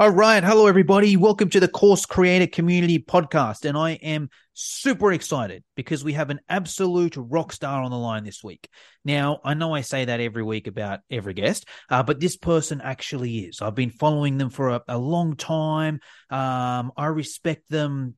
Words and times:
All 0.00 0.08
right. 0.08 0.42
Hello, 0.42 0.66
everybody. 0.66 1.18
Welcome 1.18 1.50
to 1.50 1.60
the 1.60 1.68
Course 1.68 2.06
Creator 2.06 2.46
Community 2.46 3.00
Podcast. 3.00 3.66
And 3.66 3.76
I 3.76 3.90
am 4.02 4.30
super 4.54 5.12
excited 5.12 5.62
because 5.76 6.02
we 6.02 6.14
have 6.14 6.30
an 6.30 6.40
absolute 6.48 7.16
rock 7.18 7.52
star 7.52 7.82
on 7.82 7.90
the 7.90 7.98
line 7.98 8.24
this 8.24 8.42
week. 8.42 8.66
Now, 9.04 9.40
I 9.44 9.52
know 9.52 9.74
I 9.74 9.82
say 9.82 10.06
that 10.06 10.18
every 10.18 10.42
week 10.42 10.68
about 10.68 11.00
every 11.10 11.34
guest, 11.34 11.66
uh, 11.90 12.02
but 12.02 12.18
this 12.18 12.38
person 12.38 12.80
actually 12.80 13.40
is. 13.40 13.60
I've 13.60 13.74
been 13.74 13.90
following 13.90 14.38
them 14.38 14.48
for 14.48 14.70
a, 14.70 14.82
a 14.88 14.96
long 14.96 15.36
time. 15.36 16.00
Um, 16.30 16.92
I 16.96 17.04
respect 17.08 17.68
them 17.68 18.14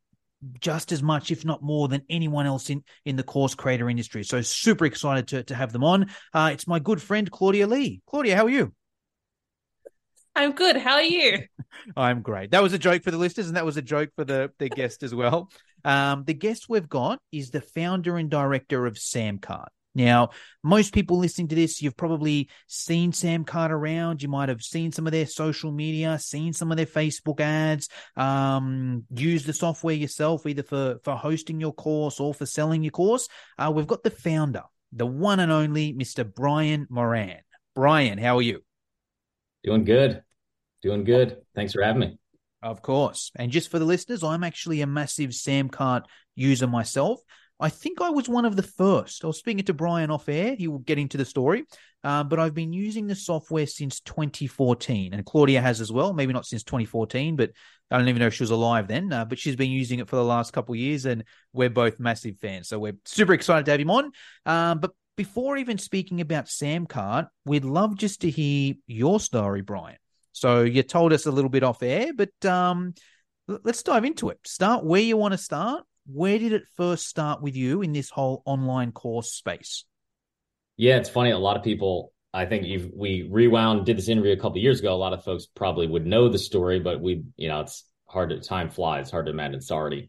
just 0.61 0.93
as 0.93 1.03
much, 1.03 1.33
if 1.33 1.45
not 1.45 1.65
more, 1.65 1.89
than 1.89 2.03
anyone 2.09 2.47
else 2.47 2.71
in, 2.71 2.85
in 3.05 3.17
the 3.17 3.25
course 3.25 3.57
creator 3.57 3.91
industry. 3.91 4.23
So 4.23 4.41
super 4.41 4.85
excited 4.85 5.27
to, 5.29 5.43
to 5.43 5.57
have 5.57 5.73
them 5.73 5.83
on. 5.83 6.11
Uh, 6.33 6.51
it's 6.53 6.69
my 6.69 6.79
good 6.79 7.03
friend, 7.03 7.29
Claudia 7.29 7.67
Lee. 7.67 8.03
Claudia, 8.07 8.37
how 8.37 8.47
are 8.47 8.51
you? 8.51 8.73
I'm 10.35 10.53
good. 10.53 10.77
How 10.77 10.95
are 10.95 11.03
you? 11.03 11.45
I'm 11.97 12.23
great. 12.23 12.53
That 12.53 12.63
was 12.63 12.73
a 12.73 12.79
joke 12.79 13.03
for 13.03 13.11
the 13.11 13.19
listeners, 13.19 13.49
and 13.49 13.57
that 13.57 13.65
was 13.65 13.77
a 13.77 13.83
joke 13.83 14.11
for 14.17 14.25
the, 14.25 14.51
the 14.59 14.69
guest 14.69 15.03
as 15.03 15.15
well. 15.15 15.51
Um, 15.85 16.25
the 16.25 16.35
guest 16.35 16.67
we've 16.69 16.89
got 16.89 17.19
is 17.33 17.51
the 17.51 17.61
founder 17.61 18.17
and 18.17 18.31
director 18.31 18.87
of 18.87 18.95
Samcart. 18.95 19.69
Now, 19.95 20.31
most 20.63 20.95
people 20.95 21.19
listening 21.19 21.49
to 21.49 21.55
this, 21.55 21.83
you've 21.83 21.97
probably 21.97 22.49
seen 22.67 23.13
Samcart 23.13 23.71
around. 23.71 24.23
You 24.23 24.29
might 24.29 24.49
have 24.49 24.63
seen 24.63 24.91
some 24.91 25.07
of 25.07 25.13
their 25.13 25.27
social 25.27 25.71
media, 25.71 26.19
seen 26.19 26.55
some 26.55 26.71
of 26.71 26.79
their 26.79 26.87
Facebook 26.87 27.41
ads, 27.41 27.89
um, 28.17 29.05
use 29.15 29.45
the 29.45 29.53
software 29.53 29.95
yourself, 29.95 30.47
either 30.47 30.63
for, 30.63 30.99
for 31.05 31.15
hosting 31.15 31.61
your 31.61 31.75
course 31.75 32.21
or 32.21 32.33
for 32.33 32.47
selling 32.47 32.83
your 32.83 32.93
course. 32.93 33.29
Uh, 33.59 33.71
we've 33.75 33.87
got 33.87 34.03
the 34.03 34.11
founder, 34.11 34.63
the 34.93 35.07
one 35.07 35.41
and 35.41 35.53
only 35.53 35.93
Mr. 35.93 36.25
Brian 36.33 36.87
Moran. 36.89 37.41
Brian, 37.75 38.17
how 38.17 38.39
are 38.39 38.43
you? 38.43 38.63
Doing 39.65 39.85
good. 39.85 40.23
Doing 40.83 41.05
good. 41.05 41.39
Thanks 41.55 41.73
for 41.73 41.83
having 41.83 42.01
me. 42.01 42.19
Of 42.63 42.83
course. 42.83 43.31
And 43.37 43.51
just 43.51 43.71
for 43.71 43.79
the 43.79 43.85
listeners, 43.85 44.23
I'm 44.23 44.45
actually 44.45 44.83
a 44.83 44.87
massive 44.87 45.31
Samcart 45.31 46.05
user 46.35 46.67
myself. 46.67 47.21
I 47.63 47.69
think 47.69 48.01
I 48.01 48.11
was 48.11 48.29
one 48.29 48.45
of 48.45 48.57
the 48.57 48.63
first. 48.63 49.23
I 49.23 49.29
was 49.29 49.39
speaking 49.39 49.65
to 49.65 49.75
Brian 49.75 50.11
off 50.11 50.29
air. 50.29 50.57
He 50.57 50.67
will 50.67 50.81
get 50.81 50.99
into 50.99 51.17
the 51.17 51.25
story. 51.25 51.65
Uh, 52.03 52.25
but 52.25 52.41
I've 52.41 52.55
been 52.55 52.73
using 52.73 53.07
the 53.07 53.15
software 53.15 53.67
since 53.67 54.01
2014. 54.01 55.15
And 55.15 55.25
Claudia 55.25 55.61
has 55.61 55.81
as 55.81 55.93
well. 55.93 56.13
Maybe 56.13 56.33
not 56.33 56.45
since 56.45 56.65
2014, 56.65 57.37
but 57.37 57.53
I 57.89 57.99
don't 57.99 58.09
even 58.09 58.19
know 58.19 58.27
if 58.27 58.35
she 58.35 58.43
was 58.43 58.51
alive 58.51 58.89
then. 58.89 59.13
Uh, 59.13 59.25
but 59.25 59.39
she's 59.39 59.55
been 59.55 59.71
using 59.71 60.01
it 60.01 60.09
for 60.09 60.17
the 60.17 60.25
last 60.25 60.53
couple 60.53 60.75
years. 60.75 61.05
And 61.05 61.23
we're 61.53 61.71
both 61.71 62.01
massive 62.01 62.37
fans. 62.39 62.69
So 62.69 62.81
we're 62.81 62.97
super 63.05 63.33
excited 63.33 63.67
to 63.67 63.71
have 63.71 63.81
him 63.81 63.91
on. 63.91 64.11
Um, 64.45 64.81
but 64.81 64.91
before 65.17 65.57
even 65.57 65.79
speaking 65.79 66.21
about 66.21 66.47
Samcart, 66.47 67.29
we'd 67.45 67.65
love 67.65 67.97
just 67.97 68.23
to 68.23 68.31
hear 68.31 68.75
your 68.87 69.21
story, 69.21 69.63
Brian. 69.63 69.99
So 70.33 70.63
you 70.63 70.83
told 70.83 71.13
us 71.13 71.27
a 71.27 71.31
little 71.31 71.51
bit 71.51 71.63
off 71.63 71.83
air, 71.83 72.13
but 72.15 72.45
um, 72.45 72.95
let's 73.47 73.83
dive 73.83 74.05
into 74.05 74.31
it. 74.31 74.39
Start 74.47 74.85
where 74.85 75.01
you 75.01 75.17
want 75.17 75.33
to 75.33 75.39
start. 75.39 75.85
Where 76.07 76.39
did 76.39 76.53
it 76.53 76.65
first 76.77 77.07
start 77.07 77.43
with 77.43 77.55
you 77.55 77.83
in 77.83 77.93
this 77.93 78.11
whole 78.11 78.43
online 78.47 78.93
course 78.93 79.33
space? 79.33 79.85
Yeah, 80.77 80.97
it's 80.97 81.11
funny. 81.11 81.31
A 81.31 81.39
lot 81.39 81.57
of 81.57 81.63
people, 81.63 82.13
I 82.33 82.47
think 82.47 82.65
you've 82.67 82.91
we 82.97 83.29
rewound, 83.31 83.85
did 83.85 83.99
this 83.99 84.09
interview 84.09 84.33
a 84.33 84.37
couple 84.37 84.59
years 84.59 84.81
ago. 84.81 84.95
A 84.95 84.97
lot 84.97 85.13
of 85.13 85.23
folks 85.23 85.47
probably 85.47 85.87
would 85.87 86.07
know 86.07 86.29
the 86.29 86.39
story, 86.39 86.81
but 86.81 87.01
we, 87.01 87.25
you 87.37 87.49
know, 87.49 87.61
it's 87.61 87.85
hard 88.09 88.31
to 88.31 88.41
time 88.41 88.71
flies. 88.71 89.11
Hard 89.11 89.27
to 89.27 89.33
imagine 89.33 89.57
it's 89.57 89.71
already 89.71 90.09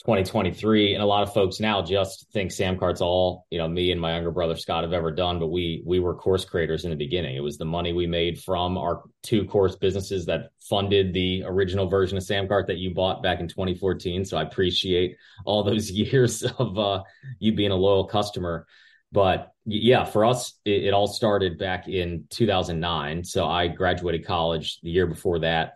2023 0.00 0.94
and 0.94 1.02
a 1.02 1.06
lot 1.06 1.22
of 1.22 1.32
folks 1.32 1.60
now 1.60 1.80
just 1.80 2.26
think 2.32 2.50
sam 2.50 2.76
samcart's 2.76 3.00
all 3.00 3.46
you 3.50 3.58
know 3.58 3.68
me 3.68 3.92
and 3.92 4.00
my 4.00 4.12
younger 4.12 4.32
brother 4.32 4.56
scott 4.56 4.82
have 4.82 4.92
ever 4.92 5.12
done 5.12 5.38
but 5.38 5.46
we 5.46 5.82
we 5.86 6.00
were 6.00 6.14
course 6.14 6.44
creators 6.44 6.84
in 6.84 6.90
the 6.90 6.96
beginning. 6.96 7.36
It 7.36 7.40
was 7.40 7.58
the 7.58 7.64
money 7.64 7.92
we 7.92 8.06
made 8.06 8.40
from 8.40 8.76
our 8.76 9.02
two 9.22 9.44
course 9.44 9.76
businesses 9.76 10.26
that 10.26 10.50
funded 10.68 11.14
the 11.14 11.44
original 11.46 11.88
version 11.88 12.18
of 12.18 12.24
sam 12.24 12.48
samcart 12.48 12.66
that 12.66 12.78
you 12.78 12.92
bought 12.92 13.22
back 13.22 13.38
in 13.38 13.46
2014 13.46 14.24
so 14.24 14.36
i 14.36 14.42
appreciate 14.42 15.16
all 15.44 15.62
those 15.62 15.90
years 16.02 16.42
of 16.42 16.78
uh, 16.78 17.02
you 17.38 17.54
being 17.54 17.70
a 17.70 17.76
loyal 17.76 18.04
customer. 18.04 18.66
But 19.12 19.52
yeah 19.64 20.04
for 20.04 20.24
us 20.24 20.54
it, 20.64 20.84
it 20.84 20.94
all 20.94 21.06
started 21.06 21.56
back 21.56 21.86
in 21.86 22.24
2009 22.30 23.24
so 23.24 23.46
i 23.46 23.68
graduated 23.68 24.26
college 24.26 24.80
the 24.82 24.90
year 24.90 25.06
before 25.06 25.38
that. 25.40 25.74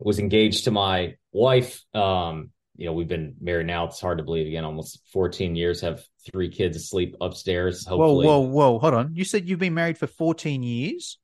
Was 0.00 0.18
engaged 0.18 0.64
to 0.64 0.70
my 0.70 1.14
wife 1.32 1.82
um, 1.94 2.50
you 2.76 2.86
know, 2.86 2.92
we've 2.92 3.08
been 3.08 3.34
married 3.40 3.66
now. 3.66 3.86
It's 3.86 4.00
hard 4.00 4.18
to 4.18 4.24
believe 4.24 4.46
again, 4.46 4.64
almost 4.64 5.00
14 5.12 5.54
years, 5.54 5.80
have 5.80 6.02
three 6.30 6.48
kids 6.48 6.76
asleep 6.76 7.16
upstairs. 7.20 7.86
Hopefully. 7.86 8.26
Whoa, 8.26 8.40
whoa, 8.40 8.48
whoa. 8.48 8.78
Hold 8.78 8.94
on. 8.94 9.14
You 9.14 9.24
said 9.24 9.48
you've 9.48 9.60
been 9.60 9.74
married 9.74 9.98
for 9.98 10.06
14 10.06 10.62
years. 10.62 11.18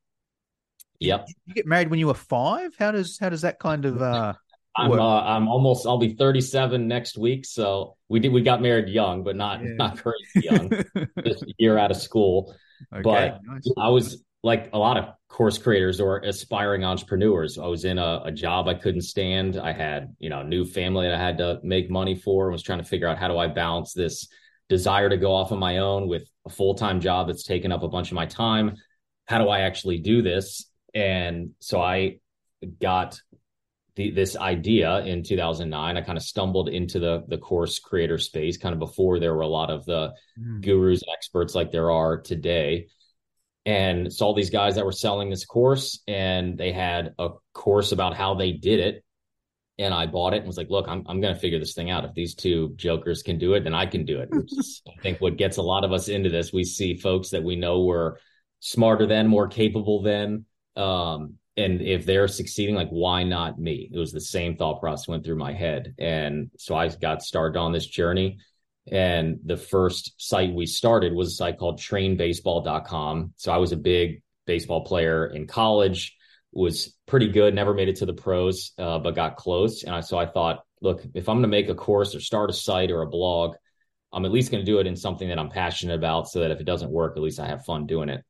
Yep. 1.00 1.27
You 1.47 1.55
get 1.55 1.66
married 1.66 1.89
when 1.91 1.99
you 1.99 2.06
were 2.06 2.15
five? 2.15 2.75
How 2.78 2.93
does, 2.93 3.19
how 3.19 3.31
does 3.31 3.43
that 3.43 3.59
kind 3.59 3.84
of, 3.84 4.00
uh, 4.00 4.34
I'm, 4.77 4.93
uh, 4.93 5.22
I'm 5.22 5.49
almost, 5.49 5.87
I'll 5.87 5.99
be 5.99 6.15
37 6.15 6.87
next 6.87 7.19
week. 7.19 7.44
So 7.44 7.97
we 8.09 8.21
did, 8.21 8.33
we 8.33 8.43
got 8.43 8.62
married 8.62 8.89
young, 8.89 9.25
but 9.25 9.34
not, 9.34 9.60
yeah. 9.60 9.71
not 9.75 9.99
crazy 9.99 10.47
young, 10.49 10.71
just 11.25 11.43
a 11.43 11.53
year 11.59 11.77
out 11.77 11.91
of 11.91 11.97
school. 11.97 12.55
Okay, 12.94 13.03
but 13.03 13.41
nice. 13.44 13.69
I 13.77 13.89
was, 13.89 14.22
like 14.43 14.71
a 14.73 14.78
lot 14.78 14.97
of 14.97 15.15
course 15.28 15.59
creators 15.59 16.01
or 16.01 16.19
aspiring 16.21 16.84
entrepreneurs. 16.84 17.59
I 17.59 17.67
was 17.67 17.84
in 17.84 17.99
a, 17.99 18.23
a, 18.25 18.33
job 18.33 18.69
I 18.69 18.75
couldn't 18.75 19.03
stand. 19.03 19.56
I 19.59 19.73
had, 19.73 20.15
you 20.19 20.31
know, 20.31 20.41
a 20.41 20.45
new 20.45 20.65
family 20.65 21.06
that 21.06 21.15
I 21.15 21.23
had 21.23 21.39
to 21.39 21.61
make 21.62 21.91
money 21.91 22.15
for 22.15 22.47
and 22.47 22.53
was 22.53 22.62
trying 22.62 22.78
to 22.78 22.84
figure 22.84 23.06
out 23.06 23.19
how 23.19 23.28
do 23.28 23.37
I 23.37 23.47
balance 23.49 23.93
this 23.93 24.28
desire 24.69 25.09
to 25.09 25.17
go 25.17 25.33
off 25.34 25.53
on 25.53 25.59
my 25.59 25.78
own 25.78 26.09
with 26.09 26.28
a 26.47 26.51
full-time 26.51 27.01
job 27.01 27.27
that's 27.27 27.45
taken 27.45 27.71
up 27.71 27.83
a 27.83 27.89
bunch 27.89 28.11
of 28.11 28.15
my 28.15 28.27
time. 28.27 28.77
How 29.27 29.39
do 29.39 29.49
I 29.49 29.61
actually 29.61 29.99
do 29.99 30.23
this? 30.23 30.71
And 30.95 31.51
so 31.61 31.81
I 31.81 32.19
got 32.81 33.21
the, 33.97 34.11
this 34.11 34.37
idea 34.37 35.01
in 35.01 35.22
2009. 35.22 35.97
I 35.97 36.01
kind 36.01 36.17
of 36.17 36.25
stumbled 36.25 36.69
into 36.69 36.99
the 36.99 37.25
the 37.28 37.39
course 37.39 37.78
creator 37.78 38.19
space 38.19 38.57
kind 38.57 38.72
of 38.72 38.78
before 38.78 39.19
there 39.19 39.34
were 39.34 39.43
a 39.43 39.49
lot 39.49 39.71
of 39.71 39.84
the 39.84 40.12
mm. 40.39 40.61
gurus 40.61 41.03
and 41.03 41.12
experts 41.15 41.55
like 41.55 41.71
there 41.71 41.91
are 41.91 42.21
today 42.21 42.87
and 43.66 44.12
saw 44.12 44.34
these 44.34 44.50
guys 44.50 44.76
that 44.76 44.84
were 44.84 44.93
selling 44.93 45.31
this 45.31 45.44
course 45.44 46.03
and 46.09 46.56
they 46.56 46.72
had 46.72 47.15
a 47.19 47.31
course 47.53 47.93
about 47.93 48.16
how 48.16 48.34
they 48.34 48.53
did 48.53 48.81
it 48.81 49.04
and 49.81 49.94
I 49.94 50.04
bought 50.06 50.34
it 50.34 50.38
and 50.38 50.47
was 50.47 50.59
like, 50.59 50.69
look, 50.69 50.87
I'm 50.88 51.04
I'm 51.06 51.21
going 51.21 51.34
to 51.34 51.41
figure 51.41 51.59
this 51.59 51.72
thing 51.72 51.91
out. 51.91 52.04
If 52.04 52.12
these 52.12 52.34
two 52.34 52.75
jokers 52.76 53.22
can 53.22 53.38
do 53.38 53.54
it, 53.54 53.65
then 53.65 53.75
I 53.75 53.87
can 53.87 54.04
do 54.04 54.21
it. 54.21 54.28
I 54.87 55.03
think 55.03 55.21
what 55.21 55.38
gets 55.38 55.56
a 55.56 55.62
lot 55.62 55.84
of 55.84 55.93
us 55.93 56.09
into 56.09 56.28
this. 56.28 56.53
We 56.53 56.65
see 56.65 56.97
folks 56.97 57.31
that 57.31 57.43
we 57.43 57.56
know 57.56 57.82
were 57.82 58.21
smarter 58.60 59.06
than, 59.06 59.26
more 59.26 59.48
capable 59.48 60.03
than, 60.03 60.44
um, 60.77 61.37
and 61.56 61.81
if 61.81 62.04
they're 62.04 62.28
succeeding, 62.28 62.75
like 62.75 62.91
why 62.91 63.25
not 63.25 63.59
me? 63.59 63.91
It 63.91 63.98
was 63.98 64.12
the 64.12 64.21
same 64.21 64.56
thought 64.56 64.81
process 64.81 65.09
went 65.09 65.25
through 65.25 65.37
my 65.37 65.54
head, 65.54 65.94
and 65.98 66.50
so 66.59 66.75
I 66.75 66.88
got 66.88 67.22
started 67.22 67.59
on 67.59 67.72
this 67.72 67.87
journey. 67.87 68.38
And 68.91 69.39
the 69.45 69.56
first 69.56 70.21
site 70.21 70.53
we 70.53 70.67
started 70.67 71.15
was 71.15 71.28
a 71.28 71.37
site 71.37 71.59
called 71.59 71.78
trainbaseball.com. 71.78 73.34
So 73.37 73.53
I 73.53 73.59
was 73.59 73.73
a 73.73 73.77
big 73.77 74.23
baseball 74.47 74.84
player 74.84 75.27
in 75.27 75.47
college, 75.47 76.17
was 76.53 76.97
pretty 77.06 77.28
good, 77.28 77.55
never 77.55 77.73
made 77.73 77.89
it 77.89 77.97
to 77.97 78.06
the 78.06 78.12
pros, 78.12 78.73
uh, 78.78 78.99
but 78.99 79.15
got 79.15 79.37
close. 79.37 79.84
And 79.84 79.95
I, 79.95 80.01
so 80.01 80.19
I 80.19 80.27
thought, 80.27 80.65
look, 80.83 81.03
if 81.15 81.28
I'm 81.28 81.37
going 81.37 81.43
to 81.43 81.49
make 81.49 81.69
a 81.69 81.75
course 81.75 82.17
or 82.17 82.21
start 82.21 82.51
a 82.51 82.53
site 82.53 82.91
or 82.91 83.03
a 83.03 83.06
blog, 83.06 83.55
I'm 84.12 84.25
at 84.25 84.33
least 84.33 84.51
going 84.51 84.65
to 84.65 84.71
do 84.71 84.81
it 84.81 84.89
in 84.89 84.97
something 84.97 85.28
that 85.28 85.39
I'm 85.39 85.51
passionate 85.51 85.95
about 85.95 86.28
so 86.28 86.41
that 86.41 86.51
if 86.51 86.61
it 86.61 86.67
doesn't 86.67 86.91
work, 86.91 87.17
at 87.17 87.22
least 87.22 87.39
I 87.39 87.47
have 87.47 87.65
fun 87.65 87.87
doing 87.87 88.09
it. 88.09 88.25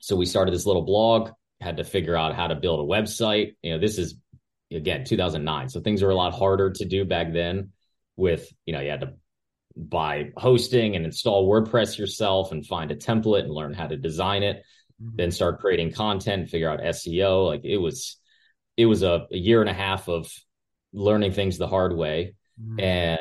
So 0.00 0.14
we 0.14 0.26
started 0.26 0.54
this 0.54 0.66
little 0.66 0.82
blog, 0.84 1.30
had 1.60 1.78
to 1.78 1.84
figure 1.84 2.16
out 2.16 2.36
how 2.36 2.46
to 2.46 2.54
build 2.54 2.80
a 2.80 2.82
website. 2.82 3.56
You 3.62 3.72
know, 3.72 3.78
this 3.80 3.98
is 3.98 4.14
again 4.70 5.04
2009. 5.04 5.68
So 5.70 5.80
things 5.80 6.02
were 6.02 6.10
a 6.10 6.14
lot 6.14 6.34
harder 6.34 6.70
to 6.70 6.84
do 6.84 7.04
back 7.04 7.32
then 7.32 7.70
with, 8.16 8.52
you 8.64 8.72
know, 8.72 8.80
you 8.80 8.90
had 8.90 9.00
to 9.00 9.14
buy 9.76 10.30
hosting 10.36 10.96
and 10.96 11.04
install 11.04 11.48
WordPress 11.48 11.98
yourself 11.98 12.52
and 12.52 12.66
find 12.66 12.90
a 12.90 12.96
template 12.96 13.44
and 13.44 13.50
learn 13.52 13.74
how 13.74 13.86
to 13.86 13.96
design 13.96 14.42
it. 14.42 14.62
Mm-hmm. 15.02 15.16
Then 15.16 15.30
start 15.30 15.60
creating 15.60 15.92
content, 15.92 16.50
figure 16.50 16.70
out 16.70 16.80
SEO. 16.80 17.46
Like 17.46 17.64
it 17.64 17.78
was, 17.78 18.16
it 18.76 18.86
was 18.86 19.02
a, 19.02 19.26
a 19.30 19.36
year 19.36 19.60
and 19.60 19.70
a 19.70 19.74
half 19.74 20.08
of 20.08 20.32
learning 20.92 21.32
things 21.32 21.58
the 21.58 21.68
hard 21.68 21.96
way. 21.96 22.34
Mm-hmm. 22.60 22.80
And 22.80 23.20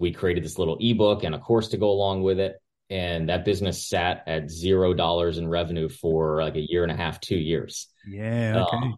we 0.00 0.12
created 0.12 0.44
this 0.44 0.58
little 0.58 0.78
ebook 0.80 1.24
and 1.24 1.34
a 1.34 1.38
course 1.38 1.68
to 1.68 1.78
go 1.78 1.90
along 1.90 2.22
with 2.22 2.40
it. 2.40 2.56
And 2.90 3.28
that 3.28 3.44
business 3.44 3.88
sat 3.88 4.24
at 4.26 4.50
zero 4.50 4.92
dollars 4.92 5.38
in 5.38 5.48
revenue 5.48 5.88
for 5.88 6.42
like 6.42 6.56
a 6.56 6.66
year 6.68 6.82
and 6.82 6.92
a 6.92 6.96
half, 6.96 7.20
two 7.20 7.38
years. 7.38 7.88
Yeah. 8.06 8.64
Okay. 8.66 8.76
Um, 8.76 8.96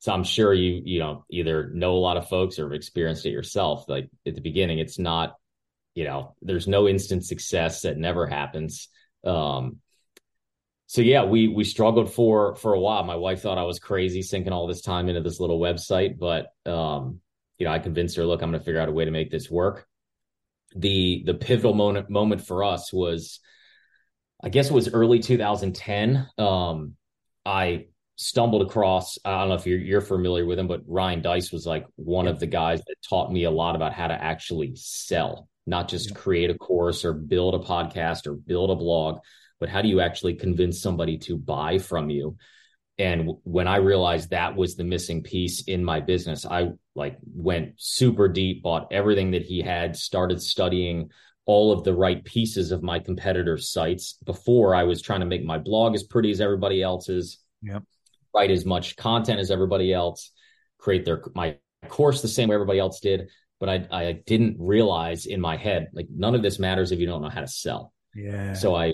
so 0.00 0.12
I'm 0.12 0.24
sure 0.24 0.52
you, 0.52 0.82
you 0.84 0.98
know, 0.98 1.24
either 1.30 1.70
know 1.72 1.94
a 1.94 1.96
lot 1.96 2.18
of 2.18 2.28
folks 2.28 2.58
or 2.58 2.64
have 2.64 2.74
experienced 2.74 3.24
it 3.24 3.30
yourself. 3.30 3.88
Like 3.88 4.10
at 4.26 4.34
the 4.34 4.42
beginning, 4.42 4.78
it's 4.78 4.98
not 4.98 5.36
you 5.94 6.04
know, 6.04 6.34
there's 6.42 6.66
no 6.66 6.88
instant 6.88 7.24
success 7.24 7.82
that 7.82 7.96
never 7.96 8.26
happens. 8.26 8.88
Um, 9.24 9.78
so 10.86 11.00
yeah, 11.00 11.24
we 11.24 11.48
we 11.48 11.64
struggled 11.64 12.12
for 12.12 12.56
for 12.56 12.74
a 12.74 12.80
while. 12.80 13.04
My 13.04 13.16
wife 13.16 13.42
thought 13.42 13.58
I 13.58 13.64
was 13.64 13.78
crazy 13.78 14.22
sinking 14.22 14.52
all 14.52 14.66
this 14.66 14.82
time 14.82 15.08
into 15.08 15.22
this 15.22 15.40
little 15.40 15.58
website, 15.58 16.18
but 16.18 16.48
um, 16.70 17.20
you 17.58 17.66
know, 17.66 17.72
I 17.72 17.78
convinced 17.78 18.16
her, 18.16 18.26
look, 18.26 18.42
I'm 18.42 18.50
going 18.50 18.60
to 18.60 18.64
figure 18.64 18.80
out 18.80 18.88
a 18.88 18.92
way 18.92 19.04
to 19.04 19.10
make 19.10 19.30
this 19.30 19.50
work. 19.50 19.86
The 20.76 21.22
the 21.24 21.34
pivotal 21.34 21.74
moment 21.74 22.10
moment 22.10 22.46
for 22.46 22.64
us 22.64 22.92
was, 22.92 23.40
I 24.42 24.50
guess 24.50 24.68
it 24.68 24.74
was 24.74 24.92
early 24.92 25.20
2010. 25.20 26.28
Um, 26.36 26.96
I 27.46 27.86
stumbled 28.16 28.62
across 28.62 29.18
i 29.24 29.40
don't 29.40 29.48
know 29.48 29.56
if 29.56 29.66
you're, 29.66 29.78
you're 29.78 30.00
familiar 30.00 30.46
with 30.46 30.56
him 30.56 30.68
but 30.68 30.82
ryan 30.86 31.20
deiss 31.20 31.50
was 31.50 31.66
like 31.66 31.84
one 31.96 32.28
of 32.28 32.38
the 32.38 32.46
guys 32.46 32.80
that 32.86 32.94
taught 33.08 33.32
me 33.32 33.42
a 33.42 33.50
lot 33.50 33.74
about 33.74 33.92
how 33.92 34.06
to 34.06 34.14
actually 34.14 34.72
sell 34.76 35.48
not 35.66 35.88
just 35.88 36.14
create 36.14 36.50
a 36.50 36.58
course 36.58 37.04
or 37.04 37.12
build 37.12 37.54
a 37.54 37.58
podcast 37.58 38.26
or 38.26 38.34
build 38.34 38.70
a 38.70 38.76
blog 38.76 39.18
but 39.60 39.68
how 39.68 39.80
do 39.82 39.88
you 39.88 40.00
actually 40.00 40.34
convince 40.34 40.80
somebody 40.80 41.18
to 41.18 41.36
buy 41.36 41.78
from 41.78 42.10
you 42.10 42.36
and 42.98 43.30
when 43.44 43.66
i 43.66 43.76
realized 43.76 44.30
that 44.30 44.56
was 44.56 44.76
the 44.76 44.84
missing 44.84 45.22
piece 45.22 45.62
in 45.62 45.84
my 45.84 46.00
business 46.00 46.44
i 46.46 46.70
like 46.94 47.16
went 47.34 47.72
super 47.76 48.28
deep 48.28 48.62
bought 48.62 48.88
everything 48.92 49.32
that 49.32 49.42
he 49.42 49.60
had 49.60 49.96
started 49.96 50.40
studying 50.40 51.10
all 51.46 51.72
of 51.72 51.84
the 51.84 51.94
right 51.94 52.24
pieces 52.24 52.72
of 52.72 52.82
my 52.82 52.98
competitors 52.98 53.70
sites 53.70 54.18
before 54.24 54.74
i 54.74 54.84
was 54.84 55.00
trying 55.00 55.20
to 55.20 55.26
make 55.26 55.44
my 55.44 55.58
blog 55.58 55.94
as 55.94 56.02
pretty 56.02 56.30
as 56.30 56.40
everybody 56.40 56.82
else's 56.82 57.38
yep. 57.62 57.82
write 58.34 58.50
as 58.50 58.64
much 58.64 58.96
content 58.96 59.40
as 59.40 59.50
everybody 59.50 59.92
else 59.92 60.30
create 60.78 61.04
their 61.04 61.22
my 61.34 61.56
course 61.88 62.22
the 62.22 62.28
same 62.28 62.48
way 62.48 62.54
everybody 62.54 62.78
else 62.78 63.00
did 63.00 63.28
but 63.60 63.68
i 63.68 63.86
i 63.90 64.12
didn't 64.26 64.56
realize 64.58 65.26
in 65.26 65.40
my 65.40 65.56
head 65.56 65.88
like 65.92 66.06
none 66.14 66.34
of 66.34 66.42
this 66.42 66.58
matters 66.58 66.92
if 66.92 66.98
you 66.98 67.06
don't 67.06 67.22
know 67.22 67.28
how 67.28 67.40
to 67.40 67.48
sell 67.48 67.92
yeah 68.14 68.52
so 68.52 68.74
i 68.74 68.92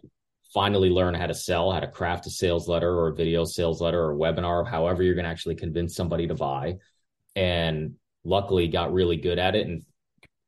finally 0.52 0.90
learn 0.90 1.14
how 1.14 1.26
to 1.26 1.34
sell, 1.34 1.70
how 1.70 1.80
to 1.80 1.86
craft 1.86 2.26
a 2.26 2.30
sales 2.30 2.68
letter 2.68 2.92
or 2.92 3.08
a 3.08 3.14
video 3.14 3.44
sales 3.44 3.80
letter 3.80 4.02
or 4.02 4.16
webinar, 4.16 4.66
however 4.66 5.02
you're 5.02 5.14
going 5.14 5.24
to 5.24 5.30
actually 5.30 5.54
convince 5.54 5.94
somebody 5.94 6.26
to 6.26 6.34
buy. 6.34 6.76
And 7.36 7.94
luckily 8.24 8.68
got 8.68 8.92
really 8.92 9.16
good 9.16 9.38
at 9.38 9.54
it. 9.54 9.66
And 9.66 9.82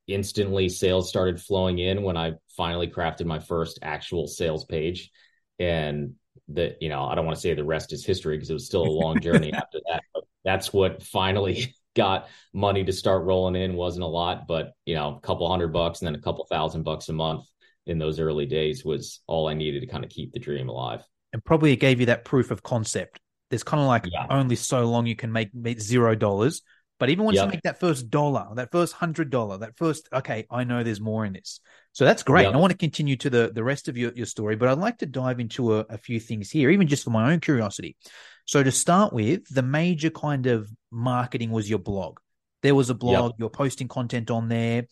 instantly 0.08 0.68
sales 0.68 1.08
started 1.08 1.40
flowing 1.40 1.78
in 1.78 2.02
when 2.02 2.16
I 2.16 2.32
finally 2.56 2.88
crafted 2.88 3.26
my 3.26 3.38
first 3.38 3.78
actual 3.82 4.26
sales 4.26 4.64
page. 4.64 5.10
And 5.58 6.14
that, 6.48 6.82
you 6.82 6.88
know, 6.88 7.04
I 7.04 7.14
don't 7.14 7.24
want 7.24 7.36
to 7.36 7.40
say 7.40 7.54
the 7.54 7.64
rest 7.64 7.92
is 7.92 8.04
history 8.04 8.36
because 8.36 8.50
it 8.50 8.54
was 8.54 8.66
still 8.66 8.82
a 8.82 8.90
long 8.90 9.20
journey 9.20 9.52
after 9.54 9.78
that. 9.88 10.02
But 10.12 10.24
that's 10.44 10.72
what 10.72 11.02
finally 11.02 11.76
got 11.94 12.28
money 12.52 12.84
to 12.84 12.92
start 12.92 13.24
rolling 13.24 13.56
in. 13.56 13.74
Wasn't 13.74 14.04
a 14.04 14.08
lot, 14.08 14.46
but 14.46 14.72
you 14.86 14.94
know, 14.94 15.16
a 15.16 15.20
couple 15.20 15.50
hundred 15.50 15.72
bucks 15.72 16.00
and 16.00 16.06
then 16.06 16.14
a 16.14 16.22
couple 16.22 16.46
thousand 16.46 16.82
bucks 16.82 17.08
a 17.08 17.12
month 17.12 17.44
in 17.86 17.98
those 17.98 18.20
early 18.20 18.46
days 18.46 18.84
was 18.84 19.20
all 19.26 19.48
I 19.48 19.54
needed 19.54 19.80
to 19.80 19.86
kind 19.86 20.04
of 20.04 20.10
keep 20.10 20.32
the 20.32 20.38
dream 20.38 20.68
alive. 20.68 21.00
And 21.32 21.44
probably 21.44 21.72
it 21.72 21.76
gave 21.76 22.00
you 22.00 22.06
that 22.06 22.24
proof 22.24 22.50
of 22.50 22.62
concept. 22.62 23.20
There's 23.50 23.64
kind 23.64 23.80
of 23.80 23.86
like 23.86 24.06
yeah. 24.10 24.26
only 24.30 24.56
so 24.56 24.84
long 24.84 25.06
you 25.06 25.16
can 25.16 25.32
make, 25.32 25.50
zero 25.80 26.14
dollars. 26.14 26.62
But 26.98 27.10
even 27.10 27.24
once 27.24 27.36
yep. 27.36 27.46
you 27.46 27.50
make 27.50 27.62
that 27.62 27.80
first 27.80 28.10
dollar, 28.10 28.46
that 28.54 28.70
first 28.70 28.92
hundred 28.92 29.28
dollar, 29.30 29.58
that 29.58 29.76
first, 29.76 30.08
okay, 30.12 30.46
I 30.50 30.62
know 30.62 30.84
there's 30.84 31.00
more 31.00 31.24
in 31.24 31.32
this. 31.32 31.58
So 31.90 32.04
that's 32.04 32.22
great. 32.22 32.42
Yep. 32.42 32.48
And 32.50 32.56
I 32.56 32.60
want 32.60 32.70
to 32.70 32.78
continue 32.78 33.16
to 33.16 33.30
the, 33.30 33.50
the 33.52 33.64
rest 33.64 33.88
of 33.88 33.96
your, 33.98 34.12
your 34.14 34.26
story, 34.26 34.54
but 34.54 34.68
I'd 34.68 34.78
like 34.78 34.98
to 34.98 35.06
dive 35.06 35.40
into 35.40 35.74
a, 35.74 35.80
a 35.90 35.98
few 35.98 36.20
things 36.20 36.50
here, 36.50 36.70
even 36.70 36.86
just 36.86 37.02
for 37.02 37.10
my 37.10 37.32
own 37.32 37.40
curiosity. 37.40 37.96
So 38.44 38.62
to 38.62 38.72
start 38.72 39.12
with, 39.12 39.46
the 39.48 39.62
major 39.62 40.10
kind 40.10 40.46
of 40.46 40.70
marketing 40.90 41.50
was 41.50 41.68
your 41.68 41.78
blog. 41.78 42.18
There 42.62 42.74
was 42.74 42.90
a 42.90 42.94
blog, 42.94 43.32
yep. 43.32 43.36
you're 43.38 43.50
posting 43.50 43.88
content 43.88 44.30
on 44.30 44.48
there, 44.48 44.86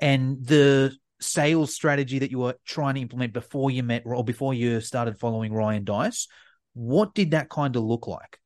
and 0.00 0.44
the 0.44 0.96
sales 1.20 1.74
strategy 1.74 2.18
that 2.20 2.30
you 2.30 2.38
were 2.38 2.54
trying 2.66 2.94
to 2.94 3.00
implement 3.00 3.32
before 3.32 3.70
you 3.70 3.82
met 3.82 4.02
or 4.04 4.22
before 4.22 4.54
you 4.54 4.80
started 4.80 5.18
following 5.18 5.52
Ryan 5.52 5.84
Deiss. 5.84 6.28
what 6.74 7.14
did 7.14 7.30
that 7.30 7.48
kind 7.48 7.74
of 7.74 7.82
look 7.82 8.06
like? 8.06 8.38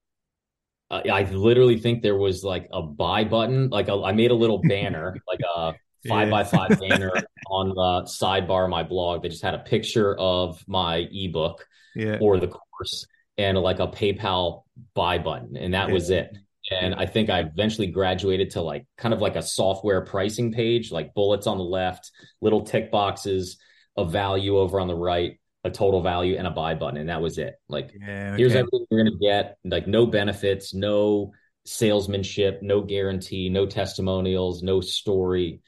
Uh, 0.90 1.02
I 1.12 1.22
literally 1.24 1.78
think 1.78 2.02
there 2.02 2.16
was 2.16 2.44
like 2.44 2.68
a 2.72 2.82
buy 2.82 3.24
button. 3.24 3.70
Like 3.70 3.88
a, 3.88 4.02
I 4.02 4.12
made 4.12 4.30
a 4.30 4.34
little 4.34 4.58
banner, 4.58 5.16
like 5.28 5.40
a 5.56 5.74
five 6.08 6.28
yeah. 6.28 6.30
by 6.30 6.44
five 6.44 6.80
banner 6.88 7.12
on 7.50 7.68
the 7.68 8.08
sidebar 8.08 8.64
of 8.64 8.70
my 8.70 8.82
blog 8.82 9.22
that 9.22 9.30
just 9.30 9.42
had 9.42 9.54
a 9.54 9.58
picture 9.58 10.16
of 10.16 10.62
my 10.68 11.08
ebook 11.12 11.66
yeah. 11.94 12.18
or 12.20 12.38
the 12.38 12.48
course 12.48 13.06
and 13.40 13.58
like 13.58 13.78
a 13.80 13.88
PayPal 13.88 14.62
buy 14.94 15.18
button, 15.18 15.56
and 15.56 15.74
that 15.74 15.90
was 15.90 16.10
it 16.10 16.36
and 16.70 16.94
I 16.94 17.06
think 17.06 17.30
I 17.30 17.40
eventually 17.40 17.86
graduated 17.86 18.50
to 18.50 18.62
like 18.62 18.86
kind 18.96 19.14
of 19.14 19.20
like 19.20 19.36
a 19.36 19.42
software 19.42 20.02
pricing 20.02 20.52
page, 20.52 20.92
like 20.92 21.14
bullets 21.14 21.46
on 21.46 21.58
the 21.58 21.64
left, 21.64 22.10
little 22.40 22.62
tick 22.62 22.90
boxes, 22.90 23.58
a 23.96 24.04
value 24.04 24.58
over 24.58 24.80
on 24.80 24.88
the 24.88 24.94
right, 24.94 25.38
a 25.64 25.70
total 25.70 26.02
value, 26.02 26.36
and 26.36 26.46
a 26.46 26.50
buy 26.50 26.74
button, 26.74 26.98
and 26.98 27.08
that 27.08 27.22
was 27.22 27.38
it. 27.38 27.54
Like, 27.68 27.90
yeah, 27.98 28.32
okay. 28.32 28.36
here's 28.36 28.54
everything 28.54 28.86
you're 28.90 29.04
gonna 29.04 29.16
get. 29.16 29.56
Like, 29.64 29.86
no 29.86 30.06
benefits, 30.06 30.74
no 30.74 31.32
salesmanship, 31.64 32.60
no 32.62 32.82
guarantee, 32.82 33.48
no 33.48 33.66
testimonials, 33.66 34.62
no 34.62 34.80
story, 34.80 35.60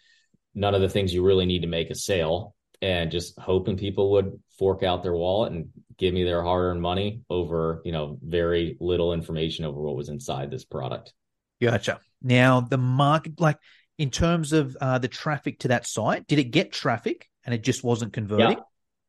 none 0.54 0.74
of 0.74 0.82
the 0.82 0.88
things 0.88 1.12
you 1.12 1.24
really 1.24 1.46
need 1.46 1.62
to 1.62 1.68
make 1.68 1.90
a 1.90 1.94
sale, 1.94 2.54
and 2.80 3.10
just 3.10 3.38
hoping 3.38 3.76
people 3.76 4.12
would 4.12 4.40
fork 4.58 4.82
out 4.82 5.02
their 5.02 5.14
wallet 5.14 5.52
and 5.52 5.70
give 5.98 6.14
me 6.14 6.24
their 6.24 6.42
hard-earned 6.42 6.80
money 6.80 7.22
over 7.30 7.82
you 7.84 7.92
know 7.92 8.18
very 8.22 8.76
little 8.80 9.12
information 9.12 9.64
over 9.64 9.80
what 9.80 9.96
was 9.96 10.08
inside 10.08 10.50
this 10.50 10.64
product. 10.64 11.12
Gotcha. 11.60 12.00
Now 12.22 12.60
the 12.60 12.78
market 12.78 13.40
like 13.40 13.58
in 13.98 14.10
terms 14.10 14.52
of 14.52 14.76
uh, 14.80 14.98
the 14.98 15.08
traffic 15.08 15.60
to 15.60 15.68
that 15.68 15.86
site 15.86 16.26
did 16.26 16.38
it 16.38 16.44
get 16.44 16.72
traffic 16.72 17.28
and 17.44 17.54
it 17.54 17.62
just 17.62 17.84
wasn't 17.84 18.12
converting? 18.12 18.58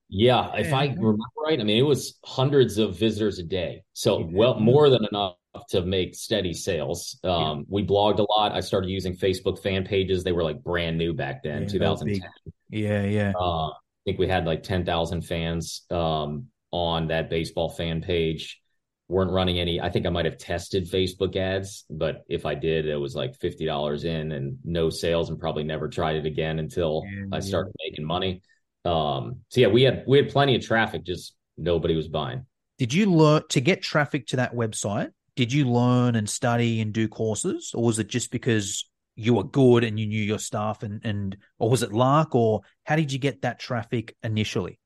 Yeah, 0.09 0.51
yeah. 0.53 0.59
if 0.59 0.73
i 0.73 0.85
remember 0.85 1.23
right 1.43 1.59
i 1.59 1.63
mean 1.63 1.77
it 1.77 1.87
was 1.87 2.19
hundreds 2.23 2.77
of 2.77 2.97
visitors 2.97 3.39
a 3.39 3.43
day. 3.43 3.83
So 3.93 4.19
yeah. 4.19 4.25
well 4.31 4.59
more 4.59 4.89
than 4.89 5.05
enough 5.05 5.35
to 5.69 5.81
make 5.83 6.15
steady 6.15 6.53
sales. 6.53 7.19
Um, 7.23 7.31
yeah. 7.31 7.63
we 7.67 7.85
blogged 7.85 8.17
a 8.17 8.23
lot. 8.23 8.53
I 8.53 8.59
started 8.59 8.89
using 8.89 9.15
facebook 9.15 9.61
fan 9.61 9.85
pages. 9.85 10.23
They 10.23 10.31
were 10.31 10.43
like 10.43 10.63
brand 10.63 10.97
new 10.97 11.13
back 11.13 11.43
then 11.43 11.67
2010 11.67 12.21
yeah 12.69 13.03
yeah. 13.03 13.33
Uh, 13.39 13.69
I 13.69 14.09
think 14.09 14.19
we 14.19 14.27
had 14.27 14.45
like 14.45 14.63
10,000 14.63 15.21
fans. 15.21 15.83
Um, 15.89 16.47
on 16.73 17.07
that 17.07 17.29
baseball 17.29 17.69
fan 17.69 18.01
page. 18.01 18.59
Weren't 19.07 19.31
running 19.31 19.59
any. 19.59 19.79
I 19.79 19.89
think 19.89 20.07
I 20.07 20.09
might 20.09 20.25
have 20.25 20.37
tested 20.37 20.89
Facebook 20.89 21.35
ads, 21.35 21.85
but 21.89 22.23
if 22.27 22.45
I 22.45 22.55
did, 22.55 22.87
it 22.87 22.95
was 22.95 23.15
like 23.15 23.35
fifty 23.35 23.65
dollars 23.65 24.05
in 24.05 24.31
and 24.31 24.57
no 24.63 24.89
sales, 24.89 25.29
and 25.29 25.39
probably 25.39 25.63
never 25.63 25.87
tried 25.87 26.15
it 26.15 26.25
again 26.25 26.57
until 26.57 27.03
yeah, 27.05 27.25
I 27.31 27.39
started 27.39 27.73
yeah. 27.79 27.89
making 27.89 28.05
money. 28.05 28.41
Um, 28.85 29.41
so 29.49 29.61
yeah, 29.61 29.67
we 29.67 29.83
had 29.83 30.03
we 30.07 30.17
had 30.17 30.29
plenty 30.29 30.55
of 30.55 30.65
traffic, 30.65 31.03
just 31.03 31.35
nobody 31.57 31.95
was 31.95 32.07
buying. 32.07 32.45
Did 32.79 32.93
you 32.93 33.05
learn 33.05 33.43
to 33.49 33.61
get 33.61 33.83
traffic 33.83 34.25
to 34.27 34.37
that 34.37 34.55
website? 34.55 35.11
Did 35.35 35.53
you 35.53 35.69
learn 35.69 36.15
and 36.15 36.27
study 36.27 36.81
and 36.81 36.91
do 36.91 37.07
courses, 37.07 37.71
or 37.75 37.83
was 37.83 37.99
it 37.99 38.07
just 38.07 38.31
because 38.31 38.89
you 39.15 39.35
were 39.35 39.43
good 39.43 39.83
and 39.83 39.99
you 39.99 40.07
knew 40.07 40.23
your 40.23 40.39
stuff 40.39 40.81
and 40.81 41.01
and 41.03 41.37
or 41.59 41.69
was 41.69 41.83
it 41.83 41.91
luck 41.91 42.33
or 42.33 42.61
how 42.83 42.95
did 42.95 43.11
you 43.11 43.19
get 43.19 43.43
that 43.43 43.59
traffic 43.59 44.15
initially 44.23 44.79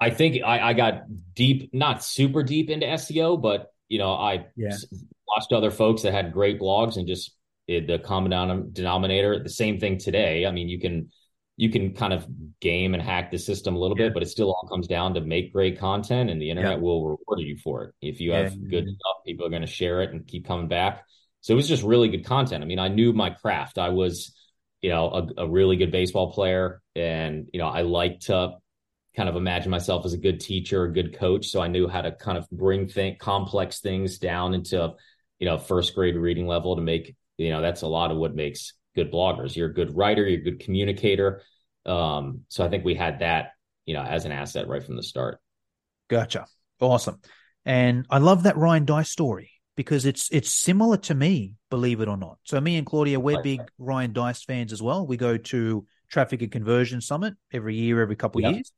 I 0.00 0.10
think 0.10 0.42
I, 0.44 0.70
I 0.70 0.72
got 0.74 1.02
deep, 1.34 1.70
not 1.72 2.04
super 2.04 2.42
deep 2.42 2.70
into 2.70 2.86
SEO, 2.86 3.40
but 3.40 3.72
you 3.88 3.98
know, 3.98 4.12
I 4.12 4.46
yeah. 4.56 4.76
watched 5.26 5.52
other 5.52 5.70
folks 5.70 6.02
that 6.02 6.12
had 6.12 6.32
great 6.32 6.60
blogs 6.60 6.96
and 6.96 7.06
just 7.06 7.34
it, 7.66 7.86
the 7.86 7.98
common 7.98 8.72
denominator. 8.72 9.42
The 9.42 9.48
same 9.48 9.80
thing 9.80 9.98
today. 9.98 10.46
I 10.46 10.50
mean, 10.50 10.68
you 10.68 10.80
can 10.80 11.10
you 11.56 11.70
can 11.70 11.92
kind 11.92 12.12
of 12.12 12.26
game 12.60 12.94
and 12.94 13.02
hack 13.02 13.32
the 13.32 13.38
system 13.38 13.74
a 13.74 13.78
little 13.78 13.98
yeah. 13.98 14.06
bit, 14.06 14.14
but 14.14 14.22
it 14.22 14.28
still 14.28 14.48
all 14.48 14.68
comes 14.68 14.86
down 14.86 15.14
to 15.14 15.20
make 15.20 15.52
great 15.52 15.78
content, 15.78 16.30
and 16.30 16.40
the 16.40 16.50
internet 16.50 16.72
yeah. 16.72 16.78
will 16.78 17.02
reward 17.02 17.40
you 17.40 17.56
for 17.56 17.84
it. 17.84 17.94
If 18.00 18.20
you 18.20 18.32
have 18.32 18.52
good 18.70 18.84
stuff, 18.84 19.16
people 19.26 19.46
are 19.46 19.50
going 19.50 19.62
to 19.62 19.66
share 19.66 20.02
it 20.02 20.12
and 20.12 20.26
keep 20.26 20.46
coming 20.46 20.68
back. 20.68 21.04
So 21.40 21.52
it 21.52 21.56
was 21.56 21.68
just 21.68 21.82
really 21.82 22.08
good 22.08 22.24
content. 22.24 22.62
I 22.62 22.66
mean, 22.66 22.78
I 22.78 22.88
knew 22.88 23.12
my 23.12 23.30
craft. 23.30 23.78
I 23.78 23.90
was, 23.90 24.34
you 24.82 24.90
know, 24.90 25.08
a, 25.36 25.42
a 25.42 25.48
really 25.48 25.76
good 25.76 25.90
baseball 25.90 26.32
player, 26.32 26.80
and 26.94 27.48
you 27.52 27.58
know, 27.58 27.66
I 27.68 27.82
liked 27.82 28.26
to 28.26 28.52
kind 29.18 29.28
of 29.28 29.34
imagine 29.34 29.68
myself 29.68 30.06
as 30.06 30.12
a 30.12 30.16
good 30.16 30.38
teacher, 30.38 30.84
a 30.84 30.92
good 30.92 31.18
coach. 31.18 31.48
So 31.48 31.60
I 31.60 31.66
knew 31.66 31.88
how 31.88 32.02
to 32.02 32.12
kind 32.12 32.38
of 32.38 32.48
bring 32.50 32.86
think 32.86 33.18
complex 33.18 33.80
things 33.80 34.18
down 34.18 34.54
into, 34.54 34.94
you 35.40 35.46
know, 35.46 35.58
first 35.58 35.96
grade 35.96 36.14
reading 36.14 36.46
level 36.46 36.76
to 36.76 36.82
make, 36.82 37.16
you 37.36 37.50
know, 37.50 37.60
that's 37.60 37.82
a 37.82 37.88
lot 37.88 38.12
of 38.12 38.16
what 38.16 38.36
makes 38.36 38.74
good 38.94 39.10
bloggers. 39.10 39.56
You're 39.56 39.70
a 39.70 39.74
good 39.74 39.96
writer, 39.96 40.24
you're 40.24 40.40
a 40.40 40.44
good 40.44 40.60
communicator. 40.60 41.42
Um, 41.84 42.42
so 42.46 42.64
I 42.64 42.68
think 42.68 42.84
we 42.84 42.94
had 42.94 43.18
that, 43.18 43.54
you 43.86 43.94
know, 43.94 44.02
as 44.02 44.24
an 44.24 44.30
asset 44.30 44.68
right 44.68 44.84
from 44.84 44.94
the 44.94 45.02
start. 45.02 45.40
Gotcha. 46.08 46.46
Awesome. 46.80 47.20
And 47.64 48.06
I 48.08 48.18
love 48.18 48.44
that 48.44 48.56
Ryan 48.56 48.84
Deiss 48.84 49.10
story 49.10 49.50
because 49.76 50.06
it's 50.06 50.28
it's 50.30 50.52
similar 50.52 50.96
to 50.96 51.14
me, 51.16 51.56
believe 51.70 52.00
it 52.00 52.06
or 52.06 52.16
not. 52.16 52.38
So 52.44 52.60
me 52.60 52.76
and 52.76 52.86
Claudia, 52.86 53.18
we're 53.18 53.42
big 53.42 53.62
Ryan 53.78 54.12
Deiss 54.12 54.44
fans 54.44 54.72
as 54.72 54.80
well. 54.80 55.04
We 55.04 55.16
go 55.16 55.36
to 55.36 55.86
Traffic 56.08 56.40
and 56.40 56.52
Conversion 56.52 57.00
Summit 57.00 57.34
every 57.52 57.74
year, 57.74 58.00
every 58.00 58.14
couple 58.14 58.42
yep. 58.42 58.54
years. 58.54 58.72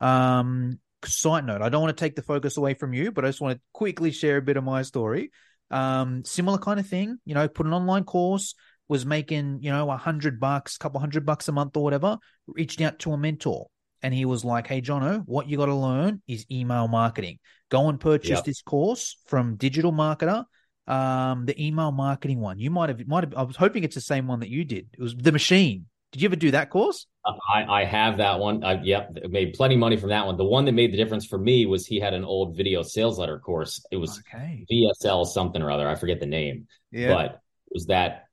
Um, 0.00 0.78
side 1.04 1.44
note, 1.46 1.62
I 1.62 1.68
don't 1.68 1.82
want 1.82 1.96
to 1.96 2.04
take 2.04 2.16
the 2.16 2.22
focus 2.22 2.56
away 2.56 2.74
from 2.74 2.92
you, 2.92 3.12
but 3.12 3.24
I 3.24 3.28
just 3.28 3.40
want 3.40 3.56
to 3.56 3.60
quickly 3.72 4.10
share 4.10 4.36
a 4.36 4.42
bit 4.42 4.56
of 4.56 4.64
my 4.64 4.82
story. 4.82 5.30
Um, 5.70 6.24
similar 6.24 6.58
kind 6.58 6.78
of 6.78 6.86
thing, 6.86 7.18
you 7.24 7.34
know, 7.34 7.48
put 7.48 7.66
an 7.66 7.72
online 7.72 8.04
course, 8.04 8.54
was 8.88 9.04
making, 9.04 9.58
you 9.62 9.70
know, 9.70 9.90
a 9.90 9.96
hundred 9.96 10.38
bucks, 10.38 10.78
couple 10.78 11.00
hundred 11.00 11.26
bucks 11.26 11.48
a 11.48 11.52
month 11.52 11.76
or 11.76 11.82
whatever, 11.82 12.18
reached 12.46 12.80
out 12.80 12.98
to 13.00 13.12
a 13.12 13.18
mentor. 13.18 13.66
And 14.02 14.14
he 14.14 14.24
was 14.24 14.44
like, 14.44 14.66
Hey, 14.66 14.80
Jono, 14.80 15.22
what 15.26 15.48
you 15.48 15.56
got 15.56 15.66
to 15.66 15.74
learn 15.74 16.22
is 16.28 16.46
email 16.50 16.86
marketing. 16.86 17.38
Go 17.70 17.88
and 17.88 17.98
purchase 17.98 18.30
yep. 18.30 18.44
this 18.44 18.62
course 18.62 19.16
from 19.26 19.56
Digital 19.56 19.92
Marketer, 19.92 20.44
um, 20.86 21.46
the 21.46 21.60
email 21.60 21.90
marketing 21.90 22.38
one. 22.38 22.60
You 22.60 22.70
might 22.70 22.90
have, 22.90 23.08
might 23.08 23.24
have, 23.24 23.34
I 23.34 23.42
was 23.42 23.56
hoping 23.56 23.82
it's 23.82 23.96
the 23.96 24.00
same 24.00 24.28
one 24.28 24.40
that 24.40 24.50
you 24.50 24.64
did. 24.64 24.86
It 24.92 25.00
was 25.00 25.16
the 25.16 25.32
machine 25.32 25.86
Did 26.12 26.22
you 26.22 26.28
ever 26.28 26.36
do 26.36 26.52
that 26.52 26.70
course? 26.70 27.06
I, 27.24 27.64
I 27.64 27.84
have 27.84 28.18
that 28.18 28.38
one. 28.38 28.62
I, 28.62 28.80
yep, 28.82 29.16
made 29.28 29.54
plenty 29.54 29.74
of 29.74 29.80
money 29.80 29.96
from 29.96 30.10
that 30.10 30.26
one. 30.26 30.36
The 30.36 30.44
one 30.44 30.64
that 30.66 30.72
made 30.72 30.92
the 30.92 30.96
difference 30.96 31.26
for 31.26 31.38
me 31.38 31.66
was 31.66 31.86
he 31.86 31.98
had 31.98 32.14
an 32.14 32.24
old 32.24 32.56
video 32.56 32.82
sales 32.82 33.18
letter 33.18 33.38
course. 33.38 33.84
It 33.90 33.96
was 33.96 34.22
okay. 34.34 34.64
VSL 34.70 35.26
something 35.26 35.60
or 35.60 35.70
other. 35.70 35.88
I 35.88 35.96
forget 35.96 36.20
the 36.20 36.26
name. 36.26 36.68
Yeah. 36.90 37.12
But 37.12 37.26
it 37.66 37.72
was 37.72 37.86
that 37.86 38.26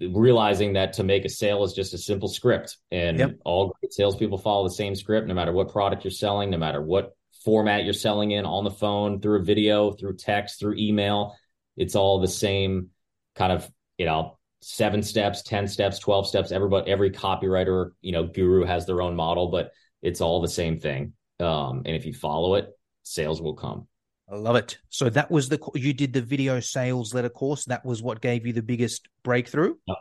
realizing 0.00 0.74
that 0.74 0.94
to 0.94 1.04
make 1.04 1.24
a 1.24 1.28
sale 1.28 1.64
is 1.64 1.72
just 1.72 1.94
a 1.94 1.98
simple 1.98 2.28
script, 2.28 2.76
and 2.90 3.18
yep. 3.18 3.38
all 3.44 3.74
great 3.80 3.92
salespeople 3.92 4.38
follow 4.38 4.64
the 4.64 4.74
same 4.74 4.94
script, 4.94 5.26
no 5.26 5.34
matter 5.34 5.52
what 5.52 5.70
product 5.70 6.04
you're 6.04 6.10
selling, 6.10 6.50
no 6.50 6.58
matter 6.58 6.82
what 6.82 7.16
format 7.44 7.84
you're 7.84 7.92
selling 7.92 8.30
in, 8.30 8.44
on 8.44 8.64
the 8.64 8.70
phone, 8.70 9.20
through 9.20 9.40
a 9.40 9.44
video, 9.44 9.92
through 9.92 10.16
text, 10.16 10.60
through 10.60 10.76
email. 10.76 11.36
It's 11.76 11.94
all 11.94 12.20
the 12.20 12.28
same 12.28 12.90
kind 13.34 13.52
of 13.52 13.70
you 13.96 14.06
know 14.06 14.38
seven 14.62 15.02
steps, 15.02 15.42
10 15.42 15.68
steps, 15.68 15.98
12 15.98 16.28
steps. 16.28 16.52
Everybody, 16.52 16.90
every 16.90 17.10
copywriter, 17.10 17.90
you 18.00 18.12
know, 18.12 18.26
guru 18.26 18.64
has 18.64 18.86
their 18.86 19.02
own 19.02 19.16
model, 19.16 19.48
but 19.48 19.72
it's 20.02 20.20
all 20.20 20.40
the 20.40 20.48
same 20.48 20.78
thing. 20.78 21.12
Um, 21.38 21.82
and 21.86 21.96
if 21.96 22.06
you 22.06 22.12
follow 22.12 22.54
it, 22.56 22.68
sales 23.02 23.40
will 23.40 23.54
come. 23.54 23.86
I 24.30 24.36
love 24.36 24.56
it. 24.56 24.78
So 24.90 25.10
that 25.10 25.30
was 25.30 25.48
the, 25.48 25.58
you 25.74 25.92
did 25.92 26.12
the 26.12 26.20
video 26.20 26.60
sales 26.60 27.12
letter 27.14 27.28
course. 27.30 27.64
That 27.64 27.84
was 27.84 28.02
what 28.02 28.20
gave 28.20 28.46
you 28.46 28.52
the 28.52 28.62
biggest 28.62 29.08
breakthrough. 29.24 29.74
Yep. 29.86 29.96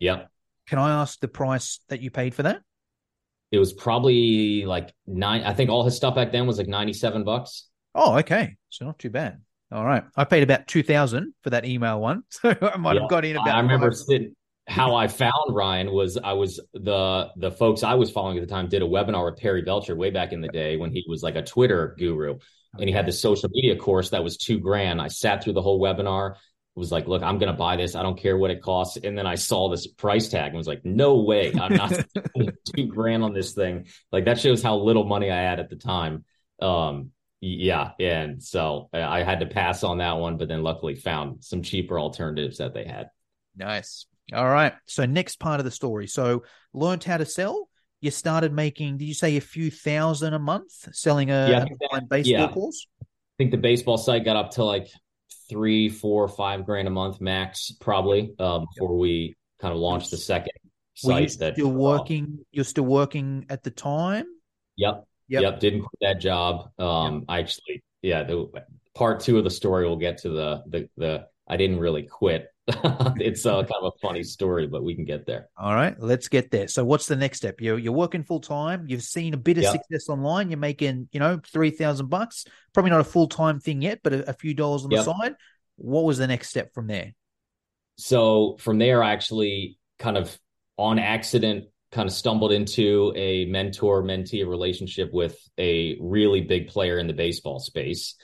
Yeah. 0.00 0.22
Can 0.66 0.78
I 0.78 1.00
ask 1.00 1.20
the 1.20 1.28
price 1.28 1.80
that 1.88 2.00
you 2.00 2.10
paid 2.10 2.34
for 2.34 2.42
that? 2.42 2.60
It 3.50 3.58
was 3.58 3.72
probably 3.72 4.64
like 4.66 4.92
nine. 5.06 5.42
I 5.42 5.54
think 5.54 5.70
all 5.70 5.84
his 5.84 5.96
stuff 5.96 6.14
back 6.14 6.32
then 6.32 6.46
was 6.46 6.58
like 6.58 6.68
97 6.68 7.24
bucks. 7.24 7.68
Oh, 7.94 8.18
okay. 8.18 8.56
So 8.68 8.84
not 8.84 8.98
too 8.98 9.10
bad. 9.10 9.40
All 9.70 9.84
right. 9.84 10.04
I 10.16 10.24
paid 10.24 10.42
about 10.42 10.66
2000 10.66 11.34
for 11.42 11.50
that 11.50 11.64
email 11.64 12.00
one. 12.00 12.22
So 12.30 12.54
I 12.60 12.76
might 12.76 12.94
yeah, 12.94 13.02
have 13.02 13.10
got 13.10 13.24
in 13.24 13.36
about 13.36 13.54
I 13.54 13.60
remember 13.60 13.92
sitting, 13.92 14.34
how 14.66 14.94
I 14.94 15.08
found 15.08 15.54
Ryan 15.54 15.90
was 15.90 16.16
I 16.16 16.32
was 16.34 16.60
the 16.74 17.30
the 17.36 17.50
folks 17.50 17.82
I 17.82 17.94
was 17.94 18.10
following 18.10 18.38
at 18.38 18.46
the 18.46 18.52
time 18.52 18.68
did 18.68 18.82
a 18.82 18.86
webinar 18.86 19.30
with 19.30 19.40
Perry 19.40 19.62
Belcher 19.62 19.96
way 19.96 20.10
back 20.10 20.32
in 20.32 20.40
the 20.40 20.48
day 20.48 20.76
when 20.76 20.90
he 20.90 21.04
was 21.08 21.22
like 21.22 21.36
a 21.36 21.42
Twitter 21.42 21.96
guru. 21.98 22.32
Okay. 22.32 22.40
And 22.78 22.88
he 22.88 22.92
had 22.92 23.06
this 23.06 23.20
social 23.20 23.48
media 23.50 23.76
course 23.76 24.10
that 24.10 24.22
was 24.22 24.36
two 24.36 24.58
grand. 24.58 25.00
I 25.00 25.08
sat 25.08 25.42
through 25.42 25.54
the 25.54 25.62
whole 25.62 25.80
webinar, 25.80 26.34
was 26.74 26.92
like, 26.92 27.08
look, 27.08 27.22
I'm 27.22 27.38
gonna 27.38 27.54
buy 27.54 27.76
this. 27.76 27.94
I 27.94 28.02
don't 28.02 28.18
care 28.18 28.36
what 28.36 28.50
it 28.50 28.62
costs. 28.62 28.96
And 28.96 29.18
then 29.18 29.26
I 29.26 29.34
saw 29.34 29.68
this 29.68 29.86
price 29.86 30.28
tag 30.28 30.48
and 30.48 30.56
was 30.56 30.68
like, 30.68 30.84
no 30.84 31.22
way, 31.22 31.52
I'm 31.52 31.74
not 31.74 31.92
two 32.76 32.86
grand 32.86 33.22
on 33.22 33.34
this 33.34 33.52
thing. 33.52 33.86
Like 34.12 34.26
that 34.26 34.38
shows 34.38 34.62
how 34.62 34.76
little 34.76 35.04
money 35.04 35.30
I 35.30 35.40
had 35.40 35.60
at 35.60 35.70
the 35.70 35.76
time. 35.76 36.24
Um, 36.60 37.10
yeah, 37.40 37.90
and 38.00 38.42
so 38.42 38.88
I 38.92 39.22
had 39.22 39.40
to 39.40 39.46
pass 39.46 39.84
on 39.84 39.98
that 39.98 40.18
one, 40.18 40.38
but 40.38 40.48
then 40.48 40.62
luckily 40.62 40.96
found 40.96 41.44
some 41.44 41.62
cheaper 41.62 41.98
alternatives 41.98 42.58
that 42.58 42.74
they 42.74 42.84
had. 42.84 43.10
Nice. 43.56 44.06
All 44.32 44.48
right. 44.48 44.74
So 44.86 45.06
next 45.06 45.38
part 45.38 45.60
of 45.60 45.64
the 45.64 45.70
story. 45.70 46.06
So 46.06 46.44
learned 46.72 47.04
how 47.04 47.16
to 47.16 47.24
sell. 47.24 47.68
You 48.00 48.10
started 48.10 48.52
making. 48.52 48.98
Did 48.98 49.06
you 49.06 49.14
say 49.14 49.36
a 49.36 49.40
few 49.40 49.70
thousand 49.70 50.34
a 50.34 50.38
month 50.38 50.94
selling 50.94 51.30
a 51.30 51.48
yeah, 51.48 51.64
that, 51.92 52.08
baseball 52.08 52.40
yeah. 52.40 52.48
course? 52.48 52.86
I 53.02 53.04
think 53.38 53.50
the 53.50 53.56
baseball 53.56 53.98
site 53.98 54.24
got 54.24 54.36
up 54.36 54.52
to 54.52 54.64
like 54.64 54.88
three, 55.48 55.88
four, 55.88 56.28
five 56.28 56.64
grand 56.64 56.86
a 56.86 56.90
month 56.90 57.20
max, 57.20 57.72
probably 57.80 58.32
uh, 58.38 58.60
before 58.60 58.94
yep. 58.94 59.00
we 59.00 59.36
kind 59.60 59.72
of 59.72 59.80
launched 59.80 60.10
the 60.10 60.16
second 60.16 60.52
site. 60.94 61.22
you 61.22 61.28
still 61.28 61.54
that, 61.54 61.74
working? 61.74 62.38
Uh, 62.40 62.44
you're 62.52 62.64
still 62.64 62.84
working 62.84 63.46
at 63.48 63.62
the 63.62 63.70
time. 63.70 64.26
Yep. 64.76 65.04
Yep. 65.28 65.42
yep 65.42 65.60
didn't 65.60 65.80
quit 65.80 65.98
that 66.00 66.20
job. 66.20 66.70
Um, 66.78 67.14
yep. 67.14 67.24
I 67.28 67.38
actually, 67.40 67.82
yeah, 68.02 68.24
the 68.24 68.48
part 68.94 69.20
two 69.20 69.38
of 69.38 69.44
the 69.44 69.50
story 69.50 69.86
we'll 69.86 69.96
get 69.96 70.18
to 70.18 70.30
the 70.30 70.62
the 70.66 70.88
the. 70.96 71.26
I 71.50 71.56
didn't 71.56 71.78
really 71.78 72.02
quit. 72.02 72.52
it's 72.66 73.46
uh, 73.46 73.62
kind 73.62 73.72
of 73.80 73.94
a 73.94 73.98
funny 74.06 74.22
story, 74.22 74.66
but 74.66 74.84
we 74.84 74.94
can 74.94 75.06
get 75.06 75.24
there. 75.24 75.48
All 75.56 75.74
right, 75.74 75.98
let's 75.98 76.28
get 76.28 76.50
there. 76.50 76.68
So, 76.68 76.84
what's 76.84 77.06
the 77.06 77.16
next 77.16 77.38
step? 77.38 77.62
You're 77.62 77.78
you're 77.78 77.94
working 77.94 78.22
full 78.22 78.40
time. 78.40 78.84
You've 78.86 79.02
seen 79.02 79.32
a 79.32 79.38
bit 79.38 79.56
of 79.56 79.62
yep. 79.62 79.72
success 79.72 80.10
online. 80.10 80.50
You're 80.50 80.58
making, 80.58 81.08
you 81.10 81.20
know, 81.20 81.40
three 81.50 81.70
thousand 81.70 82.10
bucks. 82.10 82.44
Probably 82.74 82.90
not 82.90 83.00
a 83.00 83.04
full 83.04 83.28
time 83.28 83.60
thing 83.60 83.80
yet, 83.80 84.00
but 84.04 84.12
a, 84.12 84.30
a 84.30 84.32
few 84.34 84.52
dollars 84.52 84.84
on 84.84 84.90
the 84.90 85.02
side. 85.02 85.36
What 85.76 86.04
was 86.04 86.18
the 86.18 86.26
next 86.26 86.50
step 86.50 86.74
from 86.74 86.88
there? 86.88 87.14
So 87.96 88.56
from 88.60 88.78
there, 88.78 89.02
I 89.02 89.12
actually 89.12 89.78
kind 89.98 90.18
of 90.18 90.38
on 90.76 90.98
accident 90.98 91.64
kind 91.90 92.08
of 92.08 92.12
stumbled 92.12 92.52
into 92.52 93.12
a 93.16 93.46
mentor 93.46 94.02
mentee 94.02 94.46
relationship 94.46 95.10
with 95.12 95.36
a 95.58 95.96
really 96.00 96.42
big 96.42 96.68
player 96.68 96.98
in 96.98 97.06
the 97.06 97.12
baseball 97.14 97.60
space. 97.60 98.14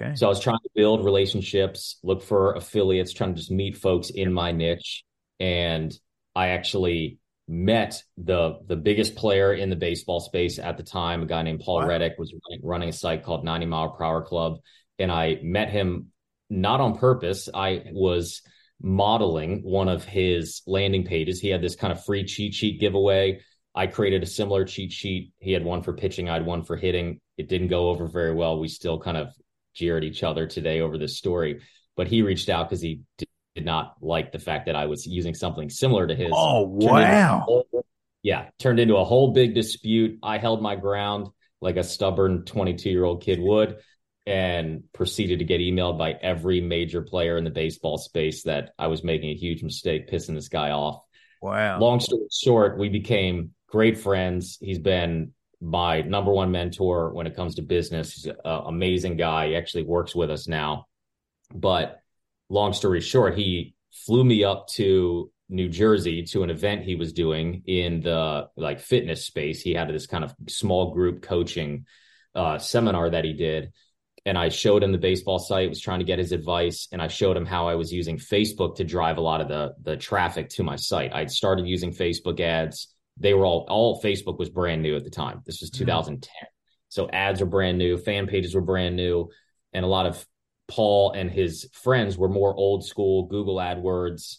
Okay. 0.00 0.14
So 0.14 0.26
I 0.26 0.28
was 0.28 0.40
trying 0.40 0.58
to 0.62 0.70
build 0.74 1.04
relationships, 1.04 1.98
look 2.02 2.22
for 2.22 2.54
affiliates, 2.54 3.12
trying 3.12 3.34
to 3.34 3.38
just 3.38 3.50
meet 3.50 3.76
folks 3.76 4.10
in 4.10 4.32
my 4.32 4.52
niche. 4.52 5.04
And 5.38 5.92
I 6.34 6.48
actually 6.48 7.18
met 7.48 8.02
the 8.16 8.60
the 8.66 8.76
biggest 8.76 9.16
player 9.16 9.52
in 9.52 9.70
the 9.70 9.76
baseball 9.76 10.20
space 10.20 10.58
at 10.58 10.76
the 10.76 10.84
time, 10.84 11.22
a 11.22 11.26
guy 11.26 11.42
named 11.42 11.60
Paul 11.60 11.80
wow. 11.80 11.88
Reddick 11.88 12.14
was 12.16 12.32
running, 12.32 12.64
running 12.64 12.88
a 12.88 12.92
site 12.92 13.24
called 13.24 13.44
90 13.44 13.66
Mile 13.66 13.90
Per 13.90 14.04
Hour 14.04 14.22
Club. 14.22 14.58
And 14.98 15.10
I 15.10 15.40
met 15.42 15.70
him 15.70 16.08
not 16.48 16.80
on 16.80 16.96
purpose. 16.96 17.48
I 17.52 17.84
was 17.92 18.42
modeling 18.82 19.62
one 19.62 19.88
of 19.88 20.04
his 20.04 20.62
landing 20.66 21.04
pages. 21.04 21.40
He 21.40 21.48
had 21.48 21.62
this 21.62 21.76
kind 21.76 21.92
of 21.92 22.04
free 22.04 22.24
cheat 22.24 22.54
sheet 22.54 22.80
giveaway. 22.80 23.40
I 23.74 23.86
created 23.86 24.22
a 24.22 24.26
similar 24.26 24.64
cheat 24.64 24.92
sheet. 24.92 25.32
He 25.38 25.52
had 25.52 25.64
one 25.64 25.82
for 25.82 25.92
pitching, 25.92 26.28
I 26.28 26.34
had 26.34 26.46
one 26.46 26.64
for 26.64 26.76
hitting. 26.76 27.20
It 27.36 27.48
didn't 27.48 27.68
go 27.68 27.88
over 27.88 28.06
very 28.06 28.34
well. 28.34 28.58
We 28.58 28.68
still 28.68 28.98
kind 28.98 29.16
of 29.16 29.28
jeered 29.74 30.04
each 30.04 30.22
other 30.22 30.46
today 30.46 30.80
over 30.80 30.98
this 30.98 31.16
story, 31.16 31.60
but 31.96 32.08
he 32.08 32.22
reached 32.22 32.48
out 32.48 32.68
because 32.68 32.80
he 32.80 33.02
did, 33.18 33.28
not 33.62 33.96
like 34.00 34.32
the 34.32 34.38
fact 34.38 34.64
that 34.66 34.76
I 34.76 34.86
was 34.86 35.06
using 35.06 35.34
something 35.34 35.68
similar 35.68 36.06
to 36.06 36.14
his. 36.14 36.30
Oh, 36.32 36.62
wow. 36.62 37.42
Whole, 37.44 37.84
yeah, 38.22 38.48
turned 38.58 38.80
into 38.80 38.96
a 38.96 39.04
whole 39.04 39.32
big 39.32 39.54
dispute. 39.54 40.18
I 40.22 40.38
held 40.38 40.62
my 40.62 40.76
ground 40.76 41.28
like 41.60 41.76
a 41.76 41.84
stubborn 41.84 42.44
22 42.44 42.88
year 42.88 43.04
old 43.04 43.22
kid 43.22 43.38
would 43.40 43.76
and 44.30 44.84
proceeded 44.92 45.40
to 45.40 45.44
get 45.44 45.60
emailed 45.60 45.98
by 45.98 46.12
every 46.12 46.60
major 46.60 47.02
player 47.02 47.36
in 47.36 47.42
the 47.42 47.50
baseball 47.50 47.98
space 47.98 48.44
that 48.44 48.70
I 48.78 48.86
was 48.86 49.02
making 49.02 49.30
a 49.30 49.34
huge 49.34 49.64
mistake, 49.64 50.08
pissing 50.08 50.36
this 50.36 50.48
guy 50.48 50.70
off. 50.70 51.02
Wow. 51.42 51.80
Long 51.80 51.98
story 51.98 52.28
short, 52.30 52.78
we 52.78 52.88
became 52.88 53.50
great 53.66 53.98
friends. 53.98 54.56
He's 54.60 54.78
been 54.78 55.32
my 55.60 56.02
number 56.02 56.30
one 56.30 56.52
mentor 56.52 57.12
when 57.12 57.26
it 57.26 57.34
comes 57.34 57.56
to 57.56 57.62
business. 57.62 58.12
He's 58.12 58.26
an 58.26 58.36
amazing 58.44 59.16
guy. 59.16 59.48
He 59.48 59.56
actually 59.56 59.82
works 59.82 60.14
with 60.14 60.30
us 60.30 60.46
now. 60.46 60.86
But 61.52 62.00
long 62.48 62.72
story 62.72 63.00
short, 63.00 63.36
he 63.36 63.74
flew 63.90 64.22
me 64.22 64.44
up 64.44 64.68
to 64.74 65.32
New 65.48 65.68
Jersey 65.68 66.22
to 66.26 66.44
an 66.44 66.50
event 66.50 66.84
he 66.84 66.94
was 66.94 67.12
doing 67.12 67.64
in 67.66 68.00
the 68.00 68.48
like 68.56 68.78
fitness 68.78 69.24
space. 69.26 69.60
He 69.60 69.74
had 69.74 69.88
this 69.88 70.06
kind 70.06 70.22
of 70.22 70.36
small 70.48 70.94
group 70.94 71.20
coaching 71.20 71.86
uh, 72.32 72.58
seminar 72.58 73.10
that 73.10 73.24
he 73.24 73.32
did 73.32 73.72
and 74.26 74.36
I 74.36 74.48
showed 74.48 74.82
him 74.82 74.92
the 74.92 74.98
baseball 74.98 75.38
site, 75.38 75.68
was 75.68 75.80
trying 75.80 76.00
to 76.00 76.04
get 76.04 76.18
his 76.18 76.32
advice, 76.32 76.88
and 76.92 77.00
I 77.00 77.08
showed 77.08 77.36
him 77.36 77.46
how 77.46 77.68
I 77.68 77.74
was 77.74 77.92
using 77.92 78.18
Facebook 78.18 78.76
to 78.76 78.84
drive 78.84 79.18
a 79.18 79.22
lot 79.22 79.40
of 79.40 79.48
the 79.48 79.74
the 79.82 79.96
traffic 79.96 80.48
to 80.50 80.62
my 80.62 80.76
site. 80.76 81.14
I'd 81.14 81.30
started 81.30 81.66
using 81.66 81.92
Facebook 81.92 82.40
ads. 82.40 82.94
They 83.16 83.34
were 83.34 83.44
all 83.44 83.66
all 83.68 84.02
Facebook 84.02 84.38
was 84.38 84.50
brand 84.50 84.82
new 84.82 84.96
at 84.96 85.04
the 85.04 85.10
time. 85.10 85.42
This 85.46 85.60
was 85.60 85.70
2010. 85.70 86.30
Mm-hmm. 86.30 86.46
So 86.88 87.08
ads 87.08 87.40
were 87.40 87.46
brand 87.46 87.78
new, 87.78 87.96
fan 87.96 88.26
pages 88.26 88.54
were 88.54 88.60
brand 88.60 88.96
new, 88.96 89.30
and 89.72 89.84
a 89.84 89.88
lot 89.88 90.06
of 90.06 90.26
Paul 90.68 91.12
and 91.12 91.30
his 91.30 91.68
friends 91.72 92.16
were 92.16 92.28
more 92.28 92.54
old 92.54 92.84
school 92.84 93.26
Google 93.26 93.56
AdWords 93.56 94.36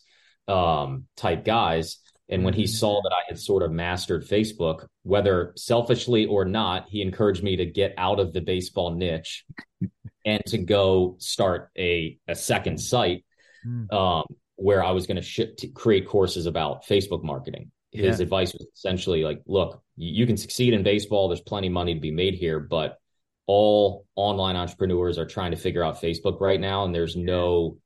um, 0.47 1.05
type 1.15 1.45
guys. 1.45 1.97
And 2.31 2.45
when 2.45 2.53
he 2.53 2.63
mm-hmm. 2.63 2.71
saw 2.71 3.01
that 3.01 3.11
I 3.11 3.21
had 3.27 3.37
sort 3.37 3.61
of 3.61 3.71
mastered 3.71 4.25
Facebook, 4.25 4.87
whether 5.03 5.51
selfishly 5.57 6.25
or 6.25 6.45
not, 6.45 6.87
he 6.89 7.01
encouraged 7.01 7.43
me 7.43 7.57
to 7.57 7.65
get 7.65 7.93
out 7.97 8.21
of 8.21 8.31
the 8.31 8.39
baseball 8.39 8.95
niche 8.95 9.45
and 10.25 10.41
to 10.47 10.57
go 10.57 11.17
start 11.19 11.69
a, 11.77 12.17
a 12.29 12.35
second 12.35 12.79
site 12.79 13.25
hmm. 13.63 13.91
um, 13.93 14.23
where 14.55 14.81
I 14.81 14.91
was 14.91 15.07
going 15.07 15.21
sh- 15.21 15.41
to 15.57 15.67
create 15.67 16.07
courses 16.07 16.45
about 16.45 16.85
Facebook 16.85 17.21
marketing. 17.21 17.71
His 17.91 18.19
yeah. 18.19 18.23
advice 18.23 18.53
was 18.53 18.65
essentially 18.73 19.23
like, 19.23 19.41
look, 19.45 19.83
you 19.97 20.25
can 20.25 20.37
succeed 20.37 20.73
in 20.73 20.83
baseball. 20.83 21.27
There's 21.27 21.41
plenty 21.41 21.67
of 21.67 21.73
money 21.73 21.93
to 21.93 21.99
be 21.99 22.11
made 22.11 22.35
here, 22.35 22.61
but 22.61 22.97
all 23.45 24.05
online 24.15 24.55
entrepreneurs 24.55 25.17
are 25.17 25.25
trying 25.25 25.51
to 25.51 25.57
figure 25.57 25.83
out 25.83 26.01
Facebook 26.01 26.39
right 26.39 26.61
now. 26.61 26.85
And 26.85 26.95
there's 26.95 27.17
no, 27.17 27.77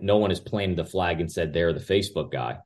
no 0.00 0.16
one 0.16 0.30
has 0.30 0.40
planted 0.40 0.78
the 0.78 0.86
flag 0.86 1.20
and 1.20 1.30
said 1.30 1.52
they're 1.52 1.74
the 1.74 1.80
Facebook 1.80 2.32
guy. 2.32 2.56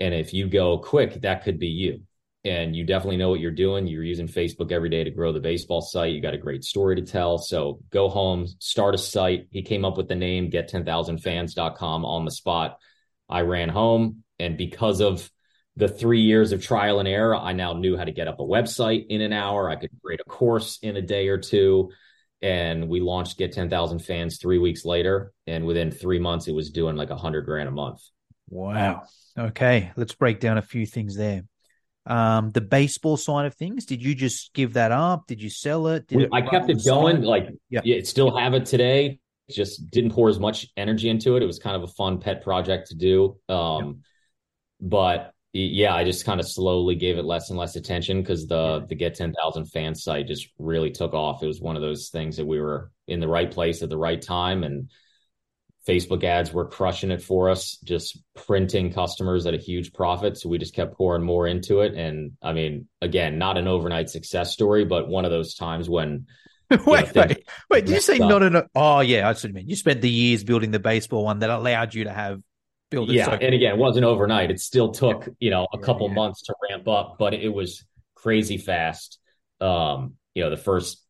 And 0.00 0.14
if 0.14 0.32
you 0.32 0.48
go 0.48 0.78
quick, 0.78 1.20
that 1.22 1.44
could 1.44 1.58
be 1.58 1.68
you. 1.68 2.02
And 2.44 2.74
you 2.74 2.84
definitely 2.84 3.16
know 3.16 3.30
what 3.30 3.40
you're 3.40 3.50
doing. 3.50 3.86
You're 3.86 4.04
using 4.04 4.28
Facebook 4.28 4.70
every 4.70 4.88
day 4.88 5.04
to 5.04 5.10
grow 5.10 5.32
the 5.32 5.40
baseball 5.40 5.80
site. 5.80 6.12
You 6.12 6.22
got 6.22 6.34
a 6.34 6.38
great 6.38 6.64
story 6.64 6.96
to 6.96 7.02
tell. 7.02 7.38
So 7.38 7.80
go 7.90 8.08
home, 8.08 8.46
start 8.60 8.94
a 8.94 8.98
site. 8.98 9.48
He 9.50 9.62
came 9.62 9.84
up 9.84 9.96
with 9.96 10.08
the 10.08 10.14
name 10.14 10.50
get10000fans.com 10.50 12.04
on 12.04 12.24
the 12.24 12.30
spot. 12.30 12.78
I 13.28 13.40
ran 13.40 13.68
home. 13.68 14.22
And 14.38 14.56
because 14.56 15.00
of 15.00 15.28
the 15.76 15.88
three 15.88 16.22
years 16.22 16.52
of 16.52 16.62
trial 16.62 17.00
and 17.00 17.08
error, 17.08 17.36
I 17.36 17.52
now 17.52 17.72
knew 17.72 17.96
how 17.96 18.04
to 18.04 18.12
get 18.12 18.28
up 18.28 18.40
a 18.40 18.44
website 18.44 19.06
in 19.08 19.20
an 19.20 19.32
hour. 19.32 19.68
I 19.68 19.76
could 19.76 19.90
create 20.02 20.20
a 20.20 20.28
course 20.28 20.78
in 20.80 20.96
a 20.96 21.02
day 21.02 21.28
or 21.28 21.38
two. 21.38 21.90
And 22.40 22.88
we 22.88 23.00
launched 23.00 23.36
Get 23.36 23.52
10,000 23.52 23.98
Fans 23.98 24.38
three 24.38 24.58
weeks 24.58 24.84
later. 24.84 25.32
And 25.48 25.66
within 25.66 25.90
three 25.90 26.20
months, 26.20 26.46
it 26.46 26.52
was 26.52 26.70
doing 26.70 26.96
like 26.96 27.10
a 27.10 27.16
hundred 27.16 27.46
grand 27.46 27.68
a 27.68 27.72
month. 27.72 28.00
Wow. 28.48 29.04
Okay, 29.38 29.92
let's 29.96 30.14
break 30.14 30.40
down 30.40 30.58
a 30.58 30.62
few 30.62 30.86
things 30.86 31.16
there. 31.16 31.42
Um, 32.06 32.50
the 32.50 32.62
baseball 32.62 33.16
side 33.16 33.46
of 33.46 33.54
things, 33.54 33.84
did 33.84 34.02
you 34.02 34.14
just 34.14 34.54
give 34.54 34.74
that 34.74 34.92
up? 34.92 35.26
Did 35.26 35.42
you 35.42 35.50
sell 35.50 35.88
it? 35.88 36.06
Did 36.06 36.16
we, 36.16 36.24
it 36.24 36.30
I 36.32 36.40
kept 36.40 36.70
it 36.70 36.82
going. 36.84 37.22
Like, 37.22 37.50
yeah, 37.68 37.80
yeah 37.84 38.00
still 38.02 38.36
have 38.36 38.54
it 38.54 38.64
today. 38.64 39.18
Just 39.50 39.90
didn't 39.90 40.12
pour 40.12 40.28
as 40.28 40.38
much 40.38 40.66
energy 40.76 41.08
into 41.08 41.36
it. 41.36 41.42
It 41.42 41.46
was 41.46 41.58
kind 41.58 41.76
of 41.76 41.82
a 41.82 41.92
fun 41.92 42.18
pet 42.20 42.42
project 42.42 42.88
to 42.88 42.94
do. 42.94 43.36
Um, 43.48 44.02
but 44.80 45.32
yeah, 45.52 45.94
I 45.94 46.04
just 46.04 46.24
kind 46.24 46.40
of 46.40 46.48
slowly 46.48 46.94
gave 46.94 47.18
it 47.18 47.24
less 47.24 47.50
and 47.50 47.58
less 47.58 47.76
attention 47.76 48.20
because 48.20 48.46
the 48.46 48.84
the 48.88 48.94
get 48.94 49.14
ten 49.14 49.32
thousand 49.32 49.66
fans 49.66 50.02
site 50.02 50.26
just 50.26 50.48
really 50.58 50.90
took 50.90 51.14
off. 51.14 51.42
It 51.42 51.46
was 51.46 51.60
one 51.60 51.76
of 51.76 51.82
those 51.82 52.10
things 52.10 52.36
that 52.36 52.46
we 52.46 52.60
were 52.60 52.90
in 53.06 53.20
the 53.20 53.28
right 53.28 53.50
place 53.50 53.82
at 53.82 53.88
the 53.88 53.98
right 53.98 54.20
time, 54.20 54.64
and 54.64 54.90
Facebook 55.88 56.22
ads 56.22 56.52
were 56.52 56.66
crushing 56.66 57.10
it 57.10 57.22
for 57.22 57.48
us, 57.48 57.78
just 57.82 58.18
printing 58.34 58.92
customers 58.92 59.46
at 59.46 59.54
a 59.54 59.58
huge 59.58 59.92
profit. 59.94 60.36
So 60.36 60.50
we 60.50 60.58
just 60.58 60.74
kept 60.74 60.96
pouring 60.96 61.22
more 61.22 61.46
into 61.46 61.80
it. 61.80 61.94
And 61.94 62.32
I 62.42 62.52
mean, 62.52 62.88
again, 63.00 63.38
not 63.38 63.56
an 63.56 63.66
overnight 63.66 64.10
success 64.10 64.52
story, 64.52 64.84
but 64.84 65.08
one 65.08 65.24
of 65.24 65.30
those 65.30 65.54
times 65.54 65.88
when. 65.88 66.26
wait, 66.70 67.14
know, 67.14 67.22
wait, 67.22 67.48
wait, 67.70 67.86
did 67.86 67.94
you 67.94 68.00
say 68.02 68.18
up. 68.18 68.28
not 68.28 68.42
an? 68.42 68.62
Oh, 68.74 69.00
yeah, 69.00 69.26
I 69.26 69.32
see 69.32 69.48
what 69.48 69.50
you 69.50 69.54
mean. 69.54 69.68
You 69.68 69.76
spent 69.76 70.02
the 70.02 70.10
years 70.10 70.44
building 70.44 70.70
the 70.70 70.78
baseball 70.78 71.24
one 71.24 71.38
that 71.38 71.48
allowed 71.48 71.94
you 71.94 72.04
to 72.04 72.12
have 72.12 72.42
build. 72.90 73.08
Yeah. 73.08 73.24
So- 73.24 73.32
and 73.32 73.54
again, 73.54 73.72
it 73.72 73.78
wasn't 73.78 74.04
overnight. 74.04 74.50
It 74.50 74.60
still 74.60 74.90
took, 74.90 75.24
yeah. 75.24 75.32
you 75.40 75.50
know, 75.50 75.66
a 75.72 75.78
couple 75.78 76.08
yeah. 76.08 76.14
months 76.14 76.42
to 76.42 76.54
ramp 76.68 76.86
up, 76.86 77.16
but 77.18 77.32
it 77.32 77.48
was 77.48 77.84
crazy 78.14 78.58
fast. 78.58 79.18
Um, 79.62 80.16
you 80.34 80.44
know, 80.44 80.50
the 80.50 80.58
first 80.58 81.02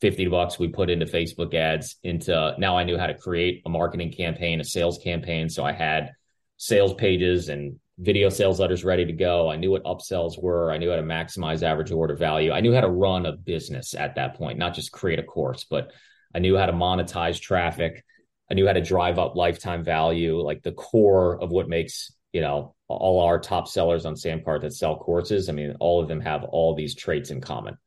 50 0.00 0.26
bucks 0.26 0.58
we 0.58 0.68
put 0.68 0.90
into 0.90 1.06
Facebook 1.06 1.54
ads 1.54 1.96
into 2.02 2.54
now 2.58 2.76
I 2.76 2.84
knew 2.84 2.98
how 2.98 3.06
to 3.06 3.14
create 3.14 3.62
a 3.64 3.70
marketing 3.70 4.12
campaign, 4.12 4.60
a 4.60 4.64
sales 4.64 4.98
campaign. 4.98 5.48
So 5.48 5.64
I 5.64 5.72
had 5.72 6.12
sales 6.56 6.94
pages 6.94 7.48
and 7.48 7.78
video 7.98 8.28
sales 8.28 8.58
letters 8.58 8.84
ready 8.84 9.04
to 9.04 9.12
go. 9.12 9.48
I 9.48 9.56
knew 9.56 9.70
what 9.70 9.84
upsells 9.84 10.40
were. 10.42 10.72
I 10.72 10.78
knew 10.78 10.90
how 10.90 10.96
to 10.96 11.02
maximize 11.02 11.62
average 11.62 11.92
order 11.92 12.16
value. 12.16 12.50
I 12.50 12.60
knew 12.60 12.74
how 12.74 12.80
to 12.80 12.90
run 12.90 13.26
a 13.26 13.32
business 13.32 13.94
at 13.94 14.16
that 14.16 14.34
point, 14.34 14.58
not 14.58 14.74
just 14.74 14.92
create 14.92 15.20
a 15.20 15.22
course, 15.22 15.64
but 15.68 15.92
I 16.34 16.40
knew 16.40 16.56
how 16.56 16.66
to 16.66 16.72
monetize 16.72 17.40
traffic. 17.40 18.04
I 18.50 18.54
knew 18.54 18.66
how 18.66 18.72
to 18.72 18.82
drive 18.82 19.18
up 19.18 19.36
lifetime 19.36 19.84
value, 19.84 20.40
like 20.40 20.62
the 20.62 20.72
core 20.72 21.40
of 21.40 21.50
what 21.50 21.68
makes, 21.68 22.12
you 22.32 22.40
know, 22.40 22.74
all 22.88 23.22
our 23.22 23.38
top 23.38 23.68
sellers 23.68 24.04
on 24.04 24.14
Samcart 24.14 24.62
that 24.62 24.74
sell 24.74 24.96
courses. 24.96 25.48
I 25.48 25.52
mean, 25.52 25.76
all 25.80 26.02
of 26.02 26.08
them 26.08 26.20
have 26.20 26.44
all 26.44 26.74
these 26.74 26.94
traits 26.94 27.30
in 27.30 27.40
common 27.40 27.78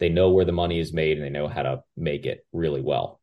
they 0.00 0.08
know 0.08 0.30
where 0.30 0.44
the 0.44 0.52
money 0.52 0.78
is 0.78 0.92
made 0.92 1.16
and 1.16 1.24
they 1.24 1.30
know 1.30 1.48
how 1.48 1.62
to 1.62 1.82
make 1.96 2.26
it 2.26 2.46
really 2.52 2.80
well. 2.80 3.20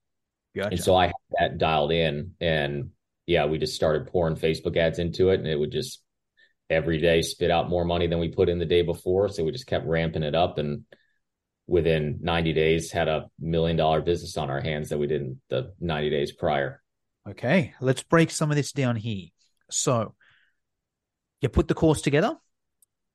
Gotcha. 0.55 0.69
And 0.69 0.79
so 0.79 0.95
I 0.95 1.07
had 1.07 1.13
that 1.39 1.57
dialed 1.57 1.91
in 1.91 2.33
and 2.39 2.91
yeah, 3.25 3.45
we 3.45 3.57
just 3.57 3.75
started 3.75 4.07
pouring 4.07 4.35
Facebook 4.35 4.77
ads 4.77 4.99
into 4.99 5.29
it 5.29 5.39
and 5.39 5.47
it 5.47 5.59
would 5.59 5.71
just 5.71 6.01
every 6.69 6.99
day 6.99 7.21
spit 7.21 7.51
out 7.51 7.69
more 7.69 7.85
money 7.85 8.07
than 8.07 8.19
we 8.19 8.29
put 8.29 8.49
in 8.49 8.59
the 8.59 8.65
day 8.65 8.81
before. 8.81 9.29
So 9.29 9.43
we 9.43 9.51
just 9.51 9.67
kept 9.67 9.85
ramping 9.85 10.23
it 10.23 10.35
up 10.35 10.57
and 10.57 10.83
within 11.67 12.19
90 12.21 12.53
days 12.53 12.91
had 12.91 13.07
a 13.07 13.29
million 13.39 13.77
dollar 13.77 14.01
business 14.01 14.37
on 14.37 14.49
our 14.49 14.61
hands 14.61 14.89
that 14.89 14.97
we 14.97 15.07
didn't 15.07 15.39
the 15.49 15.73
90 15.79 16.09
days 16.09 16.31
prior. 16.31 16.81
Okay, 17.29 17.73
let's 17.79 18.03
break 18.03 18.31
some 18.31 18.49
of 18.49 18.57
this 18.57 18.71
down 18.71 18.95
here. 18.95 19.27
So 19.69 20.15
you 21.39 21.49
put 21.49 21.67
the 21.67 21.73
course 21.73 22.01
together, 22.01 22.35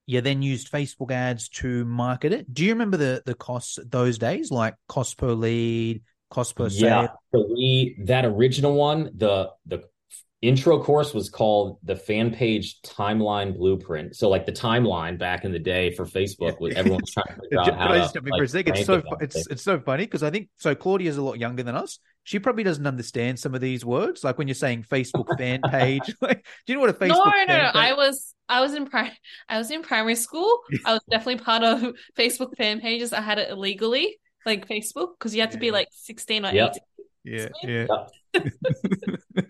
you 0.06 0.20
then 0.20 0.40
used 0.40 0.70
Facebook 0.70 1.10
ads 1.10 1.48
to 1.48 1.84
market 1.84 2.32
it. 2.32 2.52
Do 2.52 2.64
you 2.64 2.72
remember 2.72 2.96
the 2.96 3.22
the 3.26 3.34
costs 3.34 3.78
those 3.84 4.18
days, 4.18 4.50
like 4.50 4.74
cost 4.88 5.18
per 5.18 5.32
lead, 5.32 6.02
cost 6.30 6.54
per 6.54 6.70
sale? 6.70 6.88
Yeah, 6.88 7.08
so 7.34 7.46
we 7.50 7.96
that 8.04 8.24
original 8.24 8.74
one, 8.74 9.10
the 9.14 9.50
the 9.66 9.82
intro 10.42 10.82
course 10.82 11.14
was 11.14 11.30
called 11.30 11.78
the 11.82 11.96
fan 11.96 12.30
page 12.30 12.80
timeline 12.82 13.56
blueprint. 13.56 14.14
So 14.16 14.28
like 14.28 14.44
the 14.44 14.52
timeline 14.52 15.18
back 15.18 15.44
in 15.44 15.52
the 15.52 15.58
day 15.58 15.90
for 15.94 16.04
Facebook, 16.04 16.60
with 16.60 16.76
everyone 16.76 17.00
was 17.00 17.10
trying 17.10 17.36
to 17.36 17.42
figure 17.42 17.60
out 17.60 17.78
how. 17.78 17.88
to, 17.88 18.20
like, 18.20 18.38
for 18.38 18.44
a 18.44 18.48
second? 18.48 18.76
It's 18.76 18.86
so 18.86 19.02
it's 19.20 19.46
it's 19.48 19.62
so 19.62 19.80
funny 19.80 20.04
because 20.04 20.22
I 20.22 20.30
think 20.30 20.48
so. 20.56 20.74
Claudia 20.74 21.08
is 21.08 21.16
a 21.16 21.22
lot 21.22 21.38
younger 21.38 21.62
than 21.62 21.74
us. 21.74 21.98
She 22.24 22.38
probably 22.38 22.64
doesn't 22.64 22.86
understand 22.86 23.38
some 23.38 23.54
of 23.54 23.60
these 23.60 23.84
words. 23.84 24.24
Like 24.24 24.36
when 24.36 24.48
you're 24.48 24.54
saying 24.54 24.84
Facebook 24.90 25.38
fan 25.38 25.60
page, 25.70 26.14
like, 26.20 26.44
do 26.66 26.72
you 26.72 26.74
know 26.74 26.80
what 26.80 26.90
a 26.90 26.94
Facebook? 26.94 27.08
No, 27.08 27.32
no, 27.46 27.56
no. 27.56 27.70
I 27.74 27.94
was 27.94 28.34
I 28.48 28.60
was 28.60 28.74
in 28.74 28.86
pri- 28.86 29.16
I 29.48 29.58
was 29.58 29.70
in 29.70 29.82
primary 29.82 30.16
school. 30.16 30.60
I 30.84 30.92
was 30.92 31.02
definitely 31.10 31.42
part 31.42 31.62
of 31.62 31.94
Facebook 32.18 32.56
fan 32.56 32.80
pages. 32.80 33.12
I 33.12 33.20
had 33.20 33.38
it 33.38 33.50
illegally, 33.50 34.18
like 34.44 34.68
Facebook, 34.68 35.10
because 35.18 35.34
you 35.34 35.40
had 35.40 35.52
to 35.52 35.58
be 35.58 35.70
like 35.70 35.88
16 35.92 36.44
or 36.44 36.52
yep. 36.52 36.70
18. 36.70 36.82
Yeah, 37.24 37.48
yeah. 37.64 37.86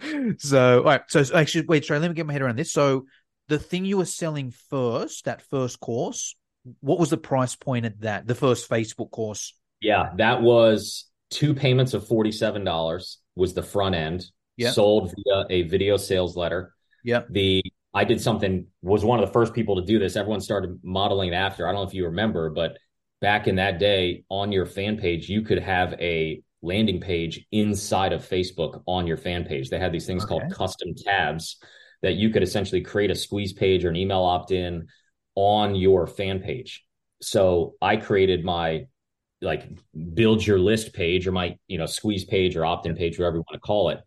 so, 0.38 0.78
all 0.78 0.84
right. 0.84 1.02
So, 1.08 1.24
actually, 1.34 1.66
wait, 1.66 1.84
sorry, 1.84 2.00
let 2.00 2.08
me 2.08 2.14
get 2.14 2.26
my 2.26 2.32
head 2.32 2.42
around 2.42 2.58
this. 2.58 2.72
So, 2.72 3.06
the 3.48 3.58
thing 3.58 3.84
you 3.84 3.98
were 3.98 4.04
selling 4.04 4.50
first, 4.50 5.24
that 5.24 5.42
first 5.42 5.80
course, 5.80 6.36
what 6.80 6.98
was 6.98 7.10
the 7.10 7.16
price 7.16 7.54
point 7.54 7.84
at 7.84 8.00
that? 8.00 8.26
The 8.26 8.34
first 8.34 8.68
Facebook 8.68 9.10
course? 9.10 9.54
Yeah, 9.80 10.10
that 10.16 10.42
was 10.42 11.06
two 11.30 11.54
payments 11.54 11.94
of 11.94 12.04
$47 12.06 13.16
was 13.34 13.54
the 13.54 13.62
front 13.62 13.94
end. 13.94 14.26
Sold 14.72 15.14
via 15.14 15.44
a 15.50 15.62
video 15.68 15.96
sales 15.96 16.36
letter. 16.36 16.74
Yeah. 17.04 17.22
The 17.30 17.62
I 17.96 18.04
did 18.04 18.20
something, 18.20 18.66
was 18.82 19.04
one 19.04 19.20
of 19.20 19.26
the 19.26 19.32
first 19.32 19.54
people 19.54 19.76
to 19.76 19.82
do 19.82 19.98
this. 19.98 20.16
Everyone 20.16 20.42
started 20.42 20.78
modeling 20.82 21.32
it 21.32 21.34
after. 21.34 21.66
I 21.66 21.72
don't 21.72 21.80
know 21.80 21.88
if 21.88 21.94
you 21.94 22.04
remember, 22.06 22.50
but 22.50 22.76
back 23.22 23.48
in 23.48 23.56
that 23.56 23.78
day 23.78 24.24
on 24.28 24.52
your 24.52 24.66
fan 24.66 24.98
page, 24.98 25.30
you 25.30 25.40
could 25.40 25.60
have 25.60 25.94
a 25.94 26.42
landing 26.62 27.00
page 27.00 27.46
inside 27.52 28.12
of 28.12 28.26
Facebook 28.26 28.82
on 28.86 29.06
your 29.06 29.16
fan 29.16 29.44
page. 29.44 29.70
They 29.70 29.78
had 29.78 29.92
these 29.92 30.06
things 30.06 30.24
okay. 30.24 30.28
called 30.28 30.52
custom 30.52 30.94
tabs 30.94 31.58
that 32.02 32.14
you 32.14 32.30
could 32.30 32.42
essentially 32.42 32.80
create 32.80 33.10
a 33.10 33.14
squeeze 33.14 33.52
page 33.52 33.84
or 33.84 33.88
an 33.88 33.96
email 33.96 34.22
opt 34.22 34.50
in 34.50 34.88
on 35.34 35.74
your 35.74 36.06
fan 36.06 36.40
page. 36.40 36.84
So 37.22 37.74
I 37.80 37.96
created 37.96 38.44
my 38.44 38.86
like 39.42 39.68
build 40.14 40.44
your 40.46 40.58
list 40.58 40.94
page 40.94 41.26
or 41.26 41.32
my 41.32 41.56
you 41.68 41.78
know 41.78 41.86
squeeze 41.86 42.24
page 42.24 42.56
or 42.56 42.64
opt 42.64 42.86
in 42.86 42.96
page, 42.96 43.18
whatever 43.18 43.36
you 43.36 43.44
want 43.48 43.54
to 43.54 43.66
call 43.66 43.90
it. 43.90 44.00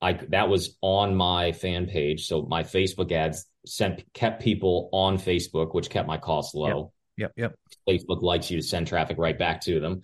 I 0.00 0.12
that 0.30 0.48
was 0.48 0.76
on 0.80 1.14
my 1.14 1.52
fan 1.52 1.86
page. 1.86 2.26
So 2.26 2.42
my 2.42 2.62
Facebook 2.62 3.10
ads 3.12 3.46
sent 3.66 4.04
kept 4.14 4.42
people 4.42 4.88
on 4.92 5.18
Facebook, 5.18 5.74
which 5.74 5.90
kept 5.90 6.06
my 6.06 6.18
costs 6.18 6.54
low. 6.54 6.92
Yep, 7.16 7.32
yep. 7.36 7.52
yep. 7.88 7.98
Facebook 8.06 8.22
likes 8.22 8.50
you 8.50 8.56
to 8.58 8.62
send 8.62 8.86
traffic 8.86 9.18
right 9.18 9.38
back 9.38 9.60
to 9.62 9.80
them. 9.80 10.02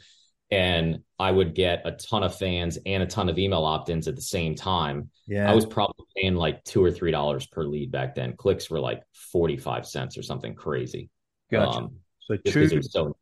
And 0.55 1.01
I 1.19 1.31
would 1.31 1.55
get 1.55 1.83
a 1.85 1.93
ton 1.93 2.23
of 2.23 2.37
fans 2.37 2.79
and 2.87 3.03
a 3.03 3.07
ton 3.07 3.29
of 3.29 3.39
email 3.39 3.65
opt-ins 3.65 4.09
at 4.09 4.17
the 4.17 4.23
same 4.23 4.55
time. 4.55 5.11
Yeah. 5.27 5.51
I 5.51 5.55
was 5.55 5.67
probably 5.67 6.05
paying 6.17 6.35
like 6.35 6.65
two 6.65 6.83
or 6.83 6.91
three 6.91 7.11
dollars 7.11 7.47
per 7.47 7.65
lead 7.65 7.91
back 7.91 8.15
then. 8.15 8.37
Clicks 8.37 8.71
were 8.71 8.81
like 8.81 9.03
45 9.33 9.87
cents 9.87 10.19
or 10.19 10.23
something 10.23 10.55
crazy. 10.55 11.11
Gotcha. 11.51 11.79
Um, 11.79 11.97
so 12.21 12.37
two 12.37 12.83
so, 12.83 13.17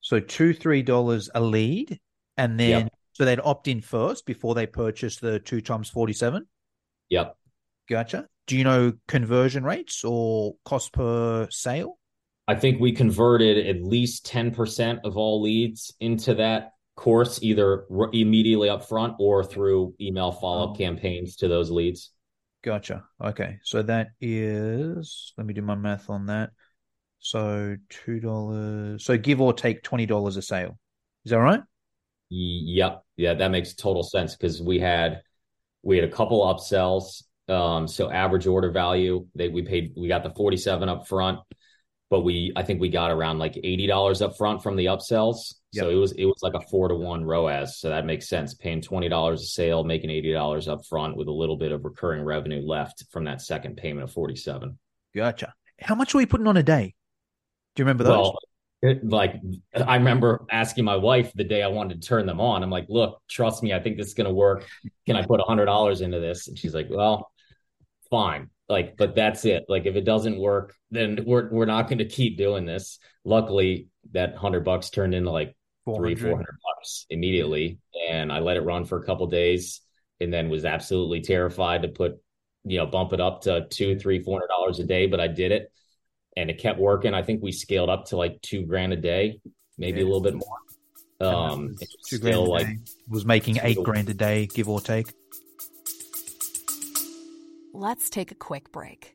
so 0.00 0.20
two, 0.20 0.54
three 0.54 0.82
dollars 0.82 1.30
a 1.34 1.40
lead. 1.40 1.98
And 2.36 2.58
then 2.58 2.84
yep 2.84 2.92
so 3.20 3.26
they'd 3.26 3.38
opt 3.38 3.68
in 3.68 3.82
first 3.82 4.24
before 4.24 4.54
they 4.54 4.66
purchase 4.66 5.16
the 5.16 5.38
two 5.38 5.60
times 5.60 5.90
47? 5.90 6.46
Yep. 7.10 7.36
Gotcha. 7.86 8.26
Do 8.46 8.56
you 8.56 8.64
know 8.64 8.94
conversion 9.08 9.62
rates 9.62 10.04
or 10.04 10.54
cost 10.64 10.94
per 10.94 11.46
sale? 11.50 11.98
I 12.50 12.56
think 12.56 12.80
we 12.80 12.90
converted 12.90 13.64
at 13.64 13.80
least 13.80 14.26
10% 14.26 15.04
of 15.04 15.16
all 15.16 15.40
leads 15.40 15.94
into 16.00 16.34
that 16.34 16.72
course, 16.96 17.40
either 17.44 17.86
immediately 18.12 18.68
up 18.68 18.88
front 18.88 19.14
or 19.20 19.44
through 19.44 19.94
email 20.00 20.32
follow 20.32 20.64
up 20.64 20.70
oh. 20.70 20.76
campaigns 20.76 21.36
to 21.36 21.46
those 21.46 21.70
leads. 21.70 22.10
Gotcha. 22.64 23.04
Okay. 23.22 23.58
So 23.62 23.82
that 23.82 24.08
is, 24.20 25.32
let 25.38 25.46
me 25.46 25.54
do 25.54 25.62
my 25.62 25.76
math 25.76 26.10
on 26.10 26.26
that. 26.26 26.50
So 27.20 27.76
$2. 28.08 29.00
So 29.00 29.16
give 29.16 29.40
or 29.40 29.52
take 29.52 29.84
$20 29.84 30.36
a 30.36 30.42
sale. 30.42 30.76
Is 31.24 31.30
that 31.30 31.38
right? 31.38 31.62
Yep. 32.30 33.04
Yeah, 33.16 33.34
that 33.34 33.52
makes 33.52 33.74
total 33.74 34.02
sense 34.02 34.34
because 34.34 34.60
we 34.60 34.80
had 34.80 35.22
we 35.84 35.98
had 35.98 36.04
a 36.04 36.12
couple 36.12 36.44
upsells. 36.52 37.22
Um, 37.48 37.86
so 37.86 38.10
average 38.10 38.48
order 38.48 38.72
value, 38.72 39.28
they 39.36 39.48
we 39.48 39.62
paid 39.62 39.92
we 39.96 40.08
got 40.08 40.24
the 40.24 40.30
47 40.30 40.88
up 40.88 41.06
front, 41.06 41.38
but 42.10 42.20
we 42.20 42.52
I 42.56 42.62
think 42.62 42.80
we 42.80 42.88
got 42.88 43.12
around 43.12 43.38
like 43.38 43.54
$80 43.54 44.20
up 44.20 44.36
front 44.36 44.62
from 44.62 44.76
the 44.76 44.86
upsells. 44.86 45.54
Yep. 45.72 45.84
So 45.84 45.90
it 45.90 45.94
was 45.94 46.12
it 46.12 46.24
was 46.24 46.40
like 46.42 46.54
a 46.54 46.60
four 46.68 46.88
to 46.88 46.94
one 46.94 47.24
ROAS. 47.24 47.78
So 47.78 47.88
that 47.88 48.04
makes 48.04 48.28
sense. 48.28 48.52
Paying 48.52 48.82
$20 48.82 49.32
a 49.32 49.38
sale, 49.38 49.84
making 49.84 50.10
$80 50.10 50.68
up 50.68 50.84
front 50.84 51.16
with 51.16 51.28
a 51.28 51.32
little 51.32 51.56
bit 51.56 51.70
of 51.70 51.84
recurring 51.84 52.24
revenue 52.24 52.60
left 52.60 53.04
from 53.10 53.24
that 53.24 53.40
second 53.40 53.76
payment 53.76 54.04
of 54.04 54.12
47. 54.12 54.76
Gotcha. 55.14 55.54
How 55.80 55.94
much 55.94 56.12
were 56.12 56.18
we 56.18 56.26
putting 56.26 56.48
on 56.48 56.56
a 56.56 56.62
day? 56.62 56.94
Do 57.74 57.80
you 57.80 57.84
remember 57.84 58.04
those? 58.04 58.12
Well, 58.12 58.38
like 59.02 59.36
I 59.74 59.96
remember 59.96 60.44
asking 60.50 60.84
my 60.84 60.96
wife 60.96 61.32
the 61.34 61.44
day 61.44 61.62
I 61.62 61.68
wanted 61.68 62.00
to 62.00 62.08
turn 62.08 62.26
them 62.26 62.40
on. 62.40 62.62
I'm 62.62 62.70
like, 62.70 62.86
look, 62.88 63.20
trust 63.28 63.62
me, 63.62 63.72
I 63.72 63.78
think 63.78 63.96
this 63.96 64.08
is 64.08 64.14
gonna 64.14 64.32
work. 64.32 64.66
Can 65.06 65.16
I 65.16 65.24
put 65.24 65.38
a 65.38 65.44
hundred 65.44 65.66
dollars 65.66 66.00
into 66.00 66.18
this? 66.18 66.48
And 66.48 66.58
she's 66.58 66.74
like, 66.74 66.88
well, 66.90 67.30
fine. 68.10 68.50
Like, 68.70 68.96
but 68.96 69.14
that's 69.14 69.44
it. 69.44 69.64
Like, 69.68 69.84
if 69.86 69.96
it 69.96 70.04
doesn't 70.04 70.38
work, 70.38 70.74
then 70.90 71.18
we're 71.26 71.50
we're 71.50 71.66
not 71.66 71.88
gonna 71.88 72.04
keep 72.04 72.38
doing 72.38 72.64
this. 72.64 72.98
Luckily, 73.24 73.88
that 74.12 74.36
hundred 74.36 74.64
bucks 74.64 74.90
turned 74.90 75.14
into 75.14 75.30
like 75.30 75.56
400. 75.84 76.02
three, 76.02 76.14
four 76.14 76.36
hundred 76.36 76.56
bucks 76.64 77.06
immediately. 77.10 77.78
And 78.08 78.32
I 78.32 78.38
let 78.40 78.56
it 78.56 78.62
run 78.62 78.84
for 78.84 78.98
a 78.98 79.04
couple 79.04 79.26
days 79.26 79.80
and 80.20 80.32
then 80.32 80.48
was 80.48 80.64
absolutely 80.64 81.20
terrified 81.20 81.82
to 81.82 81.88
put, 81.88 82.20
you 82.64 82.78
know, 82.78 82.86
bump 82.86 83.12
it 83.12 83.20
up 83.20 83.42
to 83.42 83.66
two, 83.68 83.98
three, 83.98 84.20
four 84.20 84.38
hundred 84.38 84.48
dollars 84.48 84.78
a 84.78 84.84
day, 84.84 85.06
but 85.06 85.20
I 85.20 85.28
did 85.28 85.52
it 85.52 85.72
and 86.36 86.50
it 86.50 86.58
kept 86.58 86.78
working. 86.78 87.14
I 87.14 87.22
think 87.22 87.42
we 87.42 87.52
scaled 87.52 87.90
up 87.90 88.06
to 88.06 88.16
like 88.16 88.40
two 88.42 88.64
grand 88.64 88.92
a 88.92 88.96
day, 88.96 89.40
maybe 89.78 89.98
yeah. 89.98 90.04
a 90.04 90.06
little 90.06 90.20
bit 90.20 90.34
more. 90.34 90.56
Um, 91.20 91.74
two 92.08 92.18
grand 92.18 92.40
like 92.40 92.66
was 93.08 93.26
making 93.26 93.58
eight 93.62 93.82
grand 93.82 94.08
a 94.08 94.14
day, 94.14 94.46
give 94.46 94.68
or 94.68 94.80
take. 94.80 95.12
Let's 97.80 98.10
take 98.10 98.30
a 98.30 98.34
quick 98.34 98.72
break. 98.72 99.14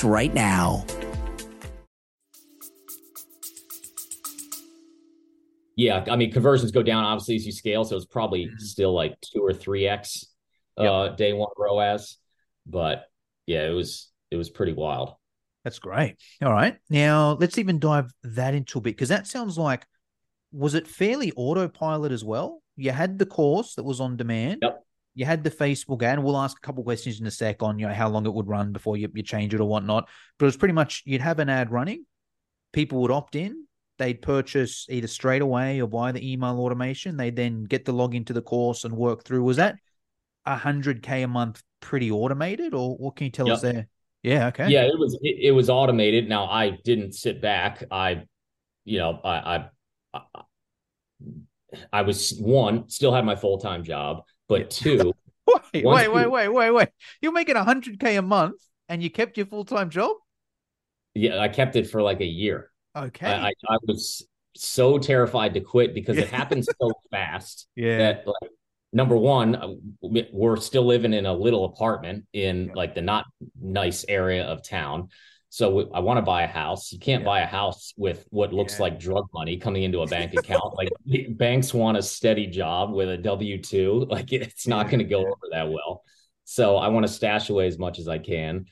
right 0.00 0.32
now. 0.32 0.84
Yeah, 5.76 6.04
I 6.10 6.16
mean 6.16 6.32
conversions 6.32 6.70
go 6.70 6.82
down 6.82 7.04
obviously 7.04 7.36
as 7.36 7.46
you 7.46 7.52
scale, 7.52 7.84
so 7.84 7.96
it's 7.96 8.04
probably 8.04 8.46
mm-hmm. 8.46 8.58
still 8.58 8.94
like 8.94 9.16
two 9.20 9.40
or 9.40 9.52
three 9.52 9.86
x 9.86 10.26
uh, 10.78 11.08
yep. 11.08 11.16
day 11.16 11.32
one 11.32 11.48
ROAS, 11.58 12.18
but 12.66 13.04
yeah, 13.46 13.66
it 13.66 13.72
was 13.72 14.10
it 14.30 14.36
was 14.36 14.50
pretty 14.50 14.72
wild. 14.72 15.14
That's 15.64 15.78
great. 15.78 16.16
All 16.42 16.52
right, 16.52 16.76
now 16.90 17.36
let's 17.40 17.58
even 17.58 17.78
dive 17.78 18.12
that 18.22 18.54
into 18.54 18.78
a 18.78 18.80
bit 18.80 18.90
because 18.90 19.08
that 19.10 19.26
sounds 19.26 19.56
like 19.58 19.86
was 20.52 20.74
it 20.74 20.86
fairly 20.86 21.32
autopilot 21.36 22.12
as 22.12 22.24
well? 22.24 22.62
You 22.76 22.90
had 22.90 23.18
the 23.18 23.26
course 23.26 23.74
that 23.74 23.84
was 23.84 24.00
on 24.00 24.16
demand. 24.16 24.60
Yep 24.62 24.84
you 25.14 25.24
had 25.24 25.44
the 25.44 25.50
Facebook 25.50 26.02
ad, 26.02 26.18
we'll 26.18 26.36
ask 26.36 26.56
a 26.56 26.60
couple 26.60 26.82
questions 26.82 27.20
in 27.20 27.26
a 27.26 27.30
sec 27.30 27.62
on 27.62 27.78
you 27.78 27.86
know 27.86 27.94
how 27.94 28.08
long 28.08 28.26
it 28.26 28.32
would 28.32 28.48
run 28.48 28.72
before 28.72 28.96
you, 28.96 29.08
you 29.14 29.22
change 29.22 29.54
it 29.54 29.60
or 29.60 29.68
whatnot. 29.68 30.08
But 30.38 30.46
it 30.46 30.48
was 30.48 30.56
pretty 30.56 30.74
much 30.74 31.02
you'd 31.04 31.20
have 31.20 31.38
an 31.38 31.48
ad 31.48 31.70
running, 31.70 32.06
people 32.72 33.00
would 33.02 33.10
opt 33.10 33.36
in, 33.36 33.66
they'd 33.98 34.22
purchase 34.22 34.86
either 34.88 35.06
straight 35.06 35.42
away 35.42 35.80
or 35.80 35.88
via 35.88 36.12
the 36.12 36.32
email 36.32 36.58
automation. 36.58 37.16
They'd 37.16 37.36
then 37.36 37.64
get 37.64 37.84
the 37.84 37.92
login 37.92 38.26
to 38.26 38.32
the 38.32 38.42
course 38.42 38.84
and 38.84 38.96
work 38.96 39.24
through. 39.24 39.42
Was 39.44 39.58
that 39.58 39.76
a 40.46 40.56
hundred 40.56 41.02
k 41.02 41.22
a 41.22 41.28
month 41.28 41.62
pretty 41.80 42.10
automated, 42.10 42.74
or 42.74 42.96
what 42.96 43.16
can 43.16 43.26
you 43.26 43.30
tell 43.30 43.46
yep. 43.46 43.56
us 43.56 43.62
there? 43.62 43.88
Yeah, 44.22 44.46
okay. 44.48 44.68
Yeah, 44.68 44.82
it 44.82 44.98
was 44.98 45.18
it, 45.20 45.36
it, 45.40 45.50
was 45.50 45.68
automated. 45.68 46.28
Now 46.28 46.46
I 46.46 46.78
didn't 46.84 47.12
sit 47.12 47.42
back. 47.42 47.84
I, 47.90 48.24
you 48.84 48.98
know, 48.98 49.20
I, 49.24 49.30
I, 49.56 49.68
I, 50.14 50.20
I 51.92 52.02
was 52.02 52.38
one 52.40 52.88
still 52.88 53.12
had 53.12 53.24
my 53.24 53.34
full 53.34 53.58
time 53.58 53.82
job 53.82 54.22
but 54.52 54.70
two, 54.70 55.14
wait, 55.72 55.84
wait, 55.84 56.12
wait, 56.12 56.30
wait, 56.30 56.48
wait, 56.48 56.70
wait. 56.70 56.88
You're 57.22 57.32
making 57.32 57.56
hundred 57.56 57.98
k 57.98 58.16
a 58.16 58.22
month, 58.22 58.60
and 58.88 59.02
you 59.02 59.08
kept 59.08 59.38
your 59.38 59.46
full 59.46 59.64
time 59.64 59.88
job. 59.88 60.16
Yeah, 61.14 61.38
I 61.38 61.48
kept 61.48 61.74
it 61.76 61.88
for 61.88 62.02
like 62.02 62.20
a 62.20 62.26
year. 62.26 62.70
Okay, 62.94 63.26
I, 63.26 63.48
I, 63.48 63.52
I 63.68 63.78
was 63.86 64.26
so 64.54 64.98
terrified 64.98 65.54
to 65.54 65.60
quit 65.60 65.94
because 65.94 66.18
it 66.18 66.28
happened 66.40 66.66
so 66.66 66.92
fast. 67.10 67.66
Yeah. 67.74 67.98
That 67.98 68.26
like, 68.26 68.50
number 68.92 69.16
one, 69.16 69.54
uh, 69.54 69.68
we're 70.02 70.56
still 70.56 70.84
living 70.84 71.14
in 71.14 71.24
a 71.24 71.32
little 71.32 71.64
apartment 71.64 72.26
in 72.34 72.72
like 72.74 72.94
the 72.94 73.00
not 73.00 73.24
nice 73.58 74.04
area 74.06 74.44
of 74.44 74.62
town. 74.62 75.08
So 75.52 75.90
I 75.92 76.00
want 76.00 76.16
to 76.16 76.22
buy 76.22 76.44
a 76.44 76.48
house. 76.48 76.94
You 76.94 76.98
can't 76.98 77.24
yeah. 77.24 77.26
buy 77.26 77.40
a 77.40 77.46
house 77.46 77.92
with 77.98 78.26
what 78.30 78.54
looks 78.54 78.76
yeah. 78.76 78.84
like 78.84 78.98
drug 78.98 79.26
money 79.34 79.58
coming 79.58 79.82
into 79.82 80.00
a 80.00 80.06
bank 80.06 80.32
account. 80.32 80.74
like 80.78 80.88
banks 81.36 81.74
want 81.74 81.98
a 81.98 82.02
steady 82.02 82.46
job 82.46 82.90
with 82.90 83.10
a 83.10 83.18
W 83.18 83.60
two. 83.60 84.06
Like 84.10 84.32
it's 84.32 84.66
not 84.66 84.88
going 84.88 85.00
to 85.00 85.04
go 85.04 85.20
over 85.20 85.48
that 85.50 85.68
well. 85.68 86.04
So 86.44 86.78
I 86.78 86.88
want 86.88 87.06
to 87.06 87.12
stash 87.12 87.50
away 87.50 87.66
as 87.66 87.78
much 87.78 87.98
as 87.98 88.08
I 88.08 88.16
can. 88.16 88.64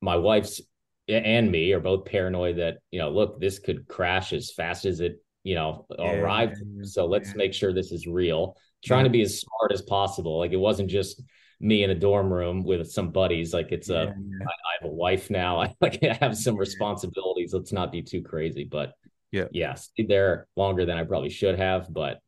My 0.00 0.16
wife's 0.16 0.60
and 1.06 1.48
me 1.48 1.72
are 1.74 1.78
both 1.78 2.06
paranoid 2.06 2.56
that 2.56 2.78
you 2.90 2.98
know, 2.98 3.10
look, 3.10 3.40
this 3.40 3.60
could 3.60 3.86
crash 3.86 4.32
as 4.32 4.50
fast 4.50 4.84
as 4.84 4.98
it 4.98 5.22
you 5.44 5.54
know 5.54 5.86
arrived. 5.96 6.56
So 6.82 7.06
let's 7.06 7.36
make 7.36 7.54
sure 7.54 7.72
this 7.72 7.92
is 7.92 8.08
real. 8.08 8.56
Trying 8.84 9.04
to 9.04 9.10
be 9.10 9.22
as 9.22 9.38
smart 9.38 9.70
as 9.70 9.82
possible. 9.82 10.40
Like 10.40 10.50
it 10.50 10.56
wasn't 10.56 10.90
just 10.90 11.22
me 11.60 11.82
in 11.82 11.90
a 11.90 11.94
dorm 11.94 12.32
room 12.32 12.64
with 12.64 12.90
some 12.90 13.10
buddies. 13.10 13.54
Like 13.54 13.72
it's 13.72 13.88
a, 13.88 13.92
yeah, 13.92 14.00
yeah. 14.04 14.46
I, 14.46 14.50
I 14.50 14.72
have 14.80 14.90
a 14.90 14.94
wife 14.94 15.30
now. 15.30 15.60
I 15.62 15.74
like 15.80 16.02
I 16.02 16.14
have 16.14 16.36
some 16.36 16.56
responsibilities. 16.56 17.52
Let's 17.52 17.72
not 17.72 17.92
be 17.92 18.02
too 18.02 18.22
crazy. 18.22 18.64
But 18.64 18.92
yeah, 19.32 19.46
yeah, 19.52 19.74
stayed 19.74 20.08
there 20.08 20.48
longer 20.56 20.86
than 20.86 20.98
I 20.98 21.04
probably 21.04 21.30
should 21.30 21.58
have. 21.58 21.92
But 21.92 22.20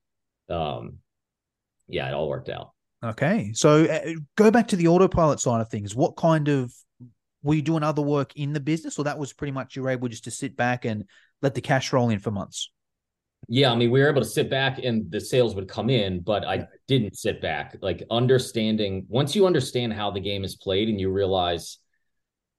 um, 0.49 0.99
yeah, 1.89 2.09
it 2.09 2.15
all 2.15 2.29
worked 2.29 2.49
out. 2.49 2.73
Okay, 3.05 3.53
so 3.55 3.85
uh, 3.85 4.15
go 4.37 4.51
back 4.51 4.69
to 4.69 4.77
the 4.77 4.89
autopilot 4.89 5.39
side 5.39 5.61
of 5.61 5.69
things. 5.69 5.95
What 5.95 6.17
kind 6.17 6.49
of 6.49 6.73
were 7.43 7.55
you 7.55 7.63
doing 7.63 7.85
other 7.85 8.03
work 8.03 8.35
in 8.35 8.53
the 8.53 8.61
business, 8.61 8.99
or 8.99 9.05
that 9.05 9.19
was 9.19 9.33
pretty 9.33 9.53
much 9.53 9.77
you 9.77 9.83
were 9.83 9.91
able 9.91 10.09
just 10.09 10.25
to 10.25 10.31
sit 10.31 10.57
back 10.57 10.85
and 10.85 11.05
let 11.41 11.55
the 11.55 11.61
cash 11.61 11.93
roll 11.93 12.09
in 12.11 12.19
for 12.19 12.33
months? 12.33 12.73
Yeah, 13.47 13.73
I 13.73 13.77
mean, 13.77 13.91
we 13.91 14.01
were 14.01 14.09
able 14.09 14.21
to 14.21 14.29
sit 14.29 14.51
back 14.51 14.79
and 14.83 15.11
the 15.11 15.21
sales 15.21 15.55
would 15.55 15.69
come 15.69 15.89
in, 15.89 16.21
but 16.21 16.45
I 16.45 16.67
didn't 16.87 17.17
sit 17.17 17.41
back. 17.41 17.77
Like 17.81 18.03
understanding 18.11 19.07
once 19.09 19.35
you 19.35 19.47
understand 19.47 19.93
how 19.93 20.11
the 20.11 20.21
game 20.21 20.45
is 20.45 20.57
played 20.57 20.89
and 20.89 21.01
you 21.01 21.11
realize 21.11 21.79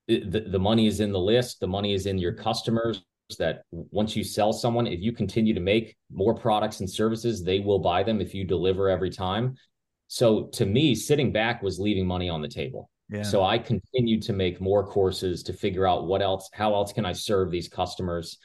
the, 0.07 0.45
the 0.47 0.59
money 0.59 0.87
is 0.87 0.99
in 0.99 1.11
the 1.11 1.19
list, 1.19 1.59
the 1.59 1.67
money 1.67 1.93
is 1.93 2.07
in 2.07 2.17
your 2.17 2.33
customers, 2.33 3.03
that 3.37 3.61
once 3.71 4.15
you 4.15 4.23
sell 4.23 4.51
someone, 4.51 4.87
if 4.87 4.99
you 5.01 5.11
continue 5.11 5.53
to 5.53 5.59
make 5.59 5.95
more 6.11 6.33
products 6.33 6.79
and 6.79 6.89
services, 6.89 7.43
they 7.43 7.59
will 7.59 7.77
buy 7.77 8.01
them 8.01 8.21
if 8.21 8.33
you 8.33 8.43
deliver 8.43 8.89
every 8.89 9.11
time. 9.11 9.55
So 10.07 10.45
to 10.53 10.65
me, 10.65 10.95
sitting 10.95 11.31
back 11.31 11.61
was 11.61 11.79
leaving 11.79 12.07
money 12.07 12.29
on 12.29 12.41
the 12.41 12.47
table. 12.47 12.89
Yeah. 13.11 13.21
So 13.21 13.43
I 13.43 13.59
continued 13.59 14.23
to 14.23 14.33
make 14.33 14.59
more 14.59 14.83
courses 14.83 15.43
to 15.43 15.53
figure 15.53 15.87
out 15.87 16.07
what 16.07 16.23
else, 16.23 16.49
how 16.53 16.73
else 16.73 16.91
can 16.91 17.05
I 17.05 17.13
serve 17.13 17.51
these 17.51 17.67
customers? 17.67 18.39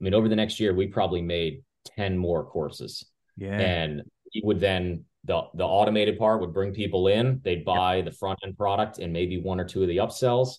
I 0.00 0.04
mean, 0.04 0.14
over 0.14 0.28
the 0.28 0.36
next 0.36 0.58
year, 0.58 0.74
we 0.74 0.86
probably 0.86 1.20
made 1.20 1.62
10 1.96 2.16
more 2.16 2.44
courses. 2.44 3.04
Yeah. 3.36 3.58
And 3.58 4.02
he 4.30 4.42
would 4.44 4.60
then 4.60 5.04
the 5.24 5.42
the 5.54 5.64
automated 5.64 6.18
part 6.18 6.40
would 6.40 6.54
bring 6.54 6.72
people 6.72 7.08
in, 7.08 7.40
they'd 7.44 7.64
buy 7.64 8.00
the 8.00 8.12
front 8.12 8.38
end 8.44 8.56
product 8.56 8.98
and 8.98 9.12
maybe 9.12 9.40
one 9.40 9.60
or 9.60 9.64
two 9.64 9.82
of 9.82 9.88
the 9.88 9.98
upsells. 9.98 10.56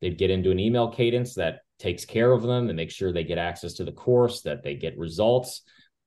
They'd 0.00 0.18
get 0.18 0.30
into 0.30 0.50
an 0.50 0.58
email 0.58 0.88
cadence 0.88 1.34
that 1.36 1.60
takes 1.78 2.04
care 2.04 2.32
of 2.32 2.42
them 2.42 2.68
and 2.68 2.76
make 2.76 2.90
sure 2.90 3.12
they 3.12 3.24
get 3.24 3.38
access 3.38 3.74
to 3.74 3.84
the 3.84 3.92
course, 3.92 4.42
that 4.42 4.62
they 4.62 4.74
get 4.74 4.98
results. 4.98 5.62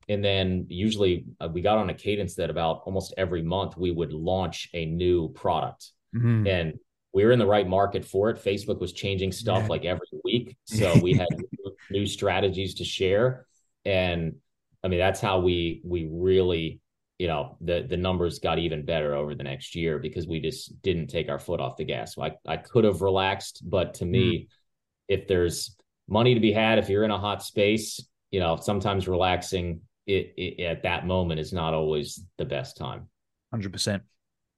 And 0.07 0.23
then 0.23 0.67
usually 0.69 1.25
uh, 1.39 1.49
we 1.51 1.61
got 1.61 1.77
on 1.77 1.89
a 1.89 1.93
cadence 1.93 2.35
that 2.35 2.49
about 2.49 2.83
almost 2.85 3.13
every 3.17 3.41
month 3.41 3.75
we 3.75 3.91
would 3.91 4.13
launch 4.13 4.69
a 4.73 4.85
new 4.85 5.29
product. 5.29 5.91
Mm-hmm. 6.15 6.47
And 6.47 6.73
we 7.13 7.25
were 7.25 7.31
in 7.31 7.39
the 7.39 7.47
right 7.47 7.67
market 7.67 8.05
for 8.05 8.29
it. 8.29 8.43
Facebook 8.43 8.79
was 8.79 8.93
changing 8.93 9.31
stuff 9.31 9.63
yeah. 9.63 9.67
like 9.67 9.85
every 9.85 10.07
week. 10.23 10.57
So 10.65 10.93
we 11.01 11.13
had 11.13 11.27
new 11.89 12.05
strategies 12.05 12.75
to 12.75 12.83
share. 12.83 13.47
And 13.85 14.35
I 14.85 14.87
mean, 14.87 14.99
that's 14.99 15.19
how 15.19 15.39
we 15.39 15.81
we 15.83 16.07
really, 16.11 16.79
you 17.17 17.27
know, 17.27 17.57
the 17.59 17.87
the 17.89 17.97
numbers 17.97 18.37
got 18.37 18.59
even 18.59 18.85
better 18.85 19.15
over 19.15 19.33
the 19.33 19.43
next 19.43 19.75
year 19.75 19.97
because 19.97 20.27
we 20.27 20.39
just 20.39 20.79
didn't 20.83 21.07
take 21.07 21.27
our 21.27 21.39
foot 21.39 21.59
off 21.59 21.75
the 21.75 21.85
gas. 21.85 22.13
So 22.13 22.23
I 22.23 22.33
I 22.47 22.57
could 22.57 22.83
have 22.83 23.01
relaxed, 23.01 23.63
but 23.65 23.95
to 23.95 24.05
me, 24.05 24.41
mm. 24.41 24.47
if 25.07 25.27
there's 25.27 25.75
money 26.07 26.35
to 26.35 26.39
be 26.39 26.53
had, 26.53 26.77
if 26.77 26.87
you're 26.87 27.03
in 27.03 27.09
a 27.09 27.17
hot 27.17 27.41
space, 27.41 27.99
you 28.29 28.39
know, 28.39 28.57
sometimes 28.57 29.07
relaxing 29.07 29.81
it, 30.05 30.33
it 30.37 30.63
at 30.63 30.83
that 30.83 31.07
moment 31.07 31.39
is 31.39 31.51
not 31.51 31.73
always 31.73 32.23
the 32.37 32.45
best 32.45 32.77
time. 32.77 33.09
Hundred 33.51 33.73
percent. 33.73 34.03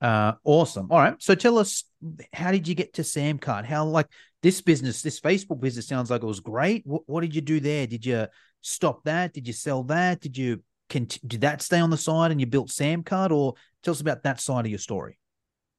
Uh, 0.01 0.33
awesome. 0.43 0.87
All 0.91 0.99
right. 0.99 1.15
So 1.19 1.35
tell 1.35 1.57
us, 1.57 1.85
how 2.33 2.51
did 2.51 2.67
you 2.67 2.75
get 2.75 2.93
to 2.95 3.01
Samcart? 3.01 3.65
How 3.65 3.85
like 3.85 4.07
this 4.43 4.61
business, 4.61 5.01
this 5.01 5.19
Facebook 5.19 5.59
business 5.59 5.87
sounds 5.87 6.11
like 6.11 6.21
it 6.21 6.27
was 6.27 6.41
great. 6.41 6.83
What, 6.85 7.03
what 7.05 7.21
did 7.21 7.33
you 7.33 7.41
do 7.41 7.59
there? 7.59 7.87
Did 7.87 8.05
you 8.05 8.27
stop 8.61 9.03
that? 9.03 9.33
Did 9.33 9.47
you 9.47 9.53
sell 9.53 9.83
that? 9.83 10.21
Did 10.21 10.37
you 10.37 10.63
cont- 10.89 11.25
did 11.27 11.41
that 11.41 11.61
stay 11.61 11.79
on 11.79 11.89
the 11.89 11.97
side 11.97 12.31
and 12.31 12.39
you 12.39 12.47
built 12.47 12.69
Samcart? 12.69 13.31
Or 13.31 13.55
tell 13.83 13.93
us 13.93 14.01
about 14.01 14.23
that 14.23 14.39
side 14.39 14.65
of 14.65 14.71
your 14.71 14.79
story. 14.79 15.19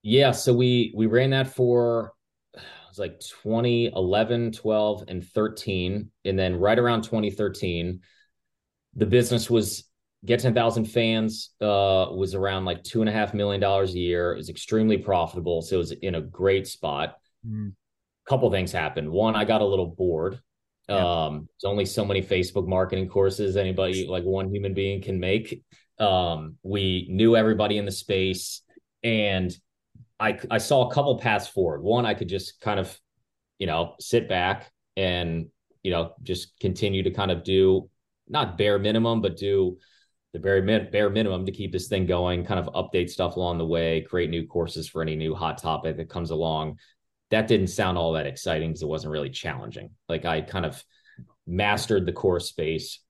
Yeah, 0.02 0.30
so 0.30 0.54
we 0.54 0.92
we 0.96 1.06
ran 1.06 1.30
that 1.30 1.54
for 1.54 2.12
it 2.54 2.62
was 2.88 2.98
like 2.98 3.20
2011, 3.20 4.52
12, 4.52 5.04
and 5.08 5.24
13. 5.24 6.10
And 6.24 6.38
then 6.38 6.56
right 6.56 6.78
around 6.78 7.02
2013, 7.02 8.00
the 8.94 9.06
business 9.06 9.50
was 9.50 9.84
get 10.24 10.40
10,000 10.40 10.84
fans, 10.86 11.50
uh, 11.60 12.06
was 12.10 12.34
around 12.34 12.64
like 12.64 12.82
two 12.82 13.00
and 13.00 13.08
a 13.08 13.12
half 13.12 13.34
million 13.34 13.60
dollars 13.60 13.94
a 13.94 13.98
year. 13.98 14.32
It 14.32 14.36
was 14.36 14.48
extremely 14.48 14.98
profitable. 14.98 15.62
So 15.62 15.76
it 15.76 15.78
was 15.78 15.92
in 15.92 16.14
a 16.14 16.20
great 16.20 16.66
spot. 16.66 17.16
Mm. 17.46 17.74
Couple 18.26 18.50
things 18.50 18.72
happened. 18.72 19.10
One, 19.10 19.36
I 19.36 19.44
got 19.44 19.60
a 19.60 19.66
little 19.66 19.86
bored 19.86 20.40
yeah. 20.88 21.24
Um, 21.26 21.48
there's 21.60 21.70
only 21.70 21.84
so 21.84 22.04
many 22.04 22.22
Facebook 22.22 22.66
marketing 22.66 23.08
courses 23.08 23.56
anybody 23.56 24.06
like 24.06 24.24
one 24.24 24.52
human 24.52 24.72
being 24.72 25.02
can 25.02 25.20
make. 25.20 25.62
Um, 25.98 26.56
we 26.62 27.06
knew 27.10 27.36
everybody 27.36 27.76
in 27.76 27.84
the 27.84 27.92
space, 27.92 28.62
and 29.02 29.54
I 30.18 30.38
I 30.50 30.58
saw 30.58 30.88
a 30.88 30.94
couple 30.94 31.18
paths 31.18 31.46
forward. 31.46 31.82
One, 31.82 32.06
I 32.06 32.14
could 32.14 32.28
just 32.28 32.60
kind 32.60 32.80
of, 32.80 32.98
you 33.58 33.66
know, 33.66 33.94
sit 34.00 34.28
back 34.28 34.70
and 34.96 35.48
you 35.82 35.90
know 35.90 36.14
just 36.22 36.58
continue 36.58 37.02
to 37.02 37.10
kind 37.10 37.30
of 37.30 37.44
do 37.44 37.90
not 38.26 38.56
bare 38.56 38.78
minimum, 38.78 39.20
but 39.20 39.36
do 39.36 39.78
the 40.32 40.38
very 40.38 40.62
min- 40.62 40.90
bare 40.90 41.10
minimum 41.10 41.46
to 41.46 41.52
keep 41.52 41.72
this 41.72 41.88
thing 41.88 42.06
going. 42.06 42.44
Kind 42.44 42.60
of 42.60 42.72
update 42.74 43.10
stuff 43.10 43.36
along 43.36 43.58
the 43.58 43.66
way, 43.66 44.02
create 44.08 44.30
new 44.30 44.46
courses 44.46 44.88
for 44.88 45.02
any 45.02 45.16
new 45.16 45.34
hot 45.34 45.58
topic 45.58 45.96
that 45.98 46.08
comes 46.08 46.30
along. 46.30 46.78
That 47.30 47.48
didn't 47.48 47.68
sound 47.68 47.98
all 47.98 48.12
that 48.12 48.26
exciting 48.26 48.70
because 48.70 48.82
it 48.82 48.88
wasn't 48.88 49.12
really 49.12 49.30
challenging. 49.30 49.90
Like 50.08 50.24
I 50.24 50.40
kind 50.40 50.64
of 50.64 50.82
mastered 51.46 52.06
the 52.06 52.12
core 52.12 52.40
space. 52.40 53.00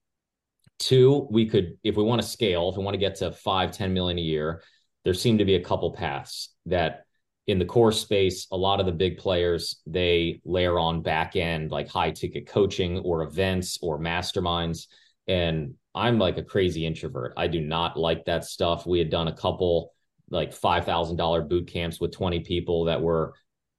Two, 0.78 1.26
we 1.30 1.46
could, 1.46 1.76
if 1.82 1.96
we 1.96 2.04
want 2.04 2.22
to 2.22 2.28
scale, 2.28 2.68
if 2.68 2.76
we 2.76 2.84
want 2.84 2.94
to 2.94 2.98
get 2.98 3.16
to 3.16 3.32
five, 3.32 3.72
10 3.72 3.92
million 3.92 4.18
a 4.18 4.22
year, 4.22 4.62
there 5.04 5.14
seemed 5.14 5.38
to 5.40 5.44
be 5.44 5.56
a 5.56 5.64
couple 5.64 5.92
paths 5.92 6.54
that 6.66 7.04
in 7.48 7.58
the 7.58 7.64
core 7.64 7.92
space, 7.92 8.46
a 8.52 8.56
lot 8.56 8.78
of 8.78 8.86
the 8.86 8.92
big 8.92 9.16
players, 9.16 9.80
they 9.86 10.40
layer 10.44 10.78
on 10.78 11.02
back 11.02 11.34
end 11.34 11.70
like 11.70 11.88
high 11.88 12.10
ticket 12.10 12.46
coaching 12.46 12.98
or 12.98 13.22
events 13.22 13.78
or 13.80 13.98
masterminds. 13.98 14.86
And 15.26 15.74
I'm 15.94 16.18
like 16.18 16.36
a 16.36 16.42
crazy 16.42 16.84
introvert. 16.84 17.32
I 17.36 17.46
do 17.46 17.60
not 17.60 17.96
like 17.96 18.26
that 18.26 18.44
stuff. 18.44 18.86
We 18.86 18.98
had 18.98 19.08
done 19.08 19.28
a 19.28 19.36
couple 19.36 19.94
like 20.30 20.50
$5,000 20.50 21.48
boot 21.48 21.66
camps 21.68 21.98
with 21.98 22.12
20 22.12 22.40
people 22.40 22.84
that 22.84 23.00
were 23.00 23.32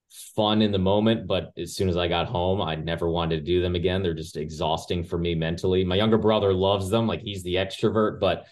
fun 0.09 0.61
in 0.61 0.71
the 0.71 0.79
moment, 0.79 1.27
but 1.27 1.51
as 1.57 1.75
soon 1.75 1.89
as 1.89 1.97
I 1.97 2.07
got 2.07 2.27
home, 2.27 2.61
I 2.61 2.75
never 2.75 3.09
wanted 3.09 3.37
to 3.37 3.41
do 3.43 3.61
them 3.61 3.75
again. 3.75 4.01
They're 4.01 4.13
just 4.13 4.37
exhausting 4.37 5.03
for 5.03 5.17
me 5.17 5.35
mentally. 5.35 5.83
My 5.83 5.95
younger 5.95 6.17
brother 6.17 6.53
loves 6.53 6.89
them, 6.89 7.07
like 7.07 7.21
he's 7.21 7.43
the 7.43 7.55
extrovert, 7.55 8.19
but 8.19 8.45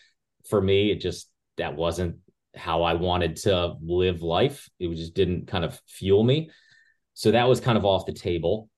for 0.49 0.61
me, 0.61 0.91
it 0.91 1.01
just 1.01 1.29
that 1.57 1.75
wasn't 1.75 2.17
how 2.55 2.83
I 2.83 2.93
wanted 2.93 3.35
to 3.37 3.75
live 3.81 4.21
life. 4.21 4.69
It 4.79 4.93
just 4.95 5.13
didn't 5.13 5.47
kind 5.47 5.65
of 5.65 5.79
fuel 5.87 6.23
me. 6.23 6.51
So 7.13 7.31
that 7.31 7.47
was 7.47 7.59
kind 7.59 7.77
of 7.77 7.85
off 7.85 8.05
the 8.05 8.13
table. 8.13 8.69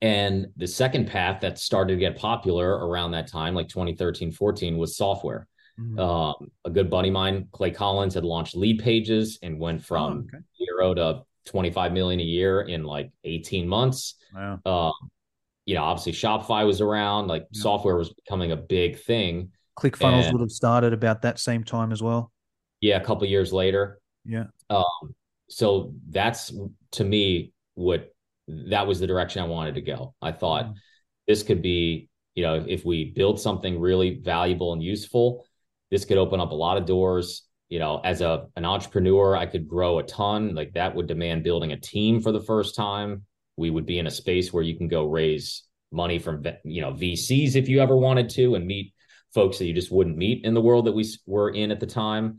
And 0.00 0.46
the 0.56 0.66
second 0.68 1.08
path 1.08 1.40
that 1.40 1.58
started 1.58 1.94
to 1.94 2.00
get 2.00 2.16
popular 2.16 2.70
around 2.70 3.12
that 3.12 3.26
time, 3.26 3.54
like 3.54 3.68
2013, 3.68 4.30
14, 4.30 4.78
was 4.78 4.96
software. 4.96 5.48
Mm-hmm. 5.78 5.98
Um, 5.98 6.50
a 6.64 6.70
good 6.70 6.90
buddy 6.90 7.08
of 7.08 7.14
mine, 7.14 7.48
Clay 7.52 7.70
Collins, 7.70 8.14
had 8.14 8.24
launched 8.24 8.56
Leadpages 8.56 9.38
and 9.42 9.58
went 9.58 9.84
from 9.84 10.28
oh, 10.32 10.36
okay. 10.36 10.44
zero 10.56 10.94
to 10.94 11.22
25 11.48 11.92
million 11.92 12.20
a 12.20 12.24
year 12.24 12.60
in 12.60 12.84
like 12.84 13.10
18 13.24 13.66
months. 13.66 14.14
Wow. 14.34 14.60
Um, 14.64 15.10
you 15.64 15.74
know, 15.74 15.82
obviously 15.82 16.12
Shopify 16.12 16.66
was 16.66 16.80
around, 16.80 17.28
like 17.28 17.46
yeah. 17.50 17.62
software 17.62 17.96
was 17.96 18.12
becoming 18.12 18.52
a 18.52 18.56
big 18.56 19.00
thing. 19.00 19.50
ClickFunnels 19.78 20.24
and, 20.24 20.32
would 20.32 20.40
have 20.40 20.50
started 20.50 20.92
about 20.92 21.22
that 21.22 21.38
same 21.38 21.64
time 21.64 21.92
as 21.92 22.02
well. 22.02 22.32
Yeah, 22.80 22.96
a 22.96 23.04
couple 23.04 23.26
years 23.26 23.52
later. 23.52 23.98
Yeah. 24.24 24.44
Um, 24.70 24.84
so 25.48 25.94
that's 26.08 26.52
to 26.92 27.04
me 27.04 27.52
what 27.74 28.12
that 28.48 28.86
was 28.86 29.00
the 29.00 29.06
direction 29.06 29.42
I 29.42 29.46
wanted 29.46 29.74
to 29.76 29.82
go. 29.82 30.14
I 30.20 30.32
thought 30.32 30.66
mm. 30.66 30.74
this 31.26 31.42
could 31.42 31.62
be, 31.62 32.08
you 32.34 32.42
know, 32.42 32.64
if 32.66 32.84
we 32.84 33.12
build 33.12 33.40
something 33.40 33.78
really 33.78 34.20
valuable 34.22 34.72
and 34.72 34.82
useful, 34.82 35.44
this 35.90 36.04
could 36.04 36.18
open 36.18 36.40
up 36.40 36.50
a 36.50 36.54
lot 36.54 36.76
of 36.76 36.86
doors. 36.86 37.47
You 37.68 37.78
know, 37.78 38.00
as 38.02 38.20
a 38.20 38.46
an 38.56 38.64
entrepreneur, 38.64 39.36
I 39.36 39.46
could 39.46 39.68
grow 39.68 39.98
a 39.98 40.02
ton. 40.02 40.54
Like 40.54 40.72
that 40.74 40.94
would 40.94 41.06
demand 41.06 41.44
building 41.44 41.72
a 41.72 41.80
team 41.80 42.20
for 42.20 42.32
the 42.32 42.40
first 42.40 42.74
time. 42.74 43.24
We 43.56 43.70
would 43.70 43.86
be 43.86 43.98
in 43.98 44.06
a 44.06 44.10
space 44.10 44.52
where 44.52 44.62
you 44.62 44.76
can 44.76 44.88
go 44.88 45.04
raise 45.04 45.64
money 45.90 46.18
from 46.18 46.44
you 46.64 46.80
know 46.80 46.92
VCs 46.92 47.56
if 47.56 47.68
you 47.68 47.80
ever 47.80 47.96
wanted 47.96 48.30
to, 48.30 48.54
and 48.54 48.66
meet 48.66 48.94
folks 49.34 49.58
that 49.58 49.66
you 49.66 49.74
just 49.74 49.92
wouldn't 49.92 50.16
meet 50.16 50.44
in 50.44 50.54
the 50.54 50.60
world 50.60 50.86
that 50.86 50.92
we 50.92 51.06
were 51.26 51.50
in 51.50 51.70
at 51.70 51.80
the 51.80 51.86
time. 51.86 52.38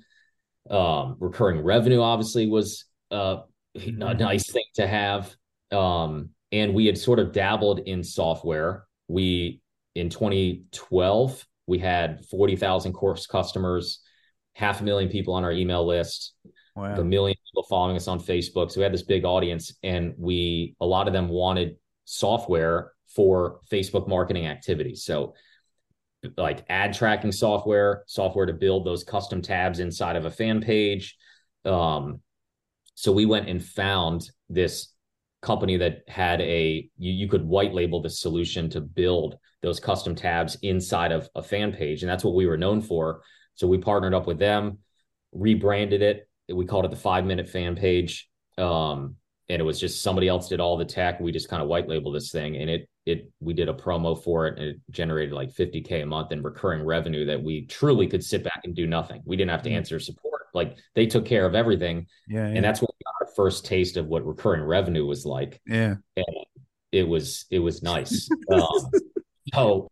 Um, 0.69 1.17
recurring 1.19 1.61
revenue 1.61 2.01
obviously 2.01 2.47
was 2.47 2.85
uh, 3.11 3.37
a 3.75 3.79
mm-hmm. 3.79 4.17
nice 4.17 4.51
thing 4.51 4.65
to 4.75 4.87
have. 4.87 5.35
Um, 5.71 6.29
and 6.51 6.73
we 6.73 6.87
had 6.87 6.97
sort 6.97 7.19
of 7.19 7.31
dabbled 7.31 7.79
in 7.79 8.03
software. 8.03 8.85
We 9.07 9.61
in 9.95 10.09
2012 10.09 11.45
we 11.69 11.77
had 11.77 12.25
40,000 12.25 12.93
course 12.93 13.27
customers, 13.27 13.99
half 14.59 14.81
a 14.81 14.83
million 14.83 15.09
people 15.09 15.33
on 15.33 15.45
our 15.45 15.53
email 15.53 15.87
list, 15.87 16.33
wow. 16.75 16.93
a 16.93 17.03
million 17.03 17.37
people 17.47 17.63
following 17.69 17.95
us 17.95 18.09
on 18.09 18.19
Facebook. 18.19 18.69
So 18.69 18.81
we 18.81 18.83
had 18.83 18.93
this 18.93 19.03
big 19.03 19.23
audience, 19.23 19.73
and 19.83 20.13
we 20.17 20.75
a 20.81 20.85
lot 20.85 21.07
of 21.07 21.13
them 21.13 21.29
wanted 21.29 21.77
software 22.03 22.91
for 23.07 23.61
Facebook 23.71 24.09
marketing 24.09 24.47
activities. 24.47 25.05
So 25.05 25.33
like 26.35 26.65
ad 26.67 26.93
tracking 26.93 27.31
software, 27.31 28.03
software 28.05 28.45
to 28.45 28.53
build 28.53 28.85
those 28.85 29.05
custom 29.05 29.41
tabs 29.41 29.79
inside 29.79 30.17
of 30.17 30.25
a 30.25 30.31
fan 30.31 30.59
page. 30.59 31.15
Um, 31.63 32.19
so 32.95 33.13
we 33.13 33.25
went 33.25 33.47
and 33.47 33.63
found 33.63 34.29
this 34.49 34.93
company 35.41 35.77
that 35.77 35.99
had 36.09 36.41
a 36.41 36.89
you, 36.97 37.13
you 37.13 37.29
could 37.29 37.45
white 37.45 37.73
label 37.73 38.01
the 38.01 38.09
solution 38.09 38.69
to 38.71 38.81
build 38.81 39.37
those 39.61 39.79
custom 39.79 40.15
tabs 40.15 40.57
inside 40.63 41.13
of 41.13 41.29
a 41.35 41.41
fan 41.41 41.71
page 41.71 42.03
and 42.03 42.09
that's 42.09 42.25
what 42.25 42.35
we 42.35 42.45
were 42.45 42.57
known 42.57 42.81
for 42.81 43.21
so 43.59 43.67
we 43.67 43.77
partnered 43.77 44.13
up 44.13 44.25
with 44.25 44.39
them 44.39 44.77
rebranded 45.33 46.01
it. 46.01 46.29
We 46.47 46.65
called 46.65 46.85
it 46.85 46.91
the 46.91 46.97
five 46.97 47.25
minute 47.25 47.49
fan 47.49 47.75
page 47.75 48.29
um, 48.57 49.15
and 49.49 49.59
it 49.59 49.65
was 49.65 49.79
just 49.79 50.01
somebody 50.01 50.29
else 50.29 50.47
did 50.47 50.61
all 50.61 50.77
the 50.77 50.85
tech. 50.85 51.19
We 51.19 51.33
just 51.33 51.49
kind 51.49 51.61
of 51.61 51.67
white 51.67 51.89
labeled 51.89 52.15
this 52.15 52.31
thing 52.31 52.55
and 52.55 52.69
it 52.69 52.89
it 53.05 53.29
we 53.41 53.53
did 53.53 53.67
a 53.67 53.73
promo 53.73 54.21
for 54.23 54.47
it 54.47 54.57
and 54.57 54.67
it 54.67 54.77
generated 54.91 55.33
like 55.33 55.53
50k 55.53 56.03
a 56.03 56.05
month 56.05 56.31
in 56.31 56.41
recurring 56.41 56.85
revenue 56.85 57.25
that 57.25 57.41
we 57.43 57.65
truly 57.65 58.07
could 58.07 58.23
sit 58.23 58.45
back 58.45 58.61
and 58.63 58.73
do 58.73 58.87
nothing. 58.87 59.21
We 59.25 59.35
didn't 59.35 59.51
have 59.51 59.63
to 59.63 59.69
mm. 59.69 59.75
answer 59.75 59.99
support. 59.99 60.43
Like 60.53 60.77
they 60.95 61.05
took 61.05 61.25
care 61.25 61.45
of 61.45 61.53
everything 61.53 62.07
yeah, 62.29 62.47
yeah. 62.47 62.55
and 62.55 62.63
that's 62.63 62.81
what 62.81 62.91
we 62.97 63.03
got 63.03 63.27
our 63.27 63.33
first 63.35 63.65
taste 63.65 63.97
of 63.97 64.07
what 64.07 64.25
recurring 64.25 64.63
revenue 64.63 65.05
was 65.05 65.25
like. 65.25 65.59
Yeah. 65.67 65.95
And 66.15 66.45
it 66.93 67.07
was 67.07 67.45
it 67.51 67.59
was 67.59 67.83
nice. 67.83 68.29
Um, 68.51 68.89
so 69.53 69.89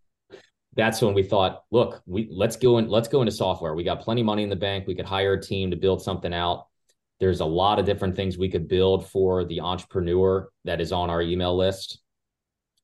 that's 0.77 1.01
when 1.01 1.15
we 1.15 1.23
thought 1.23 1.63
look 1.71 2.01
we 2.05 2.29
let's 2.31 2.55
go 2.55 2.77
in 2.77 2.87
let's 2.87 3.07
go 3.07 3.21
into 3.21 3.31
software. 3.31 3.73
We 3.73 3.83
got 3.83 4.01
plenty 4.01 4.21
of 4.21 4.25
money 4.25 4.43
in 4.43 4.49
the 4.49 4.55
bank. 4.55 4.85
We 4.87 4.95
could 4.95 5.05
hire 5.05 5.33
a 5.33 5.41
team 5.41 5.71
to 5.71 5.75
build 5.77 6.01
something 6.01 6.33
out. 6.33 6.67
There's 7.19 7.39
a 7.39 7.45
lot 7.45 7.79
of 7.79 7.85
different 7.85 8.15
things 8.15 8.37
we 8.37 8.49
could 8.49 8.67
build 8.67 9.09
for 9.09 9.43
the 9.43 9.61
entrepreneur 9.61 10.49
that 10.65 10.79
is 10.79 10.91
on 10.91 11.09
our 11.09 11.21
email 11.21 11.57
list. 11.57 11.99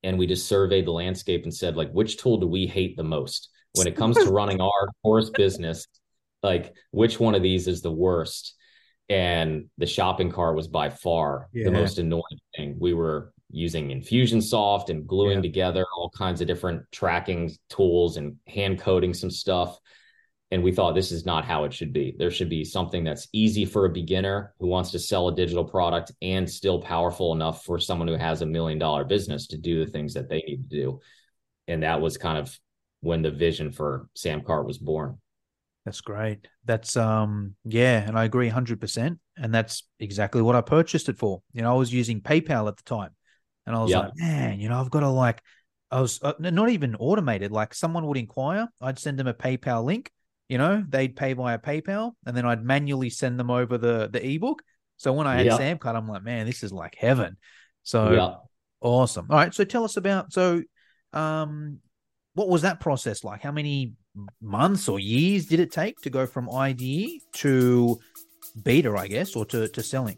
And 0.02 0.18
we 0.18 0.26
just 0.26 0.48
surveyed 0.48 0.88
the 0.88 0.92
landscape 0.92 1.44
and 1.44 1.54
said 1.54 1.78
like 1.78 1.92
which 1.92 2.18
tool 2.18 2.38
do 2.38 2.48
we 2.48 2.66
hate 2.66 2.98
the 2.98 3.04
most? 3.04 3.50
When 3.76 3.88
it 3.88 3.96
comes 3.96 4.18
to 4.18 4.26
running 4.32 4.60
our 4.60 4.90
course 5.04 5.30
business 5.30 5.88
like 6.42 6.74
which 6.92 7.20
one 7.20 7.36
of 7.36 7.44
these 7.44 7.68
is 7.68 7.82
the 7.82 7.92
worst? 7.92 8.56
And 9.10 9.66
the 9.78 9.86
shopping 9.86 10.32
cart 10.32 10.56
was 10.56 10.68
by 10.68 10.90
far 10.90 11.50
yeah. 11.54 11.66
the 11.66 11.72
most 11.72 12.00
annoying 12.00 12.22
thing. 12.56 12.78
We 12.80 12.94
were 12.94 13.33
using 13.54 13.90
infusionsoft 13.90 14.90
and 14.90 15.08
gluing 15.08 15.38
yeah. 15.38 15.44
together 15.44 15.86
all 15.96 16.10
kinds 16.10 16.42
of 16.42 16.48
different 16.48 16.84
tracking 16.92 17.52
tools 17.70 18.18
and 18.18 18.36
hand 18.48 18.80
coding 18.80 19.14
some 19.14 19.32
stuff 19.32 19.80
and 20.54 20.62
we 20.62 20.72
thought 20.72 20.94
this 20.94 21.12
is 21.12 21.26
not 21.26 21.46
how 21.46 21.64
it 21.64 21.74
should 21.74 21.92
be. 21.92 22.14
There 22.16 22.30
should 22.30 22.48
be 22.48 22.64
something 22.64 23.04
that's 23.04 23.28
easy 23.34 23.66
for 23.66 23.86
a 23.86 23.90
beginner 23.90 24.54
who 24.60 24.68
wants 24.68 24.92
to 24.92 25.00
sell 25.00 25.28
a 25.28 25.36
digital 25.36 25.64
product 25.64 26.12
and 26.22 26.48
still 26.48 26.80
powerful 26.80 27.34
enough 27.34 27.66
for 27.66 27.80
someone 27.80 28.08
who 28.08 28.18
has 28.18 28.44
a 28.44 28.46
million 28.46 28.78
dollar 28.78 29.04
business 29.04 29.48
to 29.48 29.58
do 29.58 29.84
the 29.84 29.90
things 29.90 30.14
that 30.14 30.30
they 30.30 30.44
need 30.48 30.70
to 30.70 30.70
do. 30.70 31.00
And 31.68 31.82
that 31.82 32.02
was 32.02 32.20
kind 32.20 32.38
of 32.38 32.56
when 33.00 33.24
the 33.24 33.32
vision 33.32 33.72
for 33.72 34.08
Sam 34.14 34.42
Samcart 34.42 34.68
was 34.68 34.78
born. 34.78 35.18
That's 35.86 36.02
great. 36.02 36.48
That's 36.66 36.96
um 36.98 37.56
yeah, 37.66 38.08
and 38.08 38.16
I 38.16 38.26
agree 38.26 38.52
100% 38.52 39.18
and 39.38 39.54
that's 39.56 39.88
exactly 40.00 40.44
what 40.44 40.56
I 40.56 40.62
purchased 40.62 41.10
it 41.10 41.18
for. 41.18 41.42
You 41.54 41.64
know, 41.64 41.72
I 41.72 41.78
was 41.80 41.92
using 41.92 42.22
PayPal 42.22 42.68
at 42.68 42.78
the 42.78 42.84
time. 42.84 43.16
And 43.66 43.76
I 43.76 43.82
was 43.82 43.92
yep. 43.92 44.04
like, 44.04 44.12
man, 44.18 44.60
you 44.60 44.70
know, 44.70 44.80
I've 44.80 44.92
got 44.92 45.02
to 45.02 45.10
like 45.10 45.42
I 45.92 46.02
was 46.02 46.20
uh, 46.22 46.34
not 46.40 46.70
even 46.70 46.96
automated. 46.96 47.52
Like 47.52 47.74
someone 47.74 48.06
would 48.08 48.18
inquire, 48.18 48.68
I'd 48.82 49.00
send 49.00 49.20
them 49.20 49.28
a 49.28 49.34
PayPal 49.34 49.84
link 49.84 50.12
you 50.50 50.58
know, 50.58 50.84
they'd 50.88 51.16
pay 51.16 51.34
via 51.34 51.58
PayPal, 51.58 52.12
and 52.26 52.36
then 52.36 52.46
I'd 52.46 52.64
manually 52.64 53.10
send 53.10 53.40
them 53.40 53.50
over 53.50 53.78
the 53.78 54.10
the 54.12 54.24
ebook. 54.24 54.62
So 54.98 55.14
when 55.14 55.28
I 55.28 55.42
had 55.42 55.48
Samcart, 55.48 55.96
I'm 55.96 56.08
like, 56.08 56.24
man, 56.24 56.46
this 56.46 56.64
is 56.64 56.72
like 56.72 56.96
heaven. 56.96 57.38
So 57.84 58.12
yeah. 58.12 58.36
awesome. 58.82 59.28
All 59.30 59.38
right, 59.38 59.54
so 59.54 59.64
tell 59.64 59.84
us 59.84 59.98
about 59.98 60.32
so, 60.32 60.62
um, 61.12 61.80
what 62.36 62.50
was 62.50 62.62
that 62.62 62.80
process 62.80 63.24
like? 63.24 63.42
How 63.42 63.52
many 63.52 63.94
months 64.42 64.88
or 64.88 65.00
years 65.00 65.48
did 65.48 65.60
it 65.60 65.72
take 65.72 65.98
to 66.02 66.10
go 66.10 66.26
from 66.26 66.52
idea 66.52 67.20
to 67.38 68.00
beta, 68.62 68.94
I 68.96 69.08
guess, 69.08 69.36
or 69.36 69.46
to 69.46 69.70
to 69.70 69.82
selling? 69.82 70.18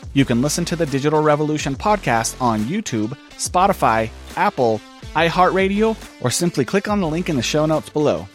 You 0.13 0.25
can 0.25 0.41
listen 0.41 0.65
to 0.65 0.75
the 0.75 0.85
Digital 0.85 1.21
Revolution 1.21 1.73
podcast 1.73 2.41
on 2.41 2.59
YouTube, 2.61 3.17
Spotify, 3.31 4.09
Apple, 4.35 4.81
iHeartRadio, 5.15 5.95
or 6.21 6.29
simply 6.29 6.65
click 6.65 6.89
on 6.89 6.99
the 6.99 7.07
link 7.07 7.29
in 7.29 7.37
the 7.37 7.41
show 7.41 7.65
notes 7.65 7.89
below. 7.89 8.27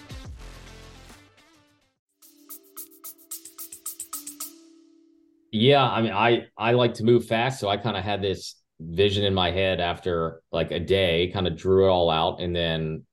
Yeah, 5.53 5.85
I 5.85 6.01
mean, 6.01 6.13
I 6.13 6.47
I 6.57 6.73
like 6.73 6.95
to 6.95 7.05
move 7.05 7.27
fast, 7.27 7.61
so 7.61 7.69
I 7.69 7.77
kind 7.77 7.97
of 7.97 8.03
had 8.03 8.23
this 8.23 8.57
vision 8.81 9.25
in 9.25 9.35
my 9.35 9.51
head 9.51 9.79
after 9.79 10.43
like 10.51 10.71
a 10.71 10.81
day, 10.81 11.31
kind 11.31 11.47
of 11.47 11.57
drew 11.59 11.85
it 11.85 11.91
all 11.91 12.09
out, 12.09 12.41
and 12.41 12.57
then, 12.57 13.05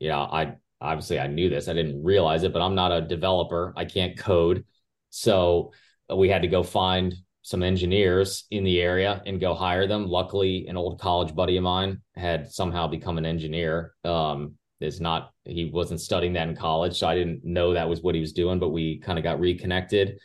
yeah, 0.00 0.18
I 0.18 0.56
obviously 0.82 1.18
I 1.18 1.28
knew 1.28 1.48
this, 1.48 1.66
I 1.66 1.72
didn't 1.72 2.04
realize 2.04 2.42
it, 2.42 2.52
but 2.52 2.60
I'm 2.60 2.74
not 2.74 2.92
a 2.92 3.00
developer, 3.00 3.72
I 3.74 3.86
can't 3.86 4.18
code, 4.18 4.66
so 5.08 5.72
we 6.14 6.28
had 6.28 6.42
to 6.42 6.48
go 6.48 6.62
find 6.62 7.14
some 7.42 7.62
engineers 7.62 8.44
in 8.50 8.64
the 8.64 8.80
area 8.80 9.20
and 9.26 9.40
go 9.40 9.54
hire 9.54 9.86
them. 9.86 10.06
Luckily, 10.06 10.66
an 10.68 10.76
old 10.76 11.00
college 11.00 11.34
buddy 11.34 11.56
of 11.56 11.64
mine 11.64 12.00
had 12.14 12.50
somehow 12.50 12.86
become 12.86 13.18
an 13.18 13.26
engineer. 13.26 13.94
Um, 14.04 14.54
is 14.80 15.00
not 15.00 15.30
he 15.44 15.70
wasn't 15.72 16.00
studying 16.00 16.32
that 16.32 16.48
in 16.48 16.56
college, 16.56 16.98
so 16.98 17.06
I 17.06 17.14
didn't 17.14 17.44
know 17.44 17.74
that 17.74 17.88
was 17.88 18.02
what 18.02 18.14
he 18.14 18.20
was 18.20 18.32
doing. 18.32 18.58
But 18.58 18.70
we 18.70 18.98
kind 18.98 19.18
of 19.18 19.22
got 19.22 19.40
reconnected, 19.40 20.18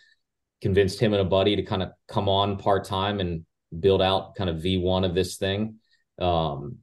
convinced 0.61 0.99
him 0.99 1.13
and 1.13 1.21
a 1.21 1.25
buddy 1.25 1.55
to 1.55 1.63
kind 1.63 1.83
of 1.83 1.91
come 2.07 2.29
on 2.29 2.57
part 2.57 2.85
time 2.85 3.19
and 3.19 3.45
build 3.79 4.01
out 4.01 4.35
kind 4.35 4.49
of 4.49 4.61
V 4.61 4.77
one 4.77 5.03
of 5.03 5.13
this 5.13 5.37
thing. 5.37 5.75
Um, 6.19 6.77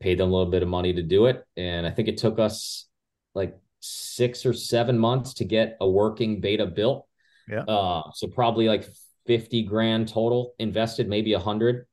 paid 0.00 0.18
them 0.18 0.28
a 0.28 0.32
little 0.32 0.50
bit 0.50 0.62
of 0.62 0.68
money 0.68 0.92
to 0.94 1.02
do 1.02 1.26
it, 1.26 1.44
and 1.56 1.86
I 1.86 1.90
think 1.90 2.08
it 2.08 2.18
took 2.18 2.38
us 2.38 2.86
like 3.34 3.56
six 3.80 4.46
or 4.46 4.52
seven 4.52 4.98
months 4.98 5.34
to 5.34 5.44
get 5.44 5.76
a 5.80 5.88
working 5.88 6.40
beta 6.40 6.66
built. 6.66 7.06
Yeah. 7.48 7.62
Uh, 7.62 8.02
so 8.14 8.28
probably 8.28 8.68
like 8.68 8.86
50 9.26 9.62
grand 9.64 10.08
total 10.08 10.54
invested, 10.58 11.08
maybe 11.08 11.32
a 11.32 11.38
hundred. 11.38 11.86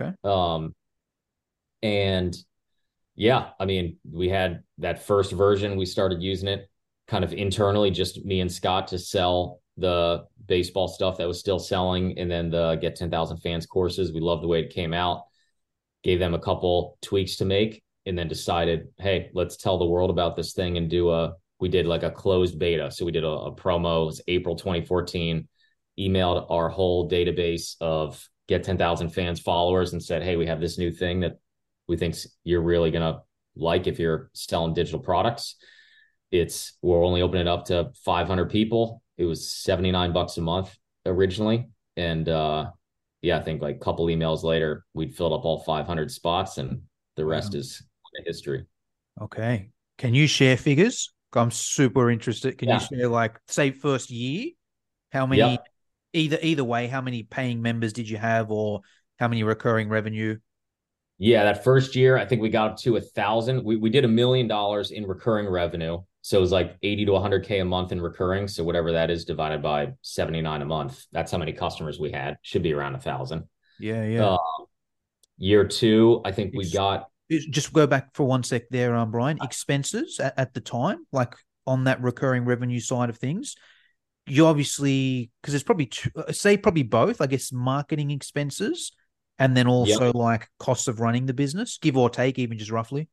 Okay. 0.00 0.12
Um, 0.22 0.74
and 1.82 2.36
yeah, 3.16 3.50
I 3.60 3.64
mean, 3.64 3.98
we 4.10 4.28
had 4.28 4.62
that 4.78 5.04
first 5.04 5.32
version, 5.32 5.76
we 5.76 5.86
started 5.86 6.22
using 6.22 6.48
it 6.48 6.68
kind 7.06 7.24
of 7.24 7.32
internally, 7.32 7.90
just 7.90 8.24
me 8.24 8.40
and 8.40 8.50
Scott 8.50 8.88
to 8.88 8.98
sell 8.98 9.60
the 9.76 10.24
baseball 10.46 10.88
stuff 10.88 11.18
that 11.18 11.28
was 11.28 11.40
still 11.40 11.58
selling 11.58 12.18
and 12.18 12.30
then 12.30 12.50
the 12.50 12.76
get 12.76 12.96
10,000 12.96 13.38
fans 13.38 13.66
courses. 13.66 14.12
We 14.12 14.20
loved 14.20 14.42
the 14.42 14.48
way 14.48 14.60
it 14.60 14.74
came 14.74 14.92
out, 14.92 15.24
gave 16.02 16.18
them 16.18 16.34
a 16.34 16.38
couple 16.38 16.98
tweaks 17.02 17.36
to 17.36 17.44
make, 17.44 17.82
and 18.06 18.16
then 18.18 18.28
decided, 18.28 18.88
hey, 18.98 19.30
let's 19.34 19.56
tell 19.56 19.78
the 19.78 19.86
world 19.86 20.10
about 20.10 20.36
this 20.36 20.52
thing 20.52 20.76
and 20.76 20.90
do 20.90 21.10
a, 21.10 21.34
we 21.60 21.68
did 21.68 21.86
like 21.86 22.02
a 22.02 22.10
closed 22.10 22.58
beta. 22.58 22.90
So 22.90 23.04
we 23.04 23.12
did 23.12 23.24
a, 23.24 23.28
a 23.28 23.54
promo, 23.54 24.02
it 24.02 24.06
was 24.06 24.22
April 24.28 24.56
2014 24.56 25.48
emailed 25.98 26.46
our 26.50 26.68
whole 26.68 27.08
database 27.08 27.76
of 27.80 28.28
get 28.48 28.64
10,000 28.64 29.10
fans 29.10 29.40
followers 29.40 29.92
and 29.92 30.02
said, 30.02 30.22
Hey, 30.22 30.36
we 30.36 30.46
have 30.46 30.60
this 30.60 30.78
new 30.78 30.90
thing 30.90 31.20
that 31.20 31.38
we 31.88 31.96
think 31.96 32.16
you're 32.42 32.62
really 32.62 32.90
going 32.90 33.14
to 33.14 33.20
like 33.56 33.86
if 33.86 33.98
you're 33.98 34.30
selling 34.34 34.74
digital 34.74 35.00
products. 35.00 35.56
It's 36.30 36.76
we're 36.82 37.04
only 37.04 37.22
opening 37.22 37.42
it 37.42 37.48
up 37.48 37.66
to 37.66 37.90
500 38.04 38.50
people. 38.50 39.02
It 39.16 39.24
was 39.24 39.48
79 39.48 40.12
bucks 40.12 40.36
a 40.36 40.40
month 40.40 40.76
originally. 41.06 41.68
And, 41.96 42.28
uh, 42.28 42.70
yeah, 43.22 43.38
I 43.38 43.42
think 43.42 43.62
like 43.62 43.76
a 43.76 43.78
couple 43.78 44.06
emails 44.06 44.42
later, 44.42 44.84
we'd 44.94 45.14
filled 45.14 45.32
up 45.32 45.44
all 45.44 45.60
500 45.60 46.10
spots 46.10 46.58
and 46.58 46.82
the 47.16 47.24
rest 47.24 47.54
wow. 47.54 47.60
is 47.60 47.82
history. 48.26 48.66
Okay. 49.20 49.70
Can 49.98 50.14
you 50.14 50.26
share 50.26 50.56
figures? 50.56 51.12
I'm 51.32 51.50
super 51.50 52.10
interested. 52.10 52.58
Can 52.58 52.68
yeah. 52.68 52.80
you 52.80 52.98
share 52.98 53.08
like 53.08 53.38
say 53.48 53.70
first 53.70 54.10
year? 54.10 54.50
How 55.12 55.26
many 55.26 55.40
yep 55.40 55.64
either 56.14 56.38
either 56.40 56.64
way, 56.64 56.86
how 56.86 57.00
many 57.00 57.22
paying 57.22 57.60
members 57.60 57.92
did 57.92 58.08
you 58.08 58.16
have, 58.16 58.50
or 58.50 58.80
how 59.18 59.28
many 59.28 59.42
recurring 59.42 59.88
revenue? 59.88 60.38
Yeah, 61.18 61.44
that 61.44 61.62
first 61.62 61.94
year, 61.94 62.16
I 62.16 62.24
think 62.24 62.42
we 62.42 62.48
got 62.48 62.72
up 62.72 62.76
to 62.78 62.96
a 62.96 63.00
thousand. 63.00 63.64
We 63.64 63.76
we 63.76 63.90
did 63.90 64.04
a 64.04 64.08
million 64.08 64.48
dollars 64.48 64.90
in 64.90 65.06
recurring 65.06 65.48
revenue, 65.48 66.02
so 66.22 66.38
it 66.38 66.40
was 66.40 66.52
like 66.52 66.76
eighty 66.82 67.04
to 67.04 67.12
one 67.12 67.22
hundred 67.22 67.44
k 67.44 67.60
a 67.60 67.64
month 67.64 67.92
in 67.92 68.00
recurring. 68.00 68.48
So 68.48 68.64
whatever 68.64 68.92
that 68.92 69.10
is 69.10 69.24
divided 69.24 69.62
by 69.62 69.92
seventy 70.02 70.40
nine 70.40 70.62
a 70.62 70.66
month, 70.66 71.04
that's 71.12 71.30
how 71.30 71.38
many 71.38 71.52
customers 71.52 72.00
we 72.00 72.10
had. 72.10 72.36
Should 72.42 72.62
be 72.62 72.72
around 72.72 72.94
a 72.94 73.00
thousand. 73.00 73.44
Yeah, 73.78 74.04
yeah. 74.04 74.24
Uh, 74.24 74.38
year 75.38 75.66
two, 75.66 76.20
I 76.24 76.32
think 76.32 76.54
we 76.54 76.70
got. 76.70 77.08
Just 77.30 77.72
go 77.72 77.86
back 77.86 78.14
for 78.14 78.24
one 78.24 78.42
sec 78.42 78.68
there, 78.70 78.94
um, 78.94 79.10
Brian. 79.10 79.38
Expenses 79.42 80.20
at, 80.20 80.38
at 80.38 80.54
the 80.54 80.60
time, 80.60 81.06
like 81.12 81.34
on 81.66 81.84
that 81.84 82.02
recurring 82.02 82.44
revenue 82.44 82.80
side 82.80 83.08
of 83.08 83.16
things, 83.18 83.56
you 84.26 84.46
obviously 84.46 85.30
because 85.40 85.54
it's 85.54 85.64
probably 85.64 85.90
uh, 86.16 86.32
say 86.32 86.56
probably 86.56 86.82
both 86.82 87.20
i 87.20 87.26
guess 87.26 87.52
marketing 87.52 88.10
expenses 88.10 88.92
and 89.38 89.56
then 89.56 89.66
also 89.66 90.06
yep. 90.06 90.14
like 90.14 90.48
costs 90.58 90.88
of 90.88 91.00
running 91.00 91.26
the 91.26 91.34
business 91.34 91.78
give 91.80 91.96
or 91.96 92.08
take 92.08 92.38
even 92.38 92.58
just 92.58 92.70
roughly 92.70 93.08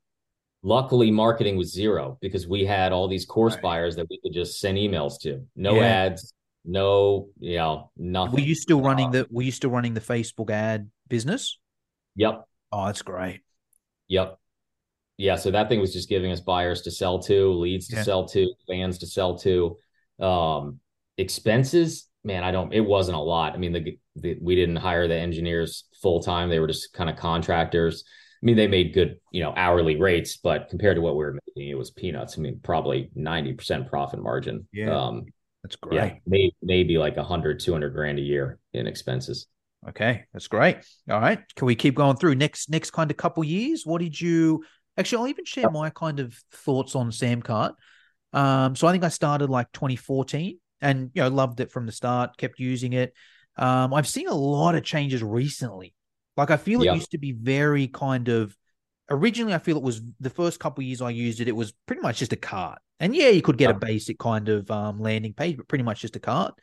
luckily 0.63 1.11
marketing 1.11 1.57
was 1.57 1.73
zero 1.73 2.17
because 2.21 2.47
we 2.47 2.63
had 2.63 2.91
all 2.91 3.07
these 3.07 3.25
course 3.25 3.53
right. 3.55 3.63
buyers 3.63 3.95
that 3.95 4.07
we 4.09 4.19
could 4.23 4.33
just 4.33 4.59
send 4.59 4.77
emails 4.77 5.19
to 5.19 5.41
no 5.55 5.75
yeah. 5.75 5.85
ads 5.85 6.33
no 6.63 7.27
you 7.39 7.57
know 7.57 7.91
nothing 7.97 8.33
were 8.33 8.39
you 8.39 8.55
still 8.55 8.81
running 8.81 9.07
uh, 9.07 9.11
the 9.11 9.27
were 9.31 9.41
you 9.41 9.51
still 9.51 9.71
running 9.71 9.93
the 9.93 10.01
facebook 10.01 10.51
ad 10.51 10.89
business 11.07 11.59
yep 12.15 12.45
oh 12.71 12.85
that's 12.85 13.01
great 13.01 13.41
yep 14.07 14.37
yeah 15.17 15.35
so 15.35 15.49
that 15.49 15.67
thing 15.67 15.81
was 15.81 15.91
just 15.91 16.07
giving 16.07 16.31
us 16.31 16.39
buyers 16.39 16.83
to 16.83 16.91
sell 16.91 17.17
to 17.17 17.53
leads 17.53 17.87
to 17.87 17.95
yeah. 17.95 18.03
sell 18.03 18.27
to 18.27 18.47
fans 18.67 18.99
to 18.99 19.07
sell 19.07 19.37
to 19.37 19.75
um 20.19 20.79
expenses, 21.21 22.07
man, 22.23 22.43
I 22.43 22.51
don't. 22.51 22.73
It 22.73 22.81
wasn't 22.81 23.17
a 23.17 23.21
lot. 23.21 23.53
I 23.53 23.57
mean, 23.57 23.73
the, 23.73 23.97
the 24.15 24.37
we 24.41 24.55
didn't 24.55 24.77
hire 24.77 25.07
the 25.07 25.15
engineers 25.15 25.85
full 26.01 26.21
time; 26.21 26.49
they 26.49 26.59
were 26.59 26.67
just 26.67 26.93
kind 26.93 27.09
of 27.09 27.15
contractors. 27.15 28.03
I 28.41 28.45
mean, 28.45 28.55
they 28.55 28.67
made 28.67 28.93
good, 28.93 29.19
you 29.31 29.43
know, 29.43 29.53
hourly 29.55 29.97
rates, 29.97 30.37
but 30.37 30.67
compared 30.69 30.95
to 30.97 31.01
what 31.01 31.13
we 31.13 31.23
were 31.23 31.37
making, 31.47 31.69
it 31.69 31.77
was 31.77 31.91
peanuts. 31.91 32.37
I 32.37 32.41
mean, 32.41 32.59
probably 32.63 33.09
ninety 33.15 33.53
percent 33.53 33.87
profit 33.87 34.21
margin. 34.21 34.67
Yeah, 34.73 34.97
um, 34.97 35.25
that's 35.63 35.75
great. 35.75 35.95
Yeah, 35.95 36.13
maybe 36.25 36.55
maybe 36.61 36.97
like 36.97 37.17
a 37.17 37.23
hundred, 37.23 37.59
two 37.59 37.71
hundred 37.71 37.93
grand 37.93 38.19
a 38.19 38.23
year 38.23 38.59
in 38.73 38.87
expenses. 38.87 39.47
Okay, 39.87 40.25
that's 40.33 40.47
great. 40.47 40.77
All 41.09 41.19
right, 41.19 41.39
can 41.55 41.65
we 41.65 41.75
keep 41.75 41.95
going 41.95 42.17
through 42.17 42.35
next 42.35 42.69
next 42.69 42.91
kind 42.91 43.09
of 43.11 43.17
couple 43.17 43.43
years? 43.43 43.85
What 43.85 44.01
did 44.01 44.19
you 44.19 44.63
actually? 44.97 45.19
I'll 45.19 45.27
even 45.27 45.45
share 45.45 45.69
my 45.69 45.89
kind 45.89 46.19
of 46.19 46.35
thoughts 46.51 46.95
on 46.95 47.09
Samcart. 47.11 47.73
Um, 48.33 48.75
so 48.75 48.87
I 48.87 48.91
think 48.91 49.03
I 49.03 49.09
started 49.09 49.49
like 49.49 49.71
2014 49.73 50.57
and 50.81 51.11
you 51.13 51.21
know 51.21 51.29
loved 51.29 51.59
it 51.59 51.71
from 51.71 51.85
the 51.85 51.91
start, 51.91 52.37
kept 52.37 52.59
using 52.59 52.93
it. 52.93 53.13
Um, 53.57 53.93
I've 53.93 54.07
seen 54.07 54.27
a 54.27 54.33
lot 54.33 54.75
of 54.75 54.83
changes 54.83 55.21
recently. 55.21 55.93
Like 56.37 56.51
I 56.51 56.57
feel 56.57 56.81
it 56.81 56.93
used 56.95 57.11
to 57.11 57.17
be 57.17 57.33
very 57.33 57.87
kind 57.87 58.29
of 58.29 58.55
originally 59.09 59.53
I 59.53 59.59
feel 59.59 59.77
it 59.77 59.83
was 59.83 60.01
the 60.19 60.29
first 60.29 60.59
couple 60.59 60.83
years 60.83 61.01
I 61.01 61.09
used 61.09 61.41
it, 61.41 61.47
it 61.47 61.55
was 61.55 61.73
pretty 61.85 62.01
much 62.01 62.19
just 62.19 62.33
a 62.33 62.37
cart. 62.37 62.79
And 62.99 63.15
yeah, 63.15 63.29
you 63.29 63.41
could 63.41 63.57
get 63.57 63.71
a 63.71 63.73
basic 63.73 64.17
kind 64.19 64.47
of 64.47 64.69
um, 64.71 64.99
landing 64.99 65.33
page, 65.33 65.57
but 65.57 65.67
pretty 65.67 65.83
much 65.83 66.01
just 66.01 66.15
a 66.15 66.19
cart. 66.19 66.53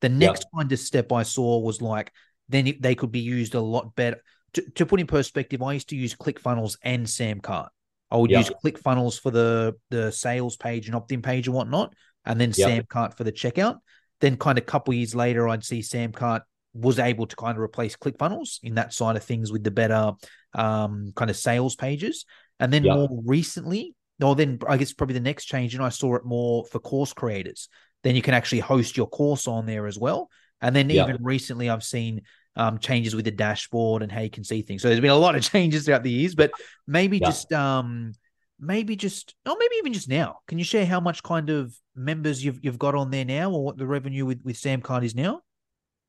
The 0.00 0.08
next 0.08 0.46
kind 0.54 0.70
of 0.70 0.78
step 0.78 1.12
I 1.12 1.24
saw 1.24 1.58
was 1.58 1.82
like 1.82 2.12
then 2.48 2.72
they 2.80 2.94
could 2.94 3.12
be 3.12 3.20
used 3.20 3.54
a 3.54 3.60
lot 3.60 3.94
better. 3.94 4.22
To, 4.54 4.62
to 4.76 4.86
put 4.86 5.00
in 5.00 5.06
perspective, 5.06 5.60
I 5.60 5.74
used 5.74 5.90
to 5.90 5.96
use 5.96 6.14
ClickFunnels 6.14 6.78
and 6.82 7.04
Samcart. 7.04 7.68
I 8.10 8.16
would 8.16 8.30
use 8.30 8.50
ClickFunnels 8.64 9.20
for 9.20 9.30
the 9.30 9.76
the 9.90 10.10
sales 10.10 10.56
page 10.56 10.86
and 10.86 10.96
opt-in 10.96 11.20
page 11.20 11.46
and 11.46 11.54
whatnot 11.54 11.94
and 12.28 12.40
then 12.40 12.52
yep. 12.54 12.86
Samcart 12.86 13.16
for 13.16 13.24
the 13.24 13.32
checkout. 13.32 13.78
Then, 14.20 14.36
kind 14.36 14.58
of 14.58 14.62
a 14.62 14.66
couple 14.66 14.94
years 14.94 15.14
later, 15.14 15.48
I'd 15.48 15.64
see 15.64 15.80
Samcart 15.80 16.42
was 16.74 16.98
able 16.98 17.26
to 17.26 17.34
kind 17.34 17.56
of 17.56 17.62
replace 17.62 17.96
ClickFunnels 17.96 18.58
in 18.62 18.74
that 18.74 18.92
side 18.92 19.16
of 19.16 19.24
things 19.24 19.50
with 19.50 19.64
the 19.64 19.70
better 19.70 20.12
um, 20.54 21.12
kind 21.16 21.30
of 21.30 21.36
sales 21.36 21.74
pages. 21.74 22.26
And 22.60 22.72
then 22.72 22.84
yep. 22.84 22.94
more 22.94 23.08
recently, 23.24 23.94
or 24.22 24.36
then 24.36 24.58
I 24.68 24.76
guess 24.76 24.92
probably 24.92 25.14
the 25.14 25.20
next 25.20 25.46
change, 25.46 25.74
and 25.74 25.82
I 25.82 25.88
saw 25.88 26.16
it 26.16 26.24
more 26.24 26.64
for 26.66 26.78
course 26.78 27.12
creators. 27.12 27.68
Then 28.04 28.14
you 28.14 28.22
can 28.22 28.34
actually 28.34 28.60
host 28.60 28.96
your 28.96 29.08
course 29.08 29.48
on 29.48 29.66
there 29.66 29.86
as 29.86 29.98
well. 29.98 30.28
And 30.60 30.76
then 30.76 30.90
yep. 30.90 31.08
even 31.08 31.22
recently, 31.22 31.70
I've 31.70 31.84
seen 31.84 32.22
um, 32.56 32.78
changes 32.78 33.14
with 33.14 33.24
the 33.24 33.30
dashboard 33.30 34.02
and 34.02 34.12
how 34.12 34.20
you 34.20 34.30
can 34.30 34.44
see 34.44 34.62
things. 34.62 34.82
So 34.82 34.88
there's 34.88 35.00
been 35.00 35.10
a 35.10 35.16
lot 35.16 35.36
of 35.36 35.42
changes 35.50 35.86
throughout 35.86 36.02
the 36.02 36.10
years, 36.10 36.34
but 36.34 36.50
maybe 36.86 37.20
just 37.20 37.52
um, 37.52 38.12
maybe 38.60 38.96
just 38.96 39.34
or 39.46 39.56
maybe 39.58 39.74
even 39.78 39.92
just 39.92 40.08
now. 40.08 40.40
Can 40.46 40.58
you 40.58 40.64
share 40.64 40.86
how 40.86 41.00
much 41.00 41.22
kind 41.22 41.50
of 41.50 41.74
members 41.94 42.44
you've 42.44 42.58
you've 42.62 42.78
got 42.78 42.94
on 42.94 43.10
there 43.10 43.24
now 43.24 43.50
or 43.50 43.64
what 43.64 43.78
the 43.78 43.86
revenue 43.86 44.26
with 44.26 44.40
with 44.44 44.56
samcart 44.56 45.04
is 45.04 45.14
now? 45.14 45.42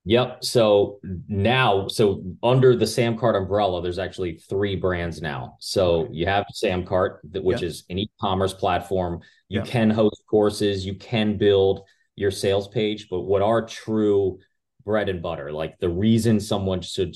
Yep. 0.06 0.43
So 0.43 1.00
now 1.28 1.88
so 1.88 2.24
under 2.41 2.76
the 2.76 2.88
Sam 2.88 3.18
samcart 3.18 3.38
umbrella 3.38 3.82
there's 3.82 4.00
actually 4.00 4.41
three 4.50 4.76
brands 4.76 5.22
now. 5.22 5.58
So 5.60 6.08
you 6.12 6.26
have 6.26 6.45
Sam 6.52 6.84
samcart 6.84 7.20
which 7.43 7.62
yep. 7.62 7.68
is 7.68 7.84
an 7.89 8.00
e-commerce 8.00 8.54
platform. 8.54 9.22
You 9.50 9.60
yep. 9.60 9.68
can 9.68 9.89
host 9.89 10.24
courses. 10.30 10.86
You 10.86 10.95
can 10.95 11.38
build 11.38 11.82
your 12.16 12.32
sales 12.32 12.68
page. 12.68 13.08
But 13.10 13.22
what 13.22 13.41
are 13.41 13.66
true 13.66 14.39
bread 14.86 15.10
and 15.10 15.22
butter? 15.22 15.52
Like 15.52 15.78
the 15.80 15.89
reason 15.89 16.39
someone 16.39 16.82
should 16.82 17.16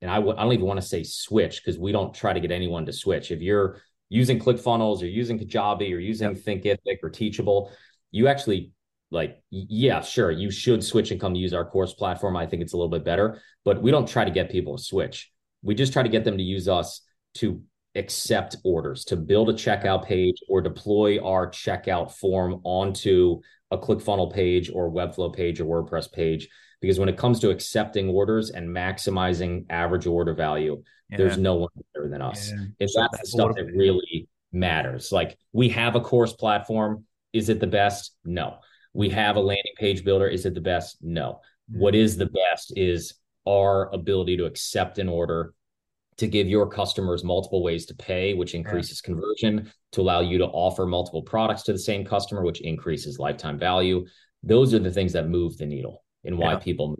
and 0.00 0.10
I 0.10 0.16
w- 0.16 0.36
I 0.36 0.42
don't 0.42 0.52
even 0.52 0.66
want 0.66 0.80
to 0.80 0.86
say 0.86 1.02
switch 1.02 1.62
because 1.62 1.78
we 1.78 1.90
don't 1.90 2.14
try 2.14 2.32
to 2.32 2.40
get 2.40 2.52
anyone 2.52 2.86
to 2.86 2.92
switch. 2.92 3.30
If 3.30 3.40
you're 3.40 3.80
using 4.08 4.38
ClickFunnels 4.38 5.02
or 5.02 5.06
using 5.06 5.38
Kajabi 5.38 5.92
or 5.94 5.98
using 5.98 6.34
yep. 6.34 6.38
Thinkific 6.38 6.98
or 7.02 7.10
Teachable, 7.10 7.70
you 8.10 8.28
actually 8.28 8.72
like 9.10 9.42
yeah 9.50 10.00
sure 10.00 10.30
you 10.30 10.50
should 10.50 10.82
switch 10.82 11.10
and 11.10 11.20
come 11.20 11.34
use 11.34 11.54
our 11.54 11.64
course 11.64 11.94
platform 11.94 12.36
i 12.36 12.46
think 12.46 12.62
it's 12.62 12.72
a 12.72 12.76
little 12.76 12.90
bit 12.90 13.04
better 13.04 13.40
but 13.64 13.82
we 13.82 13.90
don't 13.90 14.08
try 14.08 14.24
to 14.24 14.30
get 14.30 14.50
people 14.50 14.76
to 14.76 14.82
switch 14.82 15.30
we 15.62 15.74
just 15.74 15.92
try 15.92 16.02
to 16.02 16.08
get 16.08 16.24
them 16.24 16.36
to 16.36 16.42
use 16.42 16.68
us 16.68 17.00
to 17.34 17.62
accept 17.94 18.56
orders 18.64 19.04
to 19.04 19.16
build 19.16 19.48
a 19.48 19.52
checkout 19.52 20.04
page 20.04 20.36
or 20.48 20.60
deploy 20.60 21.22
our 21.24 21.48
checkout 21.48 22.10
form 22.12 22.60
onto 22.64 23.40
a 23.70 23.78
clickfunnel 23.78 24.32
page 24.32 24.70
or 24.72 24.90
webflow 24.90 25.34
page 25.34 25.60
or 25.60 25.64
wordpress 25.64 26.10
page 26.10 26.48
because 26.80 26.98
when 26.98 27.08
it 27.08 27.16
comes 27.16 27.38
to 27.38 27.50
accepting 27.50 28.08
orders 28.08 28.50
and 28.50 28.68
maximizing 28.68 29.64
average 29.70 30.06
order 30.06 30.34
value 30.34 30.82
yeah. 31.10 31.18
there's 31.18 31.38
no 31.38 31.54
one 31.54 31.70
better 32.04 32.08
than 32.08 32.22
us 32.22 32.52
yeah. 32.78 32.86
so 32.86 33.00
that's 33.00 33.20
the 33.20 33.26
stuff 33.26 33.54
that 33.56 33.66
really 33.74 34.28
matters 34.52 35.10
like 35.10 35.36
we 35.52 35.68
have 35.68 35.96
a 35.96 36.00
course 36.00 36.32
platform 36.32 37.04
is 37.32 37.48
it 37.48 37.60
the 37.60 37.66
best 37.66 38.16
no 38.24 38.58
we 38.94 39.10
have 39.10 39.36
a 39.36 39.40
landing 39.40 39.74
page 39.76 40.04
builder. 40.04 40.28
Is 40.28 40.46
it 40.46 40.54
the 40.54 40.60
best? 40.60 40.98
No. 41.02 41.40
Mm-hmm. 41.70 41.80
What 41.80 41.94
is 41.94 42.16
the 42.16 42.26
best 42.26 42.72
is 42.76 43.14
our 43.46 43.92
ability 43.92 44.36
to 44.38 44.46
accept 44.46 44.98
an 44.98 45.08
order, 45.08 45.52
to 46.16 46.28
give 46.28 46.48
your 46.48 46.68
customers 46.68 47.24
multiple 47.24 47.62
ways 47.62 47.86
to 47.86 47.94
pay, 47.96 48.34
which 48.34 48.54
increases 48.54 49.02
yeah. 49.02 49.12
conversion, 49.12 49.72
to 49.92 50.00
allow 50.00 50.20
you 50.20 50.38
to 50.38 50.46
offer 50.46 50.86
multiple 50.86 51.22
products 51.22 51.64
to 51.64 51.72
the 51.72 51.78
same 51.78 52.04
customer, 52.04 52.42
which 52.42 52.60
increases 52.60 53.18
lifetime 53.18 53.58
value. 53.58 54.06
Those 54.44 54.72
are 54.72 54.78
the 54.78 54.92
things 54.92 55.12
that 55.12 55.28
move 55.28 55.58
the 55.58 55.66
needle 55.66 56.04
and 56.24 56.38
why 56.38 56.52
yeah. 56.52 56.58
people 56.58 56.88
move. 56.90 56.98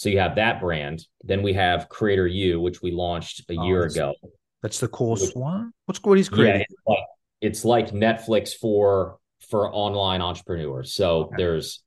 So 0.00 0.08
you 0.08 0.18
have 0.18 0.36
that 0.36 0.62
brand. 0.62 1.04
Then 1.24 1.42
we 1.42 1.52
have 1.52 1.90
Creator 1.90 2.26
U, 2.26 2.58
which 2.58 2.80
we 2.80 2.90
launched 2.90 3.42
a 3.50 3.56
oh, 3.58 3.66
year 3.66 3.82
that's, 3.82 3.96
ago. 3.96 4.14
That's 4.62 4.80
the 4.80 4.88
course 4.88 5.20
which, 5.20 5.34
one. 5.34 5.72
What's 5.84 6.02
what 6.02 6.18
is 6.18 6.30
Creator? 6.30 6.56
Yeah, 6.56 6.64
it's, 6.64 6.82
like, 6.86 7.04
it's 7.42 7.64
like 7.66 7.90
Netflix 7.90 8.54
for 8.54 9.18
for 9.50 9.70
online 9.74 10.22
entrepreneurs. 10.22 10.94
So 10.94 11.24
okay. 11.24 11.34
there's 11.36 11.82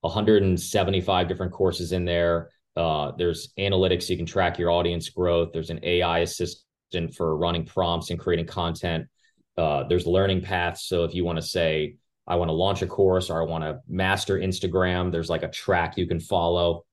175 0.00 1.28
different 1.28 1.52
courses 1.52 1.92
in 1.92 2.06
there. 2.06 2.48
Uh, 2.74 3.12
there's 3.18 3.52
analytics 3.58 4.04
so 4.04 4.14
you 4.14 4.16
can 4.16 4.24
track 4.24 4.58
your 4.58 4.70
audience 4.70 5.10
growth. 5.10 5.50
There's 5.52 5.68
an 5.68 5.80
AI 5.82 6.20
assistant 6.20 7.14
for 7.14 7.36
running 7.36 7.66
prompts 7.66 8.08
and 8.08 8.18
creating 8.18 8.46
content. 8.46 9.08
Uh, 9.58 9.84
there's 9.86 10.06
learning 10.06 10.40
paths. 10.40 10.86
So 10.86 11.04
if 11.04 11.14
you 11.14 11.22
want 11.22 11.36
to 11.36 11.42
say, 11.42 11.96
I 12.26 12.36
want 12.36 12.48
to 12.48 12.54
launch 12.54 12.80
a 12.80 12.86
course 12.86 13.28
or 13.28 13.42
I 13.42 13.44
want 13.44 13.64
to 13.64 13.80
master 13.86 14.38
Instagram, 14.38 15.12
there's 15.12 15.28
like 15.28 15.42
a 15.42 15.50
track 15.50 15.98
you 15.98 16.06
can 16.06 16.18
follow. 16.18 16.86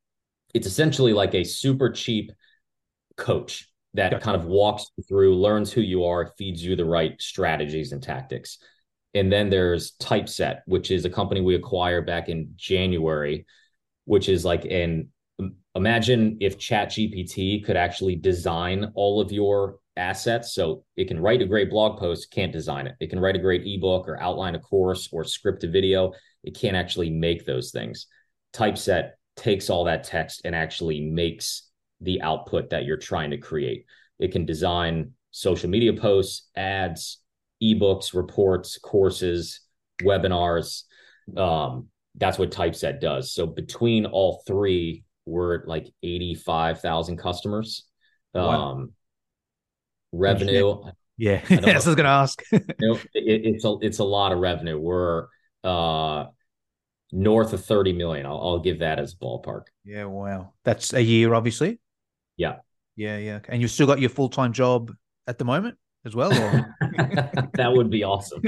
It's 0.56 0.68
essentially 0.68 1.12
like 1.12 1.36
a 1.36 1.44
super 1.44 1.90
cheap 1.90 2.32
coach 3.18 3.70
that 3.94 4.22
kind 4.22 4.36
of 4.36 4.46
walks 4.46 4.90
through, 5.08 5.36
learns 5.36 5.72
who 5.72 5.82
you 5.82 6.06
are, 6.06 6.32
feeds 6.38 6.64
you 6.64 6.78
the 6.78 6.86
right 6.86 7.22
strategies 7.22 7.92
and 7.92 8.02
tactics. 8.02 8.58
And 9.14 9.30
then 9.32 9.50
there's 9.50 9.92
Typeset, 10.00 10.62
which 10.66 10.92
is 10.92 11.04
a 11.04 11.10
company 11.10 11.42
we 11.42 11.56
acquired 11.56 12.06
back 12.06 12.30
in 12.30 12.54
January, 12.56 13.46
which 14.06 14.30
is 14.30 14.46
like 14.46 14.64
an 14.64 15.10
imagine 15.76 16.38
if 16.40 16.58
ChatGPT 16.58 17.66
could 17.66 17.76
actually 17.76 18.16
design 18.16 18.94
all 18.96 19.20
of 19.20 19.34
your 19.34 19.80
assets. 19.98 20.54
So 20.54 20.86
it 20.96 21.10
can 21.10 21.20
write 21.20 21.42
a 21.42 21.46
great 21.46 21.70
blog 21.70 22.00
post, 22.00 22.32
can't 22.32 22.54
design 22.54 22.88
it. 22.88 22.96
It 23.02 23.10
can 23.10 23.20
write 23.20 23.36
a 23.36 23.40
great 23.40 23.64
ebook 23.66 24.08
or 24.08 24.22
outline 24.22 24.56
a 24.56 24.60
course 24.60 25.10
or 25.12 25.26
script 25.26 25.66
a 25.66 25.68
video. 25.70 26.14
It 26.46 26.58
can't 26.58 26.78
actually 26.78 27.10
make 27.10 27.46
those 27.46 27.72
things. 27.72 28.08
Typeset 28.54 29.12
takes 29.36 29.70
all 29.70 29.86
that 29.86 30.04
text 30.04 30.42
and 30.46 30.56
actually 30.56 31.02
makes 31.02 31.70
the 32.02 32.22
output 32.22 32.70
that 32.70 32.86
you're 32.86 32.98
trying 32.98 33.32
to 33.32 33.38
create. 33.38 33.86
It 34.20 34.32
can 34.32 34.46
design 34.46 35.12
social 35.32 35.70
media 35.70 35.94
posts, 35.94 36.50
ads, 36.56 37.20
ebooks, 37.62 38.14
reports, 38.14 38.78
courses, 38.78 39.62
webinars. 40.02 40.84
Um, 41.36 41.88
that's 42.16 42.38
what 42.38 42.52
Typeset 42.52 43.02
does. 43.02 43.34
So 43.34 43.46
between 43.46 44.06
all 44.06 44.44
three, 44.48 45.04
we're 45.26 45.62
at 45.62 45.68
like 45.68 45.88
85,000 46.04 47.18
customers. 47.18 47.86
Wow. 48.34 48.72
Um, 48.72 48.92
revenue. 50.12 50.84
Yeah, 51.18 51.40
that's 51.48 51.50
what 51.66 51.70
I 51.70 51.76
was 51.76 51.86
going 51.86 51.98
to 51.98 52.08
ask. 52.08 52.44
it, 52.52 53.08
it's 53.14 53.64
a 53.64 53.78
it's 53.80 54.00
a 54.00 54.04
lot 54.04 54.34
of 54.34 54.40
revenue. 54.40 54.78
We're 54.78 55.28
uh 55.64 56.26
north 57.12 57.54
of 57.54 57.64
30 57.64 57.94
million. 57.94 58.26
I'll, 58.26 58.40
I'll 58.40 58.60
give 58.60 58.80
that 58.80 59.00
as 59.00 59.16
ballpark. 59.16 59.64
Yeah, 59.84 60.06
wow. 60.06 60.54
That's 60.64 60.94
a 60.94 61.02
year, 61.02 61.34
obviously. 61.34 61.80
Yeah. 62.38 62.58
Yeah, 62.96 63.18
yeah. 63.18 63.40
And 63.50 63.62
you've 63.62 63.72
still 63.72 63.88
got 63.88 64.00
your 64.00 64.10
full 64.10 64.30
time 64.30 64.54
job 64.54 64.92
at 65.28 65.38
the 65.38 65.46
moment? 65.46 65.78
as 66.06 66.16
well? 66.16 66.32
Or? 66.32 66.76
that 67.56 67.74
would 67.74 67.90
be 67.90 68.04
awesome. 68.04 68.42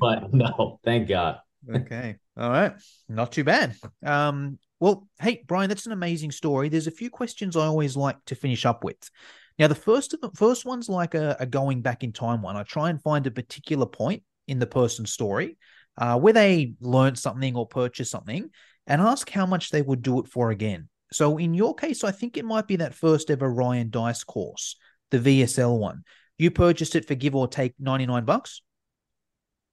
but 0.00 0.32
no, 0.32 0.78
thank 0.84 1.08
God. 1.08 1.38
okay. 1.74 2.16
All 2.36 2.50
right. 2.50 2.72
Not 3.08 3.32
too 3.32 3.44
bad. 3.44 3.74
Um, 4.04 4.58
well, 4.80 5.08
hey, 5.20 5.44
Brian, 5.46 5.68
that's 5.68 5.86
an 5.86 5.92
amazing 5.92 6.30
story. 6.30 6.68
There's 6.68 6.86
a 6.86 6.92
few 6.92 7.10
questions 7.10 7.56
I 7.56 7.66
always 7.66 7.96
like 7.96 8.16
to 8.26 8.34
finish 8.34 8.64
up 8.64 8.84
with. 8.84 9.10
Now, 9.58 9.68
the 9.68 9.74
first 9.74 10.14
of 10.14 10.20
the 10.20 10.30
first 10.30 10.64
one's 10.64 10.88
like 10.88 11.14
a, 11.14 11.36
a 11.38 11.46
going 11.46 11.82
back 11.82 12.02
in 12.02 12.12
time 12.12 12.40
one. 12.40 12.56
I 12.56 12.62
try 12.62 12.88
and 12.88 13.02
find 13.02 13.26
a 13.26 13.30
particular 13.30 13.86
point 13.86 14.22
in 14.48 14.58
the 14.58 14.66
person's 14.66 15.12
story 15.12 15.58
uh, 15.98 16.18
where 16.18 16.32
they 16.32 16.74
learned 16.80 17.18
something 17.18 17.56
or 17.56 17.66
purchased 17.66 18.10
something 18.10 18.50
and 18.86 19.00
ask 19.00 19.30
how 19.30 19.46
much 19.46 19.70
they 19.70 19.82
would 19.82 20.02
do 20.02 20.20
it 20.20 20.28
for 20.28 20.50
again. 20.50 20.88
So 21.12 21.38
in 21.38 21.54
your 21.54 21.74
case, 21.74 22.04
I 22.04 22.10
think 22.10 22.36
it 22.36 22.44
might 22.44 22.66
be 22.66 22.76
that 22.76 22.94
first 22.94 23.30
ever 23.30 23.50
Ryan 23.52 23.90
Deiss 23.90 24.24
course, 24.24 24.76
the 25.10 25.18
VSL 25.18 25.78
one. 25.78 26.04
You 26.38 26.50
purchased 26.50 26.96
it 26.96 27.06
for 27.06 27.14
give 27.14 27.34
or 27.34 27.46
take 27.46 27.74
99 27.78 28.24
bucks? 28.24 28.62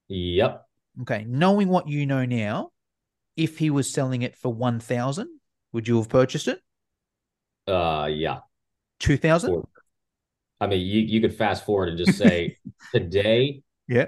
Yep. 0.09 0.65
Okay. 1.01 1.26
Knowing 1.28 1.70
what 1.70 1.88
you 1.88 2.05
know 2.05 2.26
now, 2.26 2.72
if 3.38 3.57
he 3.57 3.70
was 3.70 3.91
selling 3.91 4.22
it 4.22 4.36
for 4.36 4.53
1000, 4.53 5.28
would 5.72 5.88
you 5.88 5.97
have 5.97 6.09
purchased 6.09 6.47
it? 6.47 6.59
Uh 7.65 8.09
yeah. 8.11 8.39
2000? 8.99 9.63
I 10.61 10.67
mean, 10.67 10.82
you, 10.82 11.01
you 11.01 11.22
could 11.22 11.34
fast 11.34 11.65
forward 11.65 11.89
and 11.89 11.97
just 11.97 12.17
say 12.17 12.57
today, 12.93 13.61
yeah. 13.88 14.07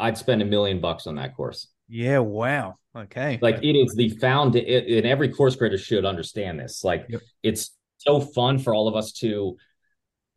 I'd 0.00 0.18
spend 0.18 0.42
a 0.42 0.44
million 0.44 0.80
bucks 0.80 1.06
on 1.06 1.16
that 1.16 1.36
course. 1.36 1.68
Yeah, 1.88 2.18
wow. 2.18 2.76
Okay. 2.96 3.38
Like 3.42 3.62
it 3.62 3.76
is 3.76 3.94
the 3.94 4.08
found 4.10 4.56
it, 4.56 4.88
and 4.90 5.06
every 5.06 5.28
course 5.28 5.56
creator 5.56 5.78
should 5.78 6.04
understand 6.04 6.58
this. 6.58 6.84
Like 6.84 7.06
yep. 7.08 7.20
it's 7.42 7.70
so 7.98 8.20
fun 8.20 8.58
for 8.58 8.74
all 8.74 8.88
of 8.88 8.94
us 8.94 9.12
to 9.12 9.56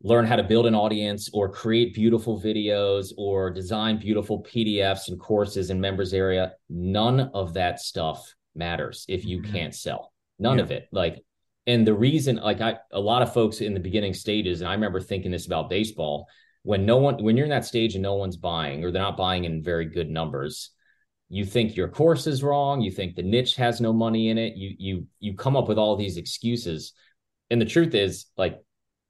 learn 0.02 0.26
how 0.26 0.36
to 0.36 0.42
build 0.42 0.66
an 0.66 0.74
audience 0.74 1.28
or 1.32 1.48
create 1.48 1.94
beautiful 1.94 2.40
videos 2.40 3.12
or 3.16 3.50
design 3.50 3.98
beautiful 3.98 4.42
PDFs 4.44 5.08
and 5.08 5.18
courses 5.18 5.70
in 5.70 5.80
members 5.80 6.14
area. 6.14 6.52
None 6.68 7.20
of 7.34 7.54
that 7.54 7.80
stuff 7.80 8.34
matters 8.54 9.04
if 9.08 9.24
you 9.24 9.40
mm-hmm. 9.40 9.52
can't 9.52 9.74
sell. 9.74 10.12
None 10.38 10.58
yeah. 10.58 10.64
of 10.64 10.70
it. 10.70 10.88
Like, 10.92 11.24
and 11.66 11.86
the 11.86 11.94
reason, 11.94 12.36
like, 12.36 12.60
I, 12.60 12.78
a 12.92 13.00
lot 13.00 13.22
of 13.22 13.34
folks 13.34 13.60
in 13.60 13.74
the 13.74 13.80
beginning 13.80 14.14
stages, 14.14 14.60
and 14.60 14.68
I 14.68 14.74
remember 14.74 15.00
thinking 15.00 15.32
this 15.32 15.46
about 15.46 15.68
baseball 15.68 16.28
when 16.68 16.84
no 16.84 16.98
one, 16.98 17.24
when 17.24 17.34
you're 17.34 17.46
in 17.46 17.50
that 17.50 17.64
stage 17.64 17.94
and 17.94 18.02
no 18.02 18.16
one's 18.16 18.36
buying 18.36 18.84
or 18.84 18.90
they're 18.90 19.00
not 19.00 19.16
buying 19.16 19.46
in 19.46 19.62
very 19.62 19.86
good 19.86 20.10
numbers, 20.10 20.72
you 21.30 21.46
think 21.46 21.74
your 21.74 21.88
course 21.88 22.26
is 22.26 22.42
wrong. 22.42 22.82
You 22.82 22.90
think 22.90 23.16
the 23.16 23.22
niche 23.22 23.56
has 23.56 23.80
no 23.80 23.90
money 23.90 24.28
in 24.28 24.36
it. 24.36 24.54
You, 24.54 24.74
you, 24.78 25.06
you 25.18 25.34
come 25.34 25.56
up 25.56 25.66
with 25.66 25.78
all 25.78 25.96
these 25.96 26.18
excuses. 26.18 26.92
And 27.48 27.58
the 27.58 27.64
truth 27.64 27.94
is, 27.94 28.26
like, 28.36 28.58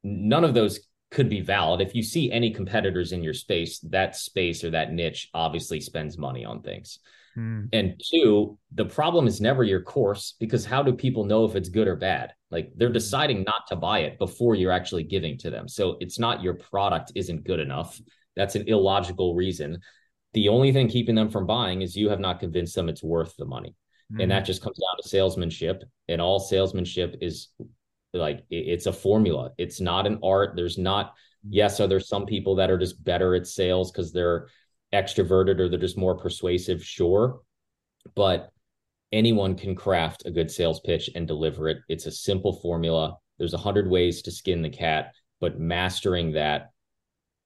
none 0.05 0.45
of 0.45 0.55
those 0.55 0.79
could 1.11 1.29
be 1.29 1.41
valid. 1.41 1.81
If 1.81 1.97
you 1.97 2.03
see 2.05 2.31
any 2.31 2.53
competitors 2.53 3.11
in 3.11 3.25
your 3.25 3.35
space, 3.35 3.81
that 3.91 4.15
space 4.15 4.63
or 4.63 4.71
that 4.71 4.93
niche 4.93 5.29
obviously 5.35 5.81
spends 5.81 6.17
money 6.17 6.45
on 6.45 6.63
things. 6.63 7.01
Mm. 7.39 7.69
And 7.73 8.03
two, 8.11 8.59
the 8.73 8.85
problem 8.85 9.29
is 9.29 9.41
never 9.41 9.63
your 9.63 9.83
course 9.83 10.35
because 10.41 10.65
how 10.65 10.83
do 10.83 10.93
people 10.93 11.25
know 11.25 11.45
if 11.45 11.55
it's 11.55 11.69
good 11.69 11.87
or 11.87 11.95
bad? 11.95 12.33
Like 12.51 12.73
they're 12.75 12.89
hmm. 12.89 12.95
deciding 12.95 13.45
not 13.45 13.67
to 13.69 13.77
buy 13.77 14.01
it 14.01 14.19
before 14.19 14.55
you're 14.55 14.73
actually 14.73 15.05
giving 15.05 15.39
to 15.39 15.51
them. 15.51 15.69
So 15.69 15.97
it's 16.01 16.19
not 16.19 16.43
your 16.43 16.55
product 16.55 17.13
isn't 17.15 17.45
good 17.45 17.61
enough. 17.61 18.01
That's 18.35 18.57
an 18.57 18.67
illogical 18.67 19.35
reason. 19.35 19.79
The 20.35 20.49
only 20.49 20.73
thing 20.73 20.89
keeping 20.89 21.15
them 21.15 21.31
from 21.31 21.47
buying 21.47 21.83
is 21.83 21.97
you 21.97 22.09
have 22.09 22.21
not 22.21 22.41
convinced 22.41 22.75
them 22.75 22.89
it's 22.89 23.03
worth 23.03 23.37
the 23.37 23.45
money. 23.45 23.77
Mm. 24.13 24.23
And 24.23 24.31
that 24.33 24.43
hmm. 24.43 24.47
just 24.47 24.63
comes 24.63 24.79
down 24.79 24.97
to 25.01 25.09
salesmanship. 25.09 25.85
And 26.09 26.21
all 26.21 26.41
salesmanship 26.41 27.17
is 27.21 27.49
like 28.15 28.45
it's 28.51 28.87
a 28.87 28.93
formula 28.93 29.51
it's 29.59 29.83
not 29.83 30.07
an 30.07 30.19
art 30.23 30.57
there's 30.57 30.79
not 30.79 31.13
yes 31.47 31.79
are 31.79 31.87
there 31.87 32.01
some 32.01 32.25
people 32.25 32.55
that 32.55 32.71
are 32.71 32.79
just 32.79 33.05
better 33.05 33.35
at 33.35 33.47
sales 33.47 33.93
because 33.93 34.13
they're 34.13 34.49
extroverted 34.93 35.61
or 35.61 35.69
they're 35.69 35.79
just 35.79 35.99
more 35.99 36.17
persuasive 36.17 36.83
sure 36.83 37.41
but 38.15 38.51
anyone 39.13 39.55
can 39.55 39.75
craft 39.75 40.27
a 40.27 40.31
good 40.31 40.51
sales 40.51 40.81
pitch 40.81 41.11
and 41.15 41.27
deliver 41.27 41.69
it. 41.69 41.79
It's 41.89 42.07
a 42.07 42.11
simple 42.11 42.53
formula. 42.53 43.17
There's 43.39 43.55
a 43.55 43.59
hundred 43.59 43.89
ways 43.89 44.23
to 44.23 44.31
skin 44.31 44.63
the 44.63 44.71
cat 44.71 45.13
but 45.41 45.61
mastering 45.61 46.33
that 46.33 46.73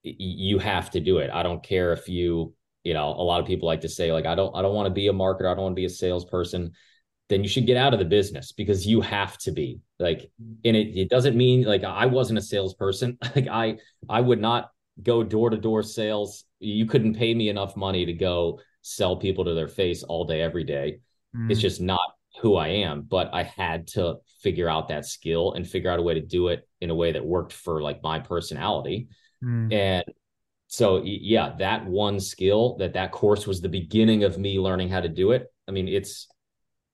you 0.01 0.57
have 0.57 0.89
to 0.91 0.99
do 0.99 1.19
it. 1.19 1.29
I 1.31 1.43
don't 1.43 1.63
care 1.63 1.93
if 1.93 2.09
you 2.09 2.53
you 2.83 2.93
know 2.93 3.09
a 3.09 3.23
lot 3.23 3.39
of 3.39 3.47
people 3.47 3.67
like 3.67 3.79
to 3.79 3.87
say 3.87 4.11
like 4.11 4.25
i 4.25 4.35
don't 4.35 4.53
i 4.57 4.61
don't 4.61 4.75
want 4.75 4.87
to 4.87 4.93
be 4.93 5.07
a 5.07 5.13
marketer. 5.13 5.49
I 5.49 5.53
don't 5.53 5.63
want 5.63 5.73
to 5.73 5.79
be 5.79 5.85
a 5.85 5.89
salesperson. 5.89 6.71
Then 7.29 7.41
you 7.41 7.47
should 7.49 7.65
get 7.65 7.77
out 7.77 7.93
of 7.93 7.99
the 7.99 8.05
business 8.05 8.51
because 8.51 8.85
you 8.85 8.99
have 8.99 9.37
to 9.39 9.51
be. 9.51 9.79
Like 9.99 10.29
mm-hmm. 10.41 10.53
and 10.65 10.75
it, 10.75 10.99
it 10.99 11.09
doesn't 11.09 11.37
mean 11.37 11.63
like 11.63 11.83
i 11.83 12.07
wasn't 12.07 12.39
a 12.39 12.41
salesperson. 12.41 13.17
Like 13.35 13.47
i 13.47 13.77
i 14.09 14.19
would 14.19 14.41
not 14.41 14.71
go 15.01 15.23
door 15.23 15.49
to 15.49 15.57
door 15.57 15.81
sales 15.81 16.45
you 16.59 16.85
couldn't 16.85 17.15
pay 17.15 17.33
me 17.33 17.49
enough 17.49 17.75
money 17.75 18.05
to 18.05 18.13
go 18.13 18.59
sell 18.81 19.15
people 19.15 19.43
to 19.45 19.53
their 19.53 19.67
face 19.67 20.03
all 20.03 20.25
day 20.25 20.41
every 20.41 20.63
day 20.63 20.99
Mm. 21.35 21.51
It's 21.51 21.61
just 21.61 21.81
not 21.81 22.15
who 22.41 22.55
I 22.55 22.67
am, 22.69 23.03
but 23.03 23.29
I 23.33 23.43
had 23.43 23.87
to 23.89 24.17
figure 24.41 24.69
out 24.69 24.87
that 24.89 25.05
skill 25.05 25.53
and 25.53 25.67
figure 25.67 25.91
out 25.91 25.99
a 25.99 26.03
way 26.03 26.13
to 26.15 26.21
do 26.21 26.49
it 26.49 26.67
in 26.81 26.89
a 26.89 26.95
way 26.95 27.11
that 27.11 27.25
worked 27.25 27.53
for 27.53 27.81
like 27.81 28.01
my 28.03 28.19
personality. 28.19 29.07
Mm. 29.43 29.73
And 29.73 30.05
so 30.67 31.01
yeah, 31.03 31.53
that 31.59 31.85
one 31.85 32.19
skill 32.19 32.77
that 32.77 32.93
that 32.93 33.11
course 33.11 33.45
was 33.45 33.61
the 33.61 33.69
beginning 33.69 34.23
of 34.23 34.37
me 34.37 34.59
learning 34.59 34.89
how 34.89 35.01
to 35.01 35.09
do 35.09 35.31
it. 35.31 35.51
I 35.67 35.71
mean, 35.71 35.87
it's 35.87 36.27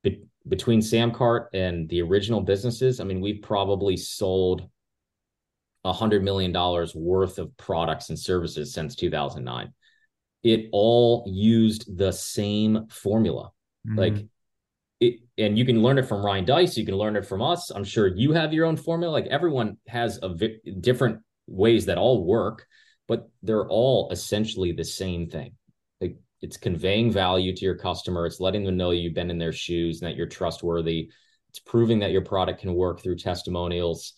be- 0.04 0.24
between 0.48 0.82
Samcart 0.82 1.48
and 1.54 1.88
the 1.90 2.02
original 2.02 2.42
businesses. 2.42 3.00
I 3.00 3.06
mean, 3.06 3.22
we've 3.22 3.42
probably 3.42 3.96
sold 3.96 4.70
a 5.84 5.94
hundred 5.94 6.24
million 6.24 6.52
dollars 6.52 6.94
worth 6.94 7.40
of 7.40 7.56
products 7.58 8.10
and 8.10 8.20
services 8.20 8.74
since 8.74 8.96
2009. 8.96 9.74
It 10.44 10.70
all 10.72 11.26
used 11.28 11.98
the 11.98 12.12
same 12.12 12.88
formula. 12.90 13.52
Mm. 13.88 13.98
Like 13.98 14.26
it, 15.00 15.20
and 15.38 15.58
you 15.58 15.66
can 15.66 15.82
learn 15.82 15.98
it 15.98 16.08
from 16.08 16.26
Ryan 16.26 16.46
Deiss, 16.46 16.78
You 16.78 16.86
can 16.86 16.98
learn 16.98 17.16
it 17.16 17.26
from 17.26 17.42
us. 17.42 17.72
I'm 17.72 17.84
sure 17.84 18.08
you 18.08 18.34
have 18.34 18.54
your 18.54 18.66
own 18.66 18.78
formula. 18.78 19.12
Like 19.12 19.28
everyone 19.28 19.78
has 19.88 20.20
a 20.22 20.30
vi- 20.30 20.60
different 20.80 21.20
ways 21.48 21.86
that 21.86 21.98
all 21.98 22.26
work, 22.26 22.66
but 23.08 23.30
they're 23.42 23.68
all 23.68 24.10
essentially 24.12 24.72
the 24.72 24.84
same 24.84 25.30
thing. 25.30 25.54
Like 26.02 26.18
it's 26.42 26.58
conveying 26.58 27.12
value 27.12 27.56
to 27.56 27.66
your 27.66 27.78
customer. 27.78 28.26
It's 28.26 28.40
letting 28.42 28.64
them 28.66 28.78
know 28.78 28.92
you've 28.92 29.14
been 29.14 29.32
in 29.32 29.38
their 29.38 29.54
shoes 29.54 30.02
and 30.02 30.10
that 30.10 30.18
you're 30.18 30.28
trustworthy. 30.28 31.10
It's 31.50 31.60
proving 31.60 32.00
that 32.00 32.12
your 32.12 32.24
product 32.24 32.62
can 32.62 32.74
work 32.74 33.02
through 33.02 33.18
testimonials. 33.18 34.14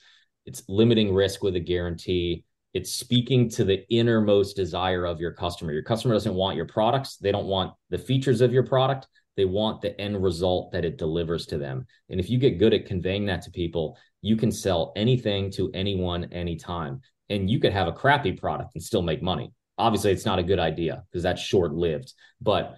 It's 0.45 0.63
limiting 0.67 1.13
risk 1.13 1.43
with 1.43 1.55
a 1.55 1.59
guarantee. 1.59 2.45
It's 2.73 2.91
speaking 2.91 3.49
to 3.51 3.63
the 3.63 3.85
innermost 3.89 4.55
desire 4.55 5.05
of 5.05 5.19
your 5.19 5.33
customer. 5.33 5.73
Your 5.73 5.83
customer 5.83 6.13
doesn't 6.13 6.33
want 6.33 6.55
your 6.55 6.67
products. 6.67 7.17
They 7.17 7.31
don't 7.31 7.47
want 7.47 7.73
the 7.89 7.97
features 7.97 8.41
of 8.41 8.53
your 8.53 8.63
product 8.63 9.07
they 9.37 9.45
want 9.45 9.81
the 9.81 9.99
end 9.99 10.21
result 10.21 10.71
that 10.71 10.85
it 10.85 10.97
delivers 10.97 11.45
to 11.47 11.57
them. 11.57 11.85
And 12.09 12.19
if 12.19 12.29
you 12.29 12.37
get 12.37 12.59
good 12.59 12.73
at 12.73 12.85
conveying 12.85 13.25
that 13.27 13.41
to 13.43 13.51
people, 13.51 13.97
you 14.21 14.35
can 14.35 14.51
sell 14.51 14.91
anything 14.95 15.51
to 15.51 15.71
anyone 15.73 16.25
anytime. 16.25 17.01
And 17.29 17.49
you 17.49 17.59
could 17.59 17.73
have 17.73 17.87
a 17.87 17.93
crappy 17.93 18.33
product 18.33 18.75
and 18.75 18.83
still 18.83 19.01
make 19.01 19.21
money. 19.23 19.53
Obviously, 19.77 20.11
it's 20.11 20.25
not 20.25 20.39
a 20.39 20.43
good 20.43 20.59
idea 20.59 21.03
because 21.09 21.23
that's 21.23 21.41
short 21.41 21.73
lived, 21.73 22.13
but 22.41 22.75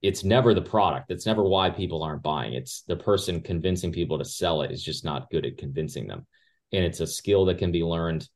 it's 0.00 0.24
never 0.24 0.54
the 0.54 0.62
product. 0.62 1.08
that's 1.08 1.26
never 1.26 1.42
why 1.42 1.70
people 1.70 2.02
aren't 2.02 2.22
buying. 2.22 2.54
It's 2.54 2.82
the 2.82 2.96
person 2.96 3.40
convincing 3.40 3.92
people 3.92 4.18
to 4.18 4.24
sell 4.24 4.62
it 4.62 4.70
is 4.70 4.82
just 4.82 5.04
not 5.04 5.30
good 5.30 5.44
at 5.44 5.58
convincing 5.58 6.06
them. 6.06 6.26
And 6.72 6.84
it's 6.84 7.00
a 7.00 7.06
skill 7.06 7.46
that 7.46 7.58
can 7.58 7.72
be 7.72 7.82
learned 7.82 8.28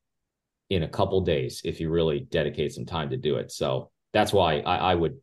in 0.71 0.83
a 0.83 0.89
couple 0.89 1.21
days 1.21 1.61
if 1.65 1.81
you 1.81 1.91
really 1.91 2.21
dedicate 2.21 2.73
some 2.73 2.87
time 2.87 3.11
to 3.11 3.17
do 3.17 3.37
it. 3.37 3.53
So 3.53 3.91
that's 4.13 4.33
why 4.33 4.61
I, 4.61 4.77
I 4.77 4.95
would 4.95 5.19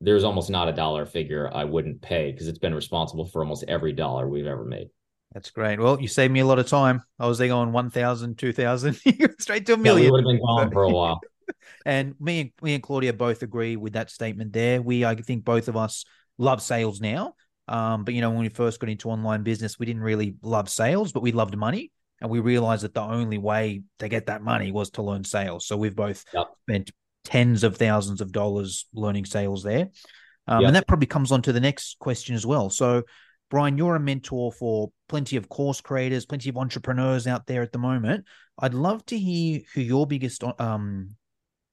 there's 0.00 0.24
almost 0.24 0.50
not 0.50 0.68
a 0.68 0.72
dollar 0.72 1.06
figure 1.06 1.50
I 1.52 1.64
wouldn't 1.64 2.02
pay 2.02 2.32
because 2.32 2.48
it's 2.48 2.58
been 2.58 2.74
responsible 2.74 3.24
for 3.24 3.42
almost 3.42 3.64
every 3.66 3.92
dollar 3.92 4.28
we've 4.28 4.46
ever 4.46 4.64
made. 4.64 4.88
That's 5.32 5.50
great. 5.50 5.78
Well, 5.78 6.00
you 6.00 6.08
saved 6.08 6.32
me 6.32 6.40
a 6.40 6.46
lot 6.46 6.58
of 6.58 6.66
time. 6.66 7.02
I 7.18 7.26
was 7.26 7.38
there 7.38 7.48
going 7.48 7.72
1,000, 7.72 8.36
2,000, 8.36 8.94
straight 9.38 9.66
to 9.66 9.74
a 9.74 9.76
million. 9.76 10.04
Yeah, 10.04 10.10
we 10.10 10.10
would 10.10 10.24
have 10.24 10.38
been 10.38 10.40
gone 10.40 10.70
for 10.70 10.82
a 10.82 10.90
while. 10.90 11.20
and 11.86 12.14
me 12.20 12.40
and 12.40 12.50
me 12.62 12.74
and 12.74 12.82
Claudia 12.82 13.12
both 13.12 13.42
agree 13.42 13.76
with 13.76 13.92
that 13.94 14.10
statement 14.10 14.52
there. 14.52 14.80
We, 14.80 15.04
I 15.04 15.14
think, 15.14 15.44
both 15.44 15.68
of 15.68 15.76
us 15.76 16.04
love 16.38 16.62
sales 16.62 17.00
now. 17.00 17.34
Um, 17.68 18.04
but 18.04 18.14
you 18.14 18.22
know, 18.22 18.30
when 18.30 18.40
we 18.40 18.48
first 18.48 18.80
got 18.80 18.88
into 18.88 19.10
online 19.10 19.42
business, 19.42 19.78
we 19.78 19.86
didn't 19.86 20.02
really 20.02 20.36
love 20.42 20.70
sales, 20.70 21.12
but 21.12 21.22
we 21.22 21.32
loved 21.32 21.56
money, 21.56 21.92
and 22.20 22.30
we 22.30 22.40
realized 22.40 22.82
that 22.82 22.94
the 22.94 23.02
only 23.02 23.38
way 23.38 23.82
to 23.98 24.08
get 24.08 24.26
that 24.26 24.42
money 24.42 24.72
was 24.72 24.90
to 24.90 25.02
learn 25.02 25.24
sales. 25.24 25.66
So 25.66 25.76
we've 25.76 25.94
both 25.94 26.24
yep. 26.32 26.46
spent 26.68 26.90
tens 27.24 27.62
of 27.62 27.76
thousands 27.76 28.20
of 28.20 28.32
dollars 28.32 28.86
learning 28.92 29.26
sales 29.26 29.62
there. 29.62 29.88
Um, 30.46 30.64
And 30.64 30.76
that 30.76 30.88
probably 30.88 31.06
comes 31.06 31.30
on 31.30 31.42
to 31.42 31.52
the 31.52 31.60
next 31.60 31.98
question 31.98 32.34
as 32.34 32.46
well. 32.46 32.70
So, 32.70 33.02
Brian, 33.50 33.78
you're 33.78 33.96
a 33.96 34.00
mentor 34.00 34.52
for 34.52 34.90
plenty 35.08 35.36
of 35.36 35.48
course 35.48 35.80
creators, 35.80 36.26
plenty 36.26 36.48
of 36.48 36.56
entrepreneurs 36.56 37.26
out 37.26 37.46
there 37.46 37.62
at 37.62 37.72
the 37.72 37.78
moment. 37.78 38.24
I'd 38.58 38.74
love 38.74 39.04
to 39.06 39.18
hear 39.18 39.60
who 39.74 39.80
your 39.80 40.06
biggest 40.06 40.42
um, 40.58 41.16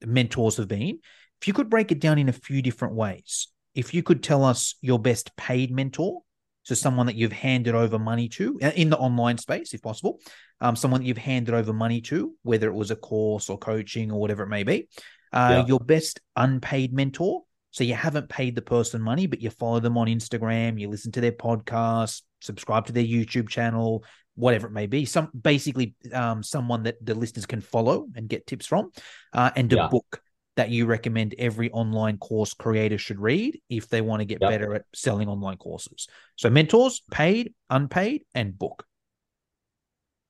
mentors 0.06 0.58
have 0.58 0.68
been. 0.68 1.00
If 1.42 1.48
you 1.48 1.54
could 1.54 1.70
break 1.70 1.92
it 1.92 2.00
down 2.00 2.20
in 2.20 2.30
a 2.30 2.34
few 2.34 2.62
different 2.62 2.96
ways, 2.96 3.48
if 3.74 3.94
you 3.94 4.04
could 4.04 4.24
tell 4.24 4.44
us 4.44 4.76
your 4.82 5.00
best 5.00 5.36
paid 5.36 5.72
mentor, 5.72 6.22
so 6.66 6.74
someone 6.74 7.06
that 7.06 7.16
you've 7.16 7.32
handed 7.32 7.76
over 7.76 8.00
money 8.00 8.28
to 8.28 8.60
uh, 8.62 8.72
in 8.76 8.90
the 8.90 8.98
online 8.98 9.38
space, 9.38 9.74
if 9.76 9.84
possible, 9.84 10.20
um, 10.62 10.76
someone 10.76 11.02
that 11.02 11.08
you've 11.08 11.18
handed 11.18 11.54
over 11.54 11.72
money 11.72 12.02
to, 12.02 12.34
whether 12.42 12.68
it 12.68 12.74
was 12.74 12.90
a 12.90 12.96
course 12.96 13.52
or 13.52 13.58
coaching 13.60 14.12
or 14.12 14.20
whatever 14.20 14.44
it 14.44 14.50
may 14.50 14.64
be, 14.64 14.90
uh, 15.32 15.58
yeah. 15.60 15.66
your 15.68 15.80
best 15.80 16.20
unpaid 16.36 16.92
mentor. 16.92 17.44
So 17.70 17.84
you 17.84 17.94
haven't 17.94 18.30
paid 18.30 18.56
the 18.56 18.64
person 18.64 19.00
money, 19.00 19.28
but 19.28 19.42
you 19.42 19.52
follow 19.52 19.80
them 19.80 19.96
on 19.96 20.08
Instagram, 20.08 20.80
you 20.80 20.90
listen 20.90 21.12
to 21.12 21.22
their 21.22 21.34
podcast, 21.34 22.24
subscribe 22.42 22.88
to 22.88 22.94
their 22.94 23.04
YouTube 23.04 23.48
channel, 23.48 24.04
whatever 24.34 24.66
it 24.66 24.72
may 24.72 24.88
be. 24.88 25.06
Some 25.06 25.30
basically 25.40 25.94
um, 26.14 26.42
someone 26.42 26.84
that 26.84 26.96
the 27.06 27.14
listeners 27.14 27.46
can 27.46 27.62
follow 27.62 28.08
and 28.16 28.28
get 28.28 28.48
tips 28.48 28.66
from, 28.66 28.92
uh, 29.34 29.52
and 29.56 29.72
a 29.72 29.76
yeah. 29.76 29.88
book 29.88 30.20
that 30.56 30.70
you 30.70 30.86
recommend 30.86 31.36
every 31.38 31.72
online 31.72 32.18
course 32.18 32.54
creator 32.54 32.98
should 32.98 33.20
read 33.20 33.60
if 33.70 33.90
they 33.90 34.02
want 34.02 34.22
to 34.22 34.26
get 34.26 34.40
yep. 34.42 34.50
better 34.50 34.76
at 34.76 34.86
selling 34.94 35.28
online 35.28 35.58
courses. 35.58 36.08
So 36.38 36.50
mentors, 36.50 37.02
paid, 37.12 37.54
unpaid, 37.70 38.24
and 38.34 38.58
book. 38.58 38.86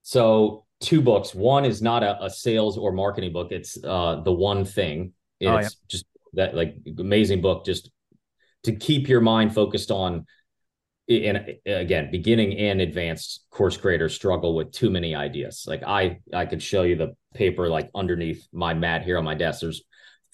So 0.01 0.65
two 0.79 1.01
books. 1.01 1.33
One 1.33 1.65
is 1.65 1.81
not 1.81 2.03
a, 2.03 2.23
a 2.23 2.29
sales 2.29 2.77
or 2.77 2.91
marketing 2.91 3.33
book. 3.33 3.51
It's 3.51 3.77
uh, 3.83 4.21
the 4.21 4.31
one 4.31 4.65
thing. 4.65 5.13
It's 5.39 5.49
oh, 5.49 5.59
yeah. 5.59 5.69
just 5.87 6.05
that 6.33 6.55
like 6.55 6.75
amazing 6.99 7.41
book 7.41 7.65
just 7.65 7.89
to 8.63 8.75
keep 8.75 9.07
your 9.07 9.21
mind 9.21 9.53
focused 9.53 9.91
on 9.91 10.25
and 11.07 11.55
again 11.65 12.09
beginning 12.11 12.57
and 12.57 12.81
advanced 12.81 13.45
course 13.51 13.77
creators 13.77 14.13
struggle 14.13 14.55
with 14.55 14.71
too 14.71 14.89
many 14.89 15.13
ideas 15.13 15.65
like 15.67 15.83
i 15.83 16.17
i 16.33 16.45
could 16.45 16.61
show 16.61 16.81
you 16.81 16.95
the 16.95 17.15
paper 17.33 17.69
like 17.69 17.89
underneath 17.93 18.47
my 18.51 18.73
mat 18.73 19.03
here 19.03 19.17
on 19.17 19.23
my 19.23 19.35
desk 19.35 19.61
there's 19.61 19.83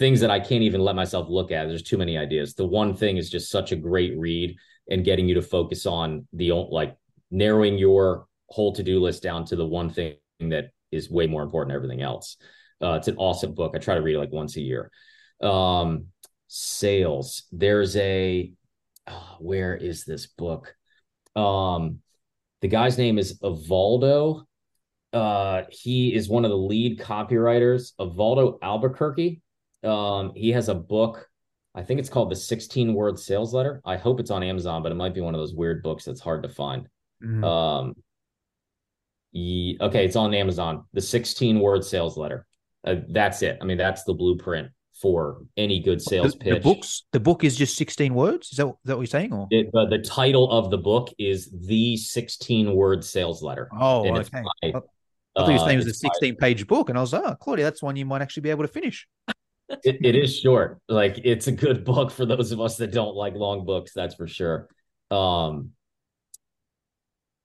things 0.01 0.19
that 0.19 0.31
i 0.31 0.39
can't 0.39 0.63
even 0.63 0.81
let 0.81 0.95
myself 0.95 1.27
look 1.29 1.51
at 1.51 1.67
there's 1.67 1.83
too 1.83 1.97
many 1.97 2.17
ideas 2.17 2.55
the 2.55 2.65
one 2.65 2.95
thing 2.95 3.17
is 3.17 3.29
just 3.29 3.51
such 3.51 3.71
a 3.71 3.75
great 3.75 4.17
read 4.17 4.55
and 4.89 5.05
getting 5.05 5.27
you 5.27 5.35
to 5.35 5.41
focus 5.41 5.85
on 5.85 6.27
the 6.33 6.51
like 6.51 6.97
narrowing 7.29 7.77
your 7.77 8.25
whole 8.49 8.73
to-do 8.73 8.99
list 8.99 9.23
down 9.23 9.45
to 9.45 9.55
the 9.55 9.65
one 9.65 9.89
thing 9.89 10.15
that 10.39 10.71
is 10.91 11.09
way 11.09 11.27
more 11.27 11.43
important 11.43 11.69
than 11.69 11.75
everything 11.75 12.01
else. 12.01 12.37
Uh, 12.81 12.93
it's 12.93 13.07
an 13.07 13.15
awesome 13.17 13.53
book. 13.53 13.73
I 13.75 13.79
try 13.79 13.95
to 13.95 14.01
read 14.01 14.15
it 14.15 14.19
like 14.19 14.31
once 14.31 14.57
a 14.57 14.61
year. 14.61 14.91
Um, 15.39 16.07
sales. 16.47 17.43
There's 17.51 17.95
a 17.95 18.51
oh, 19.07 19.35
where 19.39 19.75
is 19.75 20.03
this 20.03 20.27
book? 20.27 20.75
Um, 21.35 21.99
the 22.61 22.67
guy's 22.67 22.97
name 22.97 23.17
is 23.17 23.39
Evaldo. 23.39 24.43
Uh, 25.13 25.63
he 25.69 26.13
is 26.13 26.29
one 26.29 26.45
of 26.45 26.51
the 26.51 26.57
lead 26.57 26.99
copywriters, 26.99 27.93
Evaldo 27.99 28.57
Albuquerque. 28.61 29.41
Um, 29.83 30.33
he 30.35 30.51
has 30.51 30.69
a 30.69 30.75
book. 30.75 31.27
I 31.73 31.83
think 31.83 31.99
it's 31.99 32.09
called 32.09 32.29
the 32.29 32.35
16 32.35 32.93
word 32.93 33.17
sales 33.17 33.53
letter. 33.53 33.81
I 33.85 33.97
hope 33.97 34.19
it's 34.19 34.31
on 34.31 34.43
Amazon, 34.43 34.83
but 34.83 34.91
it 34.91 34.95
might 34.95 35.13
be 35.13 35.21
one 35.21 35.33
of 35.33 35.39
those 35.39 35.53
weird 35.53 35.83
books 35.83 36.03
that's 36.05 36.19
hard 36.19 36.43
to 36.43 36.49
find. 36.49 36.87
Mm. 37.23 37.43
Um, 37.45 37.95
okay, 39.87 40.05
it's 40.05 40.15
on 40.15 40.33
Amazon. 40.33 40.85
The 40.93 41.01
16 41.01 41.59
word 41.59 41.85
sales 41.85 42.17
letter. 42.17 42.45
Uh, 42.83 42.95
that's 43.09 43.41
it. 43.41 43.57
I 43.61 43.65
mean, 43.65 43.77
that's 43.77 44.03
the 44.03 44.13
blueprint 44.13 44.69
for 45.01 45.43
any 45.57 45.79
good 45.79 46.01
sales 46.01 46.33
the, 46.33 46.39
pitch. 46.39 46.53
The 46.55 46.59
books, 46.59 47.03
the 47.11 47.19
book 47.19 47.43
is 47.43 47.55
just 47.55 47.75
16 47.77 48.13
words. 48.13 48.51
Is 48.51 48.57
that, 48.57 48.67
is 48.67 48.73
that 48.85 48.97
what 48.97 49.01
you're 49.01 49.07
saying? 49.07 49.33
Or 49.33 49.47
it, 49.49 49.69
uh, 49.73 49.85
the 49.85 49.99
title 49.99 50.51
of 50.51 50.69
the 50.69 50.77
book 50.77 51.09
is 51.17 51.49
the 51.51 51.97
16 51.97 52.75
word 52.75 53.03
sales 53.03 53.41
letter. 53.41 53.69
Oh, 53.77 54.05
and 54.05 54.17
okay. 54.17 54.41
By, 54.41 54.67
I, 54.67 54.71
thought 54.71 54.83
you 55.35 55.43
uh, 55.43 55.47
his 55.47 55.65
name 55.65 55.77
was 55.77 55.87
a 55.87 55.93
16 55.93 56.35
page 56.35 56.67
book, 56.67 56.89
and 56.89 56.97
I 56.97 57.01
was, 57.01 57.13
like, 57.13 57.23
oh, 57.25 57.35
Claudia, 57.35 57.63
that's 57.63 57.81
one 57.81 57.95
you 57.95 58.05
might 58.05 58.21
actually 58.21 58.41
be 58.41 58.49
able 58.49 58.63
to 58.63 58.67
finish. 58.67 59.07
It, 59.83 60.05
it 60.05 60.15
is 60.15 60.37
short. 60.37 60.79
Like 60.87 61.19
it's 61.23 61.47
a 61.47 61.51
good 61.51 61.83
book 61.85 62.11
for 62.11 62.25
those 62.25 62.51
of 62.51 62.61
us 62.61 62.77
that 62.77 62.91
don't 62.91 63.15
like 63.15 63.33
long 63.35 63.65
books. 63.65 63.91
That's 63.93 64.15
for 64.15 64.27
sure. 64.27 64.67
Um, 65.09 65.71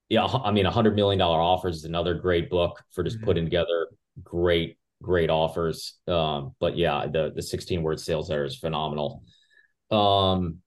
yeah, 0.09 0.25
I 0.25 0.53
mean, 0.53 0.67
a 0.67 0.71
hundred 0.71 0.95
million 0.95 1.19
dollar 1.19 1.41
offers 1.41 1.79
is 1.79 1.85
another 1.85 2.15
great 2.15 2.49
book 2.49 2.83
for 2.93 3.03
just 3.03 3.17
mm-hmm. 3.17 3.27
putting 3.27 3.45
together 3.45 3.89
great, 4.23 4.79
great 5.03 5.31
offers. 5.31 5.95
Um, 6.07 6.55
but 6.61 6.77
yeah, 6.77 7.07
the 7.07 7.33
the 7.35 7.43
16 7.43 7.83
word 7.83 7.99
sales 7.99 8.29
there 8.29 8.45
is 8.45 8.57
phenomenal. 8.57 9.25
Um, 9.91 10.59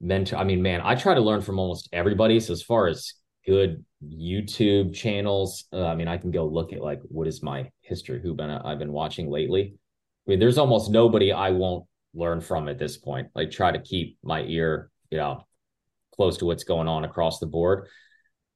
mentor, 0.00 0.36
I 0.36 0.44
mean, 0.44 0.62
man, 0.62 0.82
I 0.84 0.94
try 0.94 1.14
to 1.14 1.20
learn 1.20 1.42
from 1.42 1.58
almost 1.58 1.88
everybody. 1.92 2.38
So 2.38 2.52
as 2.52 2.62
far 2.62 2.86
as 2.86 3.14
good 3.44 3.84
YouTube 4.04 4.94
channels, 4.94 5.64
uh, 5.72 5.86
I 5.86 5.96
mean, 5.96 6.08
I 6.08 6.16
can 6.18 6.30
go 6.30 6.46
look 6.46 6.72
at 6.72 6.80
like 6.80 7.00
what 7.08 7.26
is 7.26 7.42
my 7.42 7.70
history, 7.80 8.20
who 8.22 8.34
been 8.34 8.50
I've 8.50 8.78
been 8.78 8.92
watching 8.92 9.30
lately. 9.30 9.74
I 10.26 10.30
mean, 10.30 10.38
there's 10.38 10.58
almost 10.58 10.90
nobody 10.90 11.32
I 11.32 11.50
won't 11.50 11.84
learn 12.14 12.40
from 12.40 12.68
at 12.68 12.78
this 12.78 12.96
point. 12.96 13.28
Like 13.34 13.50
try 13.50 13.72
to 13.72 13.80
keep 13.80 14.18
my 14.22 14.42
ear, 14.42 14.90
you 15.10 15.18
know, 15.18 15.44
close 16.14 16.38
to 16.38 16.44
what's 16.44 16.64
going 16.64 16.88
on 16.88 17.04
across 17.04 17.38
the 17.38 17.46
board 17.46 17.88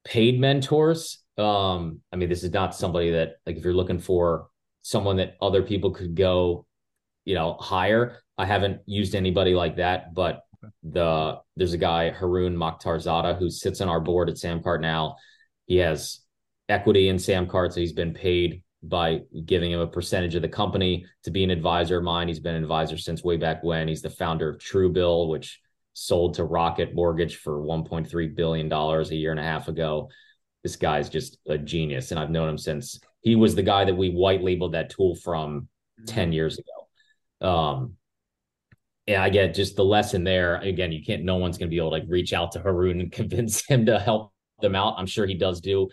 paid 0.04 0.40
mentors 0.40 1.18
um 1.38 2.00
i 2.12 2.16
mean 2.16 2.28
this 2.28 2.42
is 2.42 2.52
not 2.52 2.74
somebody 2.74 3.10
that 3.10 3.34
like 3.44 3.56
if 3.56 3.64
you're 3.64 3.74
looking 3.74 3.98
for 3.98 4.46
someone 4.82 5.16
that 5.16 5.36
other 5.42 5.60
people 5.60 5.90
could 5.90 6.14
go 6.14 6.64
you 7.24 7.34
know 7.34 7.56
hire 7.60 8.18
i 8.38 8.46
haven't 8.46 8.80
used 8.86 9.14
anybody 9.14 9.54
like 9.54 9.76
that 9.76 10.14
but 10.14 10.44
the 10.82 11.38
there's 11.56 11.72
a 11.72 11.78
guy 11.78 12.10
Haroon 12.10 12.56
Mokhtarzada 12.56 13.38
who 13.38 13.50
sits 13.50 13.80
on 13.80 13.88
our 13.88 14.00
board 14.00 14.28
at 14.28 14.36
Samcart 14.36 14.80
now. 14.80 15.16
He 15.66 15.76
has 15.76 16.20
equity 16.68 17.08
in 17.08 17.16
Samcart, 17.16 17.72
so 17.72 17.80
he's 17.80 17.92
been 17.92 18.14
paid 18.14 18.62
by 18.82 19.22
giving 19.44 19.72
him 19.72 19.80
a 19.80 19.86
percentage 19.86 20.34
of 20.34 20.42
the 20.42 20.48
company 20.48 21.04
to 21.24 21.30
be 21.30 21.42
an 21.42 21.50
advisor 21.50 21.98
of 21.98 22.04
mine. 22.04 22.28
He's 22.28 22.40
been 22.40 22.54
an 22.54 22.62
advisor 22.62 22.96
since 22.96 23.24
way 23.24 23.36
back 23.36 23.62
when. 23.64 23.88
He's 23.88 24.02
the 24.02 24.10
founder 24.10 24.48
of 24.48 24.58
Truebill, 24.58 25.28
which 25.28 25.60
sold 25.94 26.34
to 26.34 26.44
Rocket 26.44 26.94
Mortgage 26.94 27.36
for 27.36 27.60
1.3 27.60 28.36
billion 28.36 28.68
dollars 28.68 29.10
a 29.10 29.16
year 29.16 29.32
and 29.32 29.40
a 29.40 29.44
half 29.44 29.68
ago. 29.68 30.10
This 30.62 30.76
guy's 30.76 31.08
just 31.08 31.38
a 31.48 31.58
genius, 31.58 32.10
and 32.10 32.20
I've 32.20 32.30
known 32.30 32.48
him 32.48 32.58
since 32.58 33.00
he 33.20 33.36
was 33.36 33.54
the 33.54 33.62
guy 33.62 33.84
that 33.84 33.96
we 33.96 34.10
white 34.10 34.42
labeled 34.42 34.74
that 34.74 34.90
tool 34.90 35.16
from 35.16 35.68
10 36.06 36.32
years 36.32 36.58
ago. 36.58 37.48
Um, 37.48 37.94
and 39.06 39.22
I 39.22 39.30
get 39.30 39.54
just 39.54 39.74
the 39.74 39.84
lesson 39.84 40.22
there. 40.22 40.56
Again, 40.56 40.92
you 40.92 41.02
can't, 41.04 41.24
no 41.24 41.36
one's 41.36 41.58
going 41.58 41.68
to 41.68 41.74
be 41.74 41.78
able 41.78 41.90
to 41.90 41.96
like 41.98 42.04
reach 42.08 42.32
out 42.32 42.52
to 42.52 42.60
Haroon 42.60 43.00
and 43.00 43.12
convince 43.20 43.66
him 43.66 43.86
to 43.86 43.98
help 43.98 44.32
them 44.60 44.76
out. 44.76 44.94
I'm 44.98 45.06
sure 45.06 45.26
he 45.26 45.34
does 45.34 45.60
do 45.60 45.88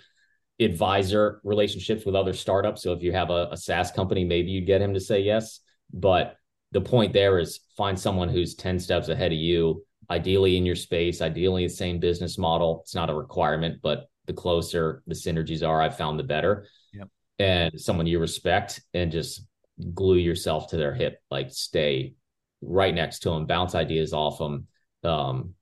advisor 0.60 1.42
relationships 1.44 2.06
with 2.06 2.16
other 2.16 2.34
startups. 2.34 2.84
So 2.84 2.94
if 2.94 3.04
you 3.04 3.12
have 3.12 3.30
a, 3.30 3.50
a 3.52 3.58
SaaS 3.58 3.92
company, 3.92 4.24
maybe 4.24 4.52
you'd 4.52 4.68
get 4.68 4.82
him 4.82 4.94
to 4.94 5.00
say 5.00 5.22
yes. 5.22 5.60
But 5.94 6.38
the 6.72 6.82
point 6.82 7.14
there 7.14 7.40
is 7.40 7.60
find 7.76 8.00
someone 8.00 8.30
who's 8.30 8.56
10 8.56 8.80
steps 8.80 9.10
ahead 9.10 9.32
of 9.32 9.38
you, 9.38 9.86
ideally 10.10 10.58
in 10.58 10.66
your 10.66 10.76
space, 10.76 11.22
ideally 11.22 11.68
the 11.68 11.74
same 11.74 12.00
business 12.00 12.38
model. 12.38 12.82
It's 12.84 12.96
not 12.96 13.10
a 13.10 13.16
requirement, 13.16 13.80
but 13.82 14.10
the 14.26 14.34
closer 14.34 15.04
the 15.08 15.16
synergies 15.16 15.68
are, 15.68 15.82
I've 15.82 15.98
found 15.98 16.20
the 16.20 16.24
better. 16.24 16.68
Yep. 16.94 17.10
And 17.40 17.80
someone 17.80 18.08
you 18.08 18.20
respect 18.20 18.82
and 18.94 19.12
just 19.12 19.46
glue 19.94 20.18
yourself 20.18 20.70
to 20.70 20.78
their 20.78 20.94
hip, 20.94 21.22
like 21.30 21.52
stay 21.52 22.14
right 22.62 22.96
next 22.96 23.20
to 23.20 23.30
them, 23.30 23.46
bounce 23.46 23.76
ideas 23.76 24.14
off 24.14 24.38
them. 24.38 24.68
Um, 25.04 25.54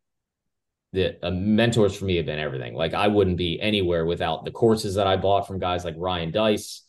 the 0.93 1.25
uh, 1.25 1.31
mentors 1.31 1.95
for 1.95 2.05
me 2.05 2.15
have 2.17 2.25
been 2.25 2.39
everything. 2.39 2.75
Like 2.75 2.93
I 2.93 3.07
wouldn't 3.07 3.37
be 3.37 3.59
anywhere 3.59 4.05
without 4.05 4.45
the 4.45 4.51
courses 4.51 4.95
that 4.95 5.07
I 5.07 5.17
bought 5.17 5.47
from 5.47 5.59
guys 5.59 5.83
like 5.83 5.95
Ryan 5.97 6.31
Deiss, 6.31 6.83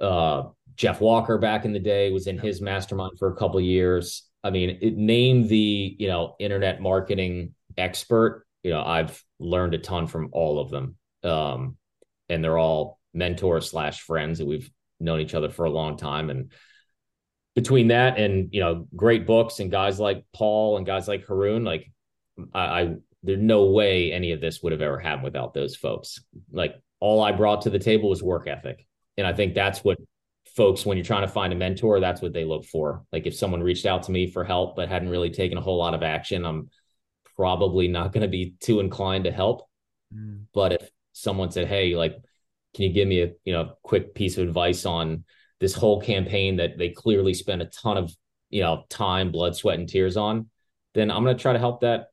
uh, 0.00 0.44
Jeff 0.76 1.00
Walker 1.00 1.38
back 1.38 1.64
in 1.64 1.72
the 1.72 1.78
day 1.78 2.10
was 2.10 2.26
in 2.26 2.38
his 2.38 2.60
mastermind 2.60 3.18
for 3.18 3.30
a 3.30 3.36
couple 3.36 3.60
years. 3.60 4.24
I 4.44 4.50
mean, 4.50 4.78
it, 4.80 4.96
name 4.96 5.46
the 5.48 5.96
you 5.98 6.08
know 6.08 6.36
internet 6.38 6.80
marketing 6.80 7.54
expert. 7.76 8.46
You 8.62 8.70
know, 8.70 8.82
I've 8.82 9.22
learned 9.38 9.74
a 9.74 9.78
ton 9.78 10.06
from 10.06 10.28
all 10.32 10.60
of 10.60 10.70
them, 10.70 10.96
um, 11.24 11.76
and 12.28 12.42
they're 12.42 12.58
all 12.58 13.00
mentors 13.12 13.70
slash 13.70 14.00
friends 14.00 14.38
that 14.38 14.46
we've 14.46 14.70
known 15.00 15.20
each 15.20 15.34
other 15.34 15.50
for 15.50 15.64
a 15.64 15.70
long 15.70 15.96
time. 15.96 16.30
And 16.30 16.52
between 17.54 17.88
that 17.88 18.18
and 18.18 18.48
you 18.52 18.60
know 18.60 18.86
great 18.94 19.26
books 19.26 19.58
and 19.58 19.70
guys 19.70 20.00
like 20.00 20.24
Paul 20.32 20.76
and 20.76 20.86
guys 20.86 21.08
like 21.08 21.26
Haroon, 21.26 21.64
like 21.64 21.92
I 22.54 22.94
there's 23.22 23.40
no 23.40 23.66
way 23.66 24.12
any 24.12 24.32
of 24.32 24.40
this 24.40 24.62
would 24.62 24.72
have 24.72 24.82
ever 24.82 24.98
happened 24.98 25.24
without 25.24 25.54
those 25.54 25.76
folks. 25.76 26.20
Like 26.50 26.74
all 27.00 27.22
I 27.22 27.32
brought 27.32 27.62
to 27.62 27.70
the 27.70 27.78
table 27.78 28.08
was 28.08 28.22
work 28.22 28.48
ethic. 28.48 28.86
And 29.16 29.26
I 29.26 29.32
think 29.32 29.54
that's 29.54 29.84
what 29.84 29.98
folks, 30.56 30.84
when 30.84 30.96
you're 30.96 31.04
trying 31.04 31.26
to 31.26 31.32
find 31.32 31.52
a 31.52 31.56
mentor, 31.56 32.00
that's 32.00 32.20
what 32.20 32.32
they 32.32 32.44
look 32.44 32.64
for. 32.64 33.04
Like 33.12 33.26
if 33.26 33.34
someone 33.34 33.62
reached 33.62 33.86
out 33.86 34.04
to 34.04 34.12
me 34.12 34.26
for 34.26 34.44
help, 34.44 34.76
but 34.76 34.88
hadn't 34.88 35.08
really 35.08 35.30
taken 35.30 35.58
a 35.58 35.62
whole 35.62 35.78
lot 35.78 35.94
of 35.94 36.02
action, 36.02 36.44
I'm 36.44 36.68
probably 37.36 37.88
not 37.88 38.12
going 38.12 38.22
to 38.22 38.28
be 38.28 38.54
too 38.60 38.80
inclined 38.80 39.24
to 39.24 39.32
help. 39.32 39.68
Mm. 40.14 40.44
But 40.52 40.72
if 40.72 40.90
someone 41.12 41.50
said, 41.50 41.68
Hey, 41.68 41.94
like, 41.94 42.16
can 42.74 42.84
you 42.84 42.92
give 42.92 43.08
me 43.08 43.22
a, 43.22 43.32
you 43.44 43.52
know, 43.52 43.74
quick 43.82 44.14
piece 44.14 44.38
of 44.38 44.46
advice 44.46 44.86
on 44.86 45.24
this 45.60 45.74
whole 45.74 46.00
campaign 46.00 46.56
that 46.56 46.78
they 46.78 46.88
clearly 46.88 47.34
spent 47.34 47.62
a 47.62 47.66
ton 47.66 47.96
of, 47.96 48.14
you 48.50 48.62
know, 48.62 48.84
time, 48.88 49.30
blood, 49.30 49.54
sweat, 49.54 49.78
and 49.78 49.88
tears 49.88 50.16
on, 50.16 50.48
then 50.94 51.10
I'm 51.10 51.22
going 51.22 51.36
to 51.36 51.42
try 51.42 51.52
to 51.52 51.58
help 51.58 51.80
that 51.82 52.08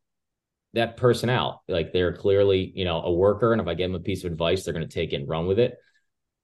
that 0.74 0.98
person 0.98 1.30
out. 1.30 1.60
Like 1.68 1.94
they're 1.94 2.14
clearly, 2.14 2.72
you 2.76 2.86
know, 2.86 3.02
a 3.02 3.14
worker. 3.14 3.52
And 3.52 3.62
if 3.62 3.68
I 3.68 3.74
give 3.74 3.92
them 3.92 4.00
a 4.00 4.04
piece 4.04 4.24
of 4.24 4.32
advice, 4.32 4.64
they're 4.64 4.74
going 4.74 4.88
to 4.88 4.94
take 4.94 5.14
it 5.14 5.18
and 5.18 5.30
run 5.30 5.48
with 5.48 5.60
it. 5.60 5.76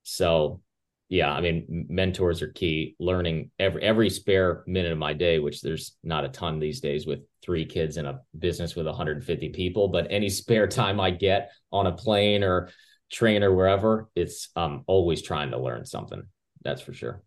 So 0.04 0.62
yeah, 1.08 1.32
I 1.32 1.42
mean, 1.42 1.86
mentors 1.90 2.42
are 2.42 2.52
key. 2.52 2.96
Learning 3.00 3.52
every 3.60 3.84
every 3.84 4.10
spare 4.10 4.64
minute 4.66 4.92
of 4.92 4.98
my 4.98 5.14
day, 5.14 5.38
which 5.38 5.62
there's 5.62 5.96
not 6.04 6.26
a 6.26 6.30
ton 6.30 6.60
these 6.60 6.80
days 6.80 7.06
with 7.06 7.20
three 7.44 7.66
kids 7.66 7.98
and 7.98 8.08
a 8.08 8.22
business 8.38 8.76
with 8.76 8.88
150 8.88 9.50
people, 9.50 9.88
but 9.88 10.08
any 10.10 10.30
spare 10.30 10.68
time 10.68 11.00
I 11.00 11.12
get 11.12 11.52
on 11.72 11.86
a 11.86 11.92
plane 11.92 12.44
or 12.44 12.70
train 13.12 13.44
or 13.44 13.54
wherever, 13.54 14.10
it's 14.16 14.50
I'm 14.56 14.84
always 14.88 15.22
trying 15.22 15.52
to 15.52 15.60
learn 15.60 15.86
something. 15.86 16.24
That's 16.64 16.82
for 16.82 16.94
sure. 16.94 17.22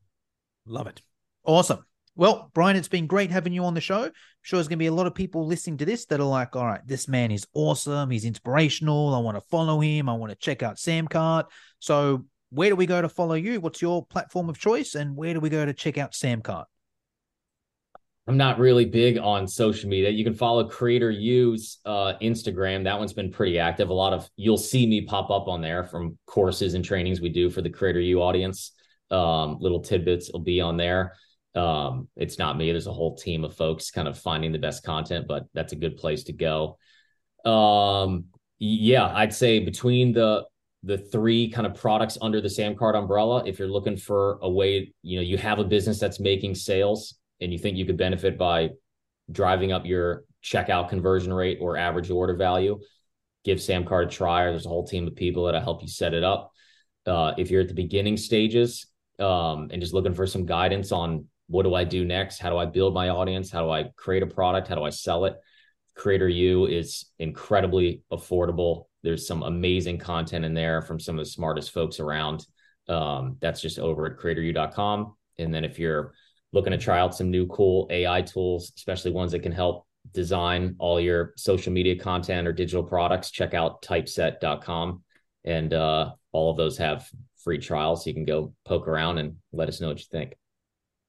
Love 0.66 0.88
it. 0.88 1.00
Awesome. 1.44 1.84
Well, 2.18 2.50
Brian, 2.52 2.76
it's 2.76 2.88
been 2.88 3.06
great 3.06 3.30
having 3.30 3.52
you 3.52 3.64
on 3.64 3.74
the 3.74 3.80
show. 3.80 4.02
I'm 4.02 4.12
sure 4.42 4.56
there's 4.56 4.66
going 4.66 4.78
to 4.78 4.82
be 4.82 4.88
a 4.88 4.92
lot 4.92 5.06
of 5.06 5.14
people 5.14 5.46
listening 5.46 5.76
to 5.76 5.84
this 5.84 6.04
that 6.06 6.18
are 6.18 6.24
like, 6.24 6.56
all 6.56 6.66
right, 6.66 6.84
this 6.84 7.06
man 7.06 7.30
is 7.30 7.46
awesome. 7.54 8.10
He's 8.10 8.24
inspirational. 8.24 9.14
I 9.14 9.20
want 9.20 9.36
to 9.36 9.40
follow 9.52 9.78
him. 9.78 10.08
I 10.08 10.14
want 10.14 10.30
to 10.30 10.36
check 10.36 10.64
out 10.64 10.78
Samcart. 10.78 11.44
So, 11.78 12.24
where 12.50 12.70
do 12.70 12.76
we 12.76 12.86
go 12.86 13.00
to 13.00 13.08
follow 13.08 13.34
you? 13.34 13.60
What's 13.60 13.80
your 13.80 14.04
platform 14.04 14.48
of 14.48 14.58
choice? 14.58 14.96
And 14.96 15.14
where 15.14 15.32
do 15.32 15.38
we 15.38 15.48
go 15.48 15.64
to 15.64 15.72
check 15.72 15.96
out 15.96 16.10
Samcart? 16.10 16.64
I'm 18.26 18.36
not 18.36 18.58
really 18.58 18.84
big 18.84 19.18
on 19.18 19.46
social 19.46 19.88
media. 19.88 20.10
You 20.10 20.24
can 20.24 20.34
follow 20.34 20.68
Creator 20.68 21.12
U's 21.12 21.78
uh, 21.84 22.14
Instagram. 22.20 22.82
That 22.82 22.98
one's 22.98 23.12
been 23.12 23.30
pretty 23.30 23.60
active. 23.60 23.90
A 23.90 23.94
lot 23.94 24.12
of 24.12 24.28
you'll 24.34 24.58
see 24.58 24.88
me 24.88 25.02
pop 25.02 25.30
up 25.30 25.46
on 25.46 25.60
there 25.60 25.84
from 25.84 26.18
courses 26.26 26.74
and 26.74 26.84
trainings 26.84 27.20
we 27.20 27.28
do 27.28 27.48
for 27.48 27.62
the 27.62 27.70
Creator 27.70 28.00
U 28.00 28.22
audience. 28.22 28.72
Um, 29.08 29.58
little 29.60 29.80
tidbits 29.80 30.32
will 30.32 30.40
be 30.40 30.60
on 30.60 30.76
there. 30.76 31.12
Um, 31.54 32.08
it's 32.16 32.38
not 32.38 32.56
me. 32.56 32.70
There's 32.70 32.86
a 32.86 32.92
whole 32.92 33.16
team 33.16 33.44
of 33.44 33.56
folks 33.56 33.90
kind 33.90 34.08
of 34.08 34.18
finding 34.18 34.52
the 34.52 34.58
best 34.58 34.84
content, 34.84 35.26
but 35.26 35.46
that's 35.54 35.72
a 35.72 35.76
good 35.76 35.96
place 35.96 36.24
to 36.24 36.32
go. 36.32 36.78
Um, 37.44 38.26
yeah, 38.58 39.06
I'd 39.14 39.34
say 39.34 39.60
between 39.60 40.12
the 40.12 40.44
the 40.84 40.98
three 40.98 41.50
kind 41.50 41.66
of 41.66 41.74
products 41.74 42.18
under 42.22 42.40
the 42.40 42.48
Samcart 42.48 42.94
umbrella, 42.94 43.42
if 43.44 43.58
you're 43.58 43.68
looking 43.68 43.96
for 43.96 44.38
a 44.42 44.48
way, 44.48 44.94
you 45.02 45.16
know, 45.16 45.22
you 45.22 45.36
have 45.36 45.58
a 45.58 45.64
business 45.64 45.98
that's 45.98 46.20
making 46.20 46.54
sales 46.54 47.14
and 47.40 47.52
you 47.52 47.58
think 47.58 47.76
you 47.76 47.84
could 47.84 47.96
benefit 47.96 48.38
by 48.38 48.70
driving 49.30 49.72
up 49.72 49.84
your 49.84 50.24
checkout 50.42 50.88
conversion 50.88 51.32
rate 51.32 51.58
or 51.60 51.76
average 51.76 52.10
order 52.10 52.36
value, 52.36 52.78
give 53.44 53.58
Samcart 53.58 54.06
a 54.06 54.08
try. 54.08 54.42
Or 54.42 54.50
there's 54.50 54.66
a 54.66 54.70
whole 54.70 54.86
team 54.86 55.06
of 55.06 55.16
people 55.16 55.44
that'll 55.44 55.60
help 55.60 55.82
you 55.82 55.88
set 55.88 56.14
it 56.14 56.22
up. 56.22 56.52
Uh, 57.06 57.32
if 57.38 57.50
you're 57.50 57.62
at 57.62 57.68
the 57.68 57.74
beginning 57.74 58.16
stages 58.16 58.86
um, 59.18 59.68
and 59.72 59.80
just 59.80 59.94
looking 59.94 60.14
for 60.14 60.26
some 60.26 60.46
guidance 60.46 60.92
on 60.92 61.24
what 61.48 61.64
do 61.64 61.74
I 61.74 61.84
do 61.84 62.04
next? 62.04 62.38
How 62.38 62.50
do 62.50 62.56
I 62.56 62.66
build 62.66 62.94
my 62.94 63.08
audience? 63.08 63.50
How 63.50 63.62
do 63.62 63.70
I 63.70 63.90
create 63.96 64.22
a 64.22 64.26
product? 64.26 64.68
How 64.68 64.74
do 64.74 64.84
I 64.84 64.90
sell 64.90 65.24
it? 65.24 65.36
Creator 65.94 66.28
U 66.28 66.66
is 66.66 67.06
incredibly 67.18 68.02
affordable. 68.12 68.84
There's 69.02 69.26
some 69.26 69.42
amazing 69.42 69.98
content 69.98 70.44
in 70.44 70.54
there 70.54 70.82
from 70.82 71.00
some 71.00 71.18
of 71.18 71.24
the 71.24 71.30
smartest 71.30 71.72
folks 71.72 72.00
around. 72.00 72.46
Um, 72.88 73.36
that's 73.40 73.60
just 73.60 73.78
over 73.78 74.06
at 74.06 74.18
creatoru.com. 74.18 75.14
And 75.38 75.52
then 75.52 75.64
if 75.64 75.78
you're 75.78 76.14
looking 76.52 76.70
to 76.70 76.78
try 76.78 76.98
out 76.98 77.14
some 77.14 77.30
new 77.30 77.46
cool 77.46 77.86
AI 77.90 78.22
tools, 78.22 78.72
especially 78.76 79.10
ones 79.10 79.32
that 79.32 79.40
can 79.40 79.52
help 79.52 79.86
design 80.12 80.76
all 80.78 81.00
your 81.00 81.32
social 81.36 81.72
media 81.72 81.98
content 81.98 82.46
or 82.46 82.52
digital 82.52 82.82
products, 82.82 83.30
check 83.30 83.54
out 83.54 83.82
typeset.com. 83.82 85.02
And 85.44 85.72
uh, 85.74 86.12
all 86.32 86.50
of 86.50 86.56
those 86.56 86.78
have 86.78 87.08
free 87.42 87.58
trials. 87.58 88.04
So 88.04 88.10
you 88.10 88.14
can 88.14 88.24
go 88.24 88.52
poke 88.64 88.88
around 88.88 89.18
and 89.18 89.36
let 89.52 89.68
us 89.68 89.80
know 89.80 89.88
what 89.88 89.98
you 89.98 90.06
think. 90.10 90.34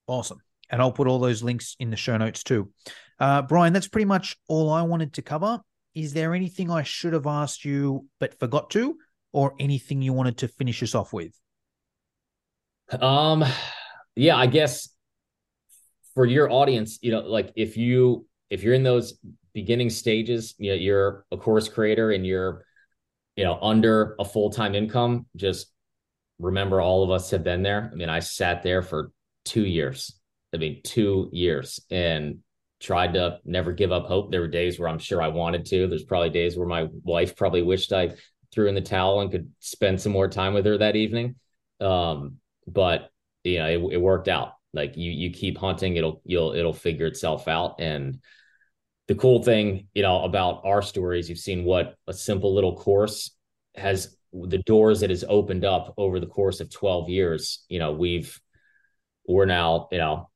Awesome. 0.10 0.40
And 0.72 0.82
I'll 0.82 0.92
put 0.92 1.08
all 1.08 1.20
those 1.20 1.44
links 1.44 1.76
in 1.80 1.92
the 1.92 1.96
show 1.96 2.18
notes 2.18 2.44
too. 2.44 2.72
Uh, 3.20 3.44
Brian, 3.44 3.74
that's 3.74 3.88
pretty 3.88 4.06
much 4.06 4.36
all 4.48 4.72
I 4.72 4.82
wanted 4.82 5.14
to 5.14 5.22
cover. 5.22 5.60
Is 5.94 6.14
there 6.14 6.34
anything 6.34 6.72
I 6.72 6.84
should 6.84 7.14
have 7.14 7.28
asked 7.28 7.64
you 7.64 8.08
but 8.20 8.40
forgot 8.40 8.70
to, 8.72 8.98
or 9.34 9.54
anything 9.60 10.02
you 10.02 10.14
wanted 10.14 10.38
to 10.40 10.48
finish 10.48 10.82
us 10.82 10.96
off 10.96 11.14
with? 11.14 11.34
Um, 13.00 13.46
yeah, 14.16 14.36
I 14.36 14.48
guess 14.48 14.90
for 16.16 16.26
your 16.26 16.52
audience, 16.52 17.00
you 17.02 17.12
know, 17.12 17.20
like 17.20 17.52
if 17.56 17.78
you 17.78 18.26
if 18.50 18.64
you're 18.64 18.74
in 18.74 18.84
those 18.84 19.20
beginning 19.54 19.90
stages, 19.90 20.56
you 20.58 20.72
know, 20.72 20.76
you're 20.76 21.26
a 21.32 21.38
course 21.38 21.70
creator 21.70 22.12
and 22.12 22.26
you're, 22.26 22.66
you 23.36 23.44
know, 23.44 23.60
under 23.62 24.16
a 24.20 24.26
full 24.26 24.50
time 24.50 24.74
income, 24.74 25.28
just 25.36 25.68
remember 26.40 26.82
all 26.82 27.04
of 27.04 27.12
us 27.12 27.30
have 27.32 27.44
been 27.44 27.62
there. 27.62 27.90
I 27.92 27.96
mean, 27.96 28.10
I 28.10 28.20
sat 28.20 28.64
there 28.64 28.82
for 28.82 29.12
two 29.50 29.66
years. 29.66 30.14
I 30.54 30.58
mean, 30.58 30.82
two 30.84 31.30
years 31.32 31.80
and 31.90 32.40
tried 32.80 33.14
to 33.16 33.40
never 33.44 33.74
give 33.74 33.92
up 33.92 34.06
hope. 34.06 34.32
There 34.32 34.42
were 34.42 34.48
days 34.48 34.80
where 34.80 34.88
I'm 34.88 35.00
sure 35.00 35.22
I 35.22 35.28
wanted 35.28 35.66
to. 35.66 35.88
There's 35.88 36.04
probably 36.04 36.30
days 36.30 36.56
where 36.58 36.68
my 36.68 36.88
wife 37.04 37.36
probably 37.36 37.62
wished 37.62 37.92
I 37.92 38.14
threw 38.52 38.68
in 38.68 38.76
the 38.76 38.82
towel 38.82 39.22
and 39.22 39.32
could 39.32 39.52
spend 39.60 40.00
some 40.00 40.12
more 40.12 40.28
time 40.28 40.54
with 40.54 40.66
her 40.66 40.78
that 40.78 40.96
evening. 40.96 41.36
Um, 41.82 42.38
but 42.68 43.10
you 43.44 43.60
know, 43.60 43.68
it, 43.68 43.94
it 43.94 44.02
worked 44.02 44.28
out. 44.28 44.54
Like 44.74 44.96
you, 44.96 45.12
you 45.12 45.32
keep 45.32 45.58
hunting, 45.58 45.96
it'll, 45.96 46.22
you'll, 46.26 46.54
it'll 46.54 46.74
figure 46.74 47.08
itself 47.08 47.48
out. 47.48 47.76
And 47.80 48.20
the 49.08 49.16
cool 49.16 49.42
thing, 49.42 49.88
you 49.94 50.04
know, 50.04 50.24
about 50.24 50.62
our 50.64 50.84
stories, 50.84 51.28
you've 51.28 51.40
seen 51.40 51.64
what 51.64 51.96
a 52.08 52.14
simple 52.14 52.54
little 52.54 52.76
course 52.76 53.32
has 53.76 54.16
the 54.32 54.60
doors 54.60 55.00
that 55.00 55.10
has 55.10 55.26
opened 55.28 55.66
up 55.66 55.96
over 55.98 56.20
the 56.20 56.28
course 56.28 56.60
of 56.60 56.70
12 56.70 57.10
years. 57.10 57.66
You 57.68 57.80
know, 57.80 57.92
we've 57.92 58.40
we're 59.30 59.46
now, 59.46 59.88
you 59.92 60.00
know, 60.00 60.30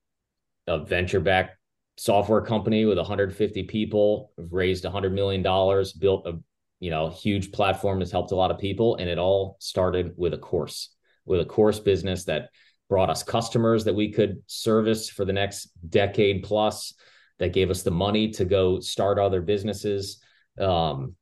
a 0.68 0.80
venture 0.86 1.20
back 1.20 1.58
software 1.98 2.42
company 2.42 2.86
with 2.86 2.98
150 2.98 3.64
people, 3.64 4.32
have 4.38 4.54
raised 4.54 4.84
100 4.84 5.12
million 5.14 5.42
dollars, 5.42 5.94
built 5.94 6.26
a 6.28 6.40
you 6.80 6.92
know 6.92 7.10
huge 7.10 7.52
platform 7.52 8.00
that's 8.00 8.12
helped 8.12 8.32
a 8.32 8.36
lot 8.36 8.52
of 8.52 8.60
people, 8.60 8.96
and 8.96 9.10
it 9.10 9.18
all 9.18 9.58
started 9.60 10.14
with 10.16 10.34
a 10.34 10.38
course, 10.38 10.90
with 11.26 11.42
a 11.42 11.46
course 11.46 11.80
business 11.80 12.26
that 12.26 12.50
brought 12.88 13.10
us 13.10 13.24
customers 13.24 13.84
that 13.86 13.96
we 13.96 14.12
could 14.12 14.42
service 14.46 15.10
for 15.10 15.26
the 15.26 15.34
next 15.34 15.72
decade 15.90 16.44
plus, 16.44 16.94
that 17.40 17.54
gave 17.54 17.72
us 17.72 17.82
the 17.82 17.92
money 17.92 18.30
to 18.30 18.46
go 18.46 18.80
start 18.80 19.18
other 19.18 19.42
businesses. 19.42 20.22
Um, 20.60 21.16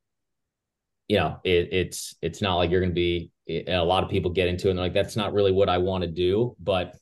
you 1.08 1.16
know, 1.16 1.38
it, 1.42 1.68
it's 1.72 2.16
it's 2.20 2.42
not 2.42 2.56
like 2.56 2.70
you're 2.70 2.80
going 2.80 2.90
to 2.90 2.94
be. 2.94 3.30
A 3.48 3.78
lot 3.78 4.04
of 4.04 4.10
people 4.10 4.30
get 4.30 4.46
into 4.46 4.68
it 4.68 4.70
and 4.70 4.78
they're 4.78 4.86
like 4.86 4.94
that's 4.94 5.16
not 5.16 5.32
really 5.32 5.50
what 5.50 5.68
I 5.68 5.78
want 5.78 6.04
to 6.04 6.10
do, 6.10 6.54
but 6.60 6.94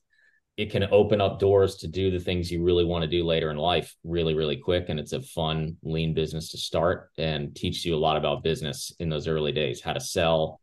it 0.60 0.70
can 0.70 0.86
open 0.90 1.22
up 1.22 1.38
doors 1.38 1.76
to 1.76 1.88
do 1.88 2.10
the 2.10 2.20
things 2.20 2.50
you 2.52 2.62
really 2.62 2.84
want 2.84 3.00
to 3.00 3.08
do 3.08 3.24
later 3.24 3.50
in 3.50 3.56
life 3.56 3.96
really 4.04 4.34
really 4.34 4.58
quick. 4.58 4.90
And 4.90 5.00
it's 5.00 5.14
a 5.14 5.22
fun 5.22 5.78
lean 5.82 6.12
business 6.12 6.50
to 6.50 6.58
start 6.58 7.08
and 7.16 7.56
teaches 7.56 7.86
you 7.86 7.94
a 7.94 7.96
lot 7.96 8.18
about 8.18 8.44
business 8.44 8.92
in 8.98 9.08
those 9.08 9.26
early 9.26 9.52
days 9.52 9.80
how 9.80 9.94
to 9.94 10.00
sell 10.00 10.60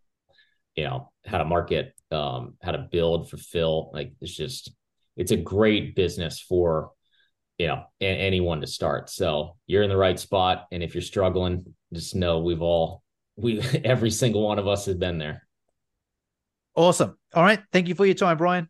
you 0.75 0.83
know 0.83 1.11
how 1.25 1.39
to 1.39 1.45
market 1.45 1.95
um, 2.11 2.53
how 2.61 2.73
to 2.73 2.87
build 2.91 3.27
fulfill. 3.27 3.89
Like 3.91 4.13
it's 4.21 4.35
just 4.35 4.71
it's 5.15 5.31
a 5.31 5.37
great 5.37 5.95
business 5.95 6.39
for 6.39 6.91
you 7.57 7.65
know 7.65 7.83
a- 7.99 8.05
anyone 8.05 8.61
to 8.61 8.67
start. 8.67 9.09
So 9.09 9.57
you're 9.65 9.81
in 9.81 9.89
the 9.89 9.97
right 9.97 10.19
spot. 10.19 10.67
And 10.71 10.83
if 10.83 10.93
you're 10.93 11.01
struggling 11.01 11.73
just 11.91 12.15
know 12.15 12.41
we've 12.41 12.61
all 12.61 13.01
we 13.35 13.61
every 13.83 14.11
single 14.11 14.43
one 14.43 14.59
of 14.59 14.67
us 14.67 14.85
has 14.85 14.95
been 14.95 15.17
there. 15.17 15.47
Awesome. 16.75 17.17
All 17.33 17.41
right. 17.41 17.63
Thank 17.73 17.87
you 17.87 17.95
for 17.95 18.05
your 18.05 18.13
time 18.13 18.37
brian 18.37 18.69